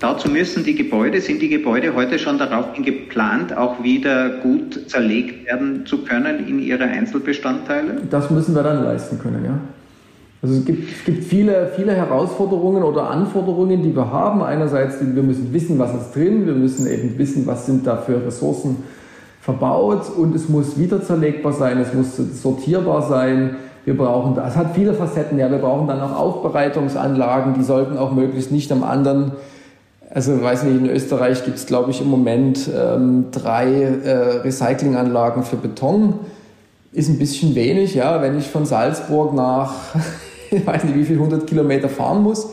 Dazu 0.00 0.30
müssen 0.30 0.64
die 0.64 0.74
Gebäude, 0.74 1.20
sind 1.20 1.42
die 1.42 1.50
Gebäude 1.50 1.94
heute 1.94 2.18
schon 2.18 2.38
darauf 2.38 2.72
geplant, 2.74 3.56
auch 3.56 3.82
wieder 3.82 4.30
gut 4.38 4.88
zerlegt 4.88 5.46
werden 5.46 5.84
zu 5.86 6.04
können 6.04 6.48
in 6.48 6.58
ihre 6.58 6.84
Einzelbestandteile? 6.84 8.00
Das 8.10 8.30
müssen 8.30 8.54
wir 8.54 8.62
dann 8.62 8.82
leisten 8.82 9.18
können, 9.18 9.44
ja. 9.44 9.60
Also 10.42 10.54
es 10.54 10.64
gibt, 10.64 10.90
es 10.90 11.04
gibt 11.04 11.24
viele, 11.24 11.70
viele 11.76 11.92
Herausforderungen 11.92 12.82
oder 12.82 13.10
Anforderungen, 13.10 13.82
die 13.82 13.94
wir 13.94 14.10
haben. 14.10 14.42
Einerseits, 14.42 14.96
wir 15.00 15.22
müssen 15.22 15.52
wissen, 15.52 15.78
was 15.78 15.94
ist 15.94 16.14
drin, 16.14 16.46
wir 16.46 16.54
müssen 16.54 16.86
eben 16.86 17.18
wissen, 17.18 17.46
was 17.46 17.66
sind 17.66 17.86
da 17.86 17.98
für 17.98 18.24
Ressourcen 18.24 18.76
verbaut 19.42 20.10
und 20.16 20.34
es 20.34 20.48
muss 20.48 20.78
wieder 20.78 21.02
zerlegbar 21.02 21.52
sein, 21.52 21.78
es 21.78 21.92
muss 21.92 22.16
sortierbar 22.42 23.02
sein. 23.02 23.56
Wir 23.84 23.96
brauchen, 23.96 24.36
es 24.38 24.56
hat 24.56 24.74
viele 24.74 24.94
Facetten, 24.94 25.38
ja, 25.38 25.50
wir 25.50 25.58
brauchen 25.58 25.88
dann 25.88 26.00
auch 26.00 26.18
Aufbereitungsanlagen, 26.18 27.54
die 27.54 27.62
sollten 27.62 27.96
auch 27.96 28.12
möglichst 28.12 28.52
nicht 28.52 28.70
am 28.72 28.82
anderen 28.82 29.32
also 30.12 30.42
weiß 30.42 30.64
nicht, 30.64 30.76
in 30.76 30.90
Österreich 30.90 31.44
gibt 31.44 31.56
es, 31.56 31.66
glaube 31.66 31.92
ich, 31.92 32.00
im 32.00 32.08
Moment 32.08 32.68
ähm, 32.76 33.26
drei 33.30 33.72
äh, 33.72 34.38
Recyclinganlagen 34.40 35.44
für 35.44 35.56
Beton. 35.56 36.14
Ist 36.92 37.08
ein 37.08 37.18
bisschen 37.18 37.54
wenig, 37.54 37.94
ja, 37.94 38.20
wenn 38.20 38.36
ich 38.36 38.48
von 38.48 38.66
Salzburg 38.66 39.32
nach 39.34 39.72
ich 40.50 40.66
weiß 40.66 40.84
nicht, 40.84 40.96
wie 40.96 41.04
viel 41.04 41.16
100 41.16 41.46
Kilometer 41.46 41.88
fahren 41.88 42.22
muss. 42.22 42.48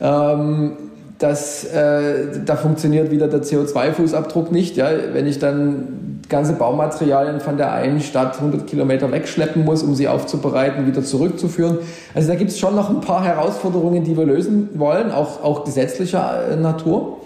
Ähm, 0.00 0.72
das, 1.18 1.64
äh, 1.64 2.40
da 2.44 2.56
funktioniert 2.56 3.10
wieder 3.10 3.28
der 3.28 3.42
CO2-Fußabdruck 3.42 4.50
nicht. 4.50 4.76
Ja? 4.76 4.88
Wenn 5.12 5.26
ich 5.26 5.38
dann 5.38 6.20
ganze 6.28 6.54
Baumaterialien 6.54 7.40
von 7.40 7.56
der 7.56 7.72
einen 7.72 8.00
Stadt 8.00 8.36
100 8.36 8.66
Kilometer 8.66 9.10
wegschleppen 9.12 9.64
muss, 9.64 9.82
um 9.82 9.94
sie 9.94 10.08
aufzubereiten, 10.08 10.86
wieder 10.86 11.04
zurückzuführen. 11.04 11.78
Also 12.14 12.28
da 12.28 12.34
gibt 12.34 12.50
es 12.50 12.58
schon 12.58 12.74
noch 12.74 12.90
ein 12.90 13.00
paar 13.00 13.24
Herausforderungen, 13.24 14.04
die 14.04 14.16
wir 14.16 14.24
lösen 14.24 14.70
wollen, 14.74 15.12
auch, 15.12 15.42
auch 15.42 15.64
gesetzlicher 15.64 16.48
äh, 16.50 16.56
Natur. 16.56 17.18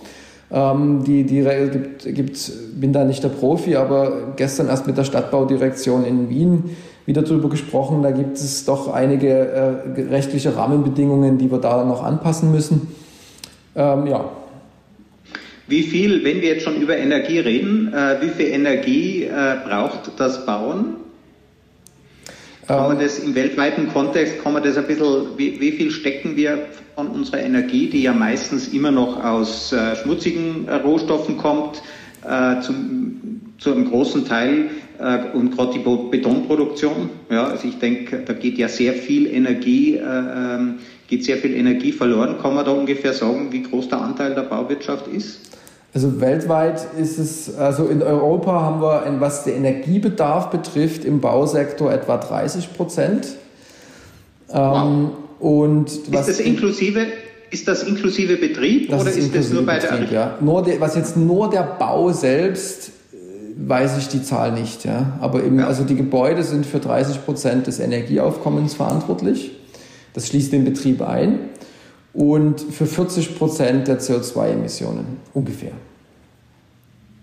Ähm, 0.50 1.04
die, 1.04 1.24
die 1.24 1.42
gibt, 1.42 2.14
gibt, 2.14 2.52
bin 2.80 2.92
da 2.92 3.04
nicht 3.04 3.22
der 3.22 3.28
Profi, 3.28 3.76
aber 3.76 4.12
gestern 4.36 4.68
erst 4.68 4.86
mit 4.86 4.96
der 4.96 5.04
Stadtbaudirektion 5.04 6.04
in 6.04 6.28
Wien 6.28 6.76
wieder 7.08 7.22
darüber 7.22 7.48
gesprochen. 7.48 8.02
Da 8.02 8.10
gibt 8.10 8.36
es 8.36 8.66
doch 8.66 8.92
einige 8.92 9.28
äh, 9.30 10.00
rechtliche 10.10 10.54
Rahmenbedingungen, 10.54 11.38
die 11.38 11.50
wir 11.50 11.58
da 11.58 11.82
noch 11.84 12.04
anpassen 12.04 12.52
müssen. 12.52 12.88
Ähm, 13.74 14.06
ja. 14.06 14.30
Wie 15.66 15.84
viel, 15.84 16.22
wenn 16.22 16.42
wir 16.42 16.48
jetzt 16.50 16.64
schon 16.64 16.76
über 16.76 16.98
Energie 16.98 17.38
reden, 17.38 17.94
äh, 17.94 18.16
wie 18.20 18.28
viel 18.28 18.48
Energie 18.48 19.24
äh, 19.24 19.56
braucht 19.66 20.12
das 20.18 20.44
Bauen? 20.44 20.96
Kann 22.66 22.88
man 22.88 22.96
ähm. 22.98 23.02
das 23.02 23.18
im 23.20 23.34
weltweiten 23.34 23.88
Kontext, 23.88 24.42
kann 24.42 24.52
man 24.52 24.62
das 24.62 24.76
ein 24.76 24.86
bisschen, 24.86 25.28
wie, 25.38 25.58
wie 25.58 25.72
viel 25.72 25.90
stecken 25.90 26.36
wir 26.36 26.66
von 26.94 27.08
unserer 27.08 27.40
Energie, 27.40 27.88
die 27.88 28.02
ja 28.02 28.12
meistens 28.12 28.68
immer 28.68 28.90
noch 28.90 29.24
aus 29.24 29.72
äh, 29.72 29.96
schmutzigen 29.96 30.68
äh, 30.68 30.74
Rohstoffen 30.74 31.38
kommt, 31.38 31.80
äh, 32.28 32.60
zum, 32.60 33.40
zu 33.56 33.72
einem 33.72 33.88
großen 33.88 34.26
Teil 34.26 34.68
und 35.34 35.56
gerade 35.56 35.72
die 35.72 35.78
Betonproduktion. 36.10 37.10
Ja, 37.30 37.46
also 37.48 37.68
ich 37.68 37.78
denke, 37.78 38.22
da 38.24 38.32
geht 38.32 38.58
ja 38.58 38.68
sehr 38.68 38.94
viel 38.94 39.26
Energie, 39.26 39.96
äh, 39.96 40.00
ähm, 40.00 40.80
geht 41.06 41.24
sehr 41.24 41.36
viel 41.36 41.54
Energie 41.54 41.92
verloren. 41.92 42.36
Kann 42.42 42.54
man 42.54 42.64
da 42.64 42.72
ungefähr 42.72 43.12
sagen, 43.12 43.48
wie 43.50 43.62
groß 43.62 43.88
der 43.88 44.00
Anteil 44.00 44.34
der 44.34 44.42
Bauwirtschaft 44.42 45.06
ist? 45.06 45.40
Also 45.94 46.20
weltweit 46.20 46.86
ist 47.00 47.18
es, 47.18 47.56
also 47.56 47.86
in 47.86 48.02
Europa 48.02 48.52
haben 48.52 48.82
wir, 48.82 49.20
was 49.20 49.44
den 49.44 49.56
Energiebedarf 49.56 50.50
betrifft, 50.50 51.04
im 51.04 51.20
Bausektor 51.20 51.92
etwa 51.92 52.18
30 52.18 52.74
Prozent. 52.74 53.28
Wow. 54.48 54.86
Ähm, 54.86 55.10
und 55.40 55.90
ist 55.90 56.12
das 56.12 56.40
inklusive, 56.40 57.06
ist 57.50 57.68
das 57.68 57.84
inklusive 57.84 58.36
Betrieb 58.36 58.90
das 58.90 59.00
oder 59.00 59.10
ist, 59.10 59.18
ist 59.18 59.34
das 59.34 59.50
nur 59.50 59.64
bei 59.64 59.78
Betrieb, 59.78 60.10
der 60.10 60.18
ja. 60.18 60.38
nur 60.40 60.62
der, 60.62 60.80
Was 60.80 60.96
jetzt 60.96 61.16
nur 61.16 61.48
der 61.48 61.62
Bau 61.62 62.12
selbst, 62.12 62.88
äh, 62.88 62.90
weiß 63.58 63.98
ich 63.98 64.08
die 64.08 64.22
Zahl 64.22 64.52
nicht. 64.52 64.84
Ja. 64.84 65.18
Aber 65.20 65.42
eben, 65.42 65.58
ja. 65.58 65.66
also 65.66 65.84
die 65.84 65.96
Gebäude 65.96 66.42
sind 66.44 66.64
für 66.64 66.78
30 66.78 67.24
Prozent 67.24 67.66
des 67.66 67.80
Energieaufkommens 67.80 68.74
verantwortlich. 68.74 69.52
Das 70.14 70.28
schließt 70.28 70.52
den 70.52 70.64
Betrieb 70.64 71.02
ein 71.02 71.40
und 72.12 72.60
für 72.60 72.86
40 72.86 73.36
Prozent 73.36 73.88
der 73.88 74.00
CO2-Emissionen 74.00 75.18
ungefähr. 75.34 75.72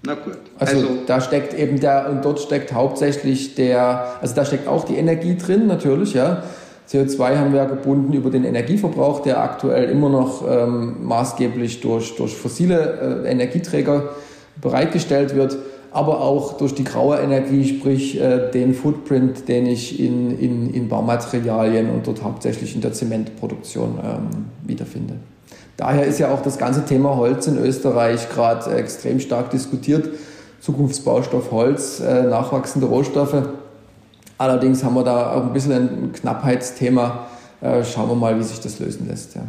Na 0.06 0.14
gut. 0.14 0.38
Also, 0.60 0.78
also, 0.78 0.90
da 1.08 1.20
steckt 1.20 1.54
eben 1.58 1.80
der, 1.80 2.10
und 2.12 2.24
dort 2.24 2.40
steckt 2.40 2.74
hauptsächlich 2.74 3.56
der, 3.56 4.14
also 4.22 4.36
da 4.36 4.46
steckt 4.46 4.68
auch 4.68 4.84
die 4.84 4.96
Energie 4.98 5.36
drin, 5.36 5.68
natürlich, 5.68 6.14
ja. 6.14 6.44
CO2 6.88 7.38
haben 7.38 7.52
wir 7.52 7.62
ja 7.62 7.66
gebunden 7.66 8.14
über 8.14 8.30
den 8.30 8.44
Energieverbrauch, 8.44 9.22
der 9.22 9.42
aktuell 9.42 9.90
immer 9.90 10.10
noch 10.10 10.48
ähm, 10.48 10.98
maßgeblich 11.04 11.82
durch, 11.82 12.16
durch 12.16 12.36
fossile 12.36 13.24
äh, 13.26 13.32
Energieträger 13.32 14.10
bereitgestellt 14.62 15.36
wird 15.36 15.58
aber 15.96 16.20
auch 16.20 16.58
durch 16.58 16.76
die 16.76 16.84
graue 16.84 17.18
Energie, 17.20 17.66
sprich 17.66 18.20
äh, 18.20 18.52
den 18.52 18.74
Footprint, 18.74 19.48
den 19.48 19.66
ich 19.66 19.98
in, 19.98 20.38
in, 20.38 20.74
in 20.74 20.90
Baumaterialien 20.90 21.90
und 21.90 22.06
dort 22.06 22.22
hauptsächlich 22.22 22.76
in 22.76 22.82
der 22.82 22.92
Zementproduktion 22.92 23.98
ähm, 24.04 24.46
wiederfinde. 24.64 25.14
Daher 25.78 26.06
ist 26.06 26.20
ja 26.20 26.34
auch 26.34 26.42
das 26.42 26.58
ganze 26.58 26.84
Thema 26.84 27.16
Holz 27.16 27.48
in 27.48 27.58
Österreich 27.58 28.28
gerade 28.30 28.76
extrem 28.76 29.22
stark 29.22 29.52
diskutiert. 29.52 30.10
Zukunftsbaustoff 30.60 31.52
Holz, 31.52 32.02
äh, 32.02 32.24
nachwachsende 32.24 32.88
Rohstoffe. 32.88 33.44
Allerdings 34.38 34.84
haben 34.84 34.96
wir 34.96 35.04
da 35.06 35.32
auch 35.32 35.44
ein 35.44 35.54
bisschen 35.54 35.72
ein 35.72 36.12
Knappheitsthema. 36.12 37.28
Äh, 37.62 37.86
schauen 37.86 38.10
wir 38.10 38.16
mal, 38.16 38.38
wie 38.38 38.44
sich 38.44 38.60
das 38.60 38.80
lösen 38.80 39.08
lässt. 39.08 39.36
Ja. 39.36 39.44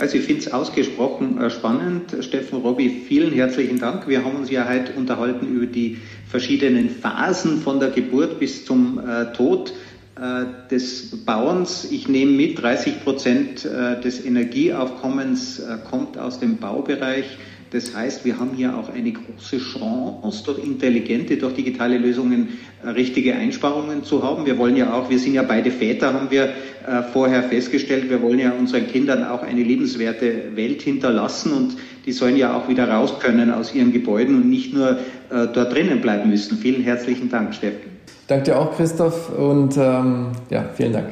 Also 0.00 0.16
ich 0.16 0.24
finde 0.24 0.40
es 0.40 0.50
ausgesprochen 0.50 1.38
äh, 1.38 1.50
spannend. 1.50 2.16
Steffen 2.20 2.60
Robby, 2.62 3.02
vielen 3.06 3.34
herzlichen 3.34 3.78
Dank. 3.78 4.08
Wir 4.08 4.24
haben 4.24 4.36
uns 4.36 4.50
ja 4.50 4.66
heute 4.66 4.94
unterhalten 4.94 5.46
über 5.46 5.66
die 5.66 5.98
verschiedenen 6.26 6.88
Phasen 6.88 7.60
von 7.60 7.80
der 7.80 7.90
Geburt 7.90 8.40
bis 8.40 8.64
zum 8.64 8.98
äh, 8.98 9.30
Tod 9.34 9.74
äh, 10.16 10.70
des 10.70 11.10
Bauens. 11.26 11.86
Ich 11.90 12.08
nehme 12.08 12.32
mit, 12.32 12.62
30 12.62 13.04
Prozent 13.04 13.66
äh, 13.66 14.00
des 14.00 14.24
Energieaufkommens 14.24 15.62
kommt 15.90 16.16
aus 16.16 16.40
dem 16.40 16.56
Baubereich. 16.56 17.36
Das 17.72 17.94
heißt, 17.94 18.24
wir 18.24 18.40
haben 18.40 18.50
hier 18.56 18.76
auch 18.76 18.92
eine 18.92 19.12
große 19.12 19.58
Chance, 19.58 20.42
durch 20.44 20.58
intelligente, 20.58 21.36
durch 21.36 21.54
digitale 21.54 21.98
Lösungen 21.98 22.58
äh, 22.84 22.88
richtige 22.88 23.34
Einsparungen 23.36 24.02
zu 24.02 24.24
haben. 24.24 24.44
Wir 24.44 24.58
wollen 24.58 24.76
ja 24.76 24.92
auch, 24.92 25.08
wir 25.08 25.20
sind 25.20 25.34
ja 25.34 25.44
beide 25.44 25.70
Väter, 25.70 26.12
haben 26.12 26.30
wir 26.32 26.46
äh, 26.46 27.02
vorher 27.12 27.44
festgestellt, 27.44 28.10
wir 28.10 28.22
wollen 28.22 28.40
ja 28.40 28.50
unseren 28.58 28.88
Kindern 28.88 29.22
auch 29.22 29.44
eine 29.44 29.62
lebenswerte 29.62 30.56
Welt 30.56 30.82
hinterlassen 30.82 31.52
und 31.52 31.76
die 32.06 32.12
sollen 32.12 32.36
ja 32.36 32.56
auch 32.56 32.68
wieder 32.68 32.88
raus 32.88 33.20
können 33.20 33.52
aus 33.52 33.72
ihren 33.72 33.92
Gebäuden 33.92 34.34
und 34.34 34.50
nicht 34.50 34.74
nur 34.74 34.90
äh, 34.90 35.46
dort 35.52 35.72
drinnen 35.72 36.00
bleiben 36.00 36.28
müssen. 36.28 36.58
Vielen 36.58 36.82
herzlichen 36.82 37.30
Dank, 37.30 37.54
Steffen. 37.54 38.00
Danke 38.26 38.46
dir 38.46 38.58
auch, 38.58 38.76
Christoph, 38.76 39.30
und 39.38 39.76
ähm, 39.76 40.32
ja, 40.50 40.68
vielen 40.74 40.92
Dank. 40.92 41.10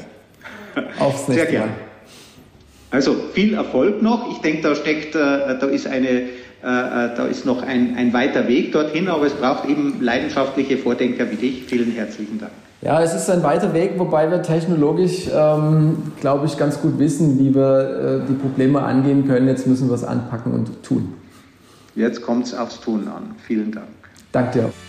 Aufs 0.98 1.28
nächste 1.28 1.34
Sehr 1.34 1.46
gerne. 1.46 1.66
Mal. 1.66 1.78
Also 2.90 3.14
viel 3.34 3.54
Erfolg 3.54 4.02
noch. 4.02 4.32
Ich 4.32 4.38
denke, 4.38 4.62
da 4.62 4.74
steckt, 4.74 5.14
da 5.14 5.52
ist 5.66 5.86
eine 5.86 6.22
da 6.62 7.26
ist 7.26 7.46
noch 7.46 7.62
ein, 7.62 7.94
ein 7.96 8.12
weiter 8.12 8.48
Weg 8.48 8.72
dorthin, 8.72 9.08
aber 9.08 9.26
es 9.26 9.34
braucht 9.34 9.68
eben 9.68 10.00
leidenschaftliche 10.00 10.76
Vordenker 10.78 11.30
wie 11.30 11.36
dich. 11.36 11.64
Vielen 11.64 11.92
herzlichen 11.92 12.38
Dank. 12.38 12.52
Ja, 12.80 13.02
es 13.02 13.12
ist 13.12 13.28
ein 13.28 13.42
weiter 13.42 13.74
Weg, 13.74 13.94
wobei 13.98 14.30
wir 14.30 14.40
technologisch, 14.42 15.28
ähm, 15.34 16.12
glaube 16.20 16.46
ich, 16.46 16.56
ganz 16.56 16.80
gut 16.80 16.98
wissen, 16.98 17.38
wie 17.38 17.52
wir 17.52 18.22
äh, 18.24 18.28
die 18.28 18.34
Probleme 18.34 18.80
angehen 18.80 19.26
können. 19.26 19.48
Jetzt 19.48 19.66
müssen 19.66 19.88
wir 19.88 19.94
es 19.94 20.04
anpacken 20.04 20.52
und 20.52 20.82
tun. 20.84 21.14
Jetzt 21.96 22.22
kommt 22.22 22.46
es 22.46 22.54
aufs 22.54 22.80
Tun 22.80 23.08
an. 23.08 23.34
Vielen 23.44 23.72
Dank. 23.72 23.88
Danke 24.30 24.60
dir. 24.60 24.87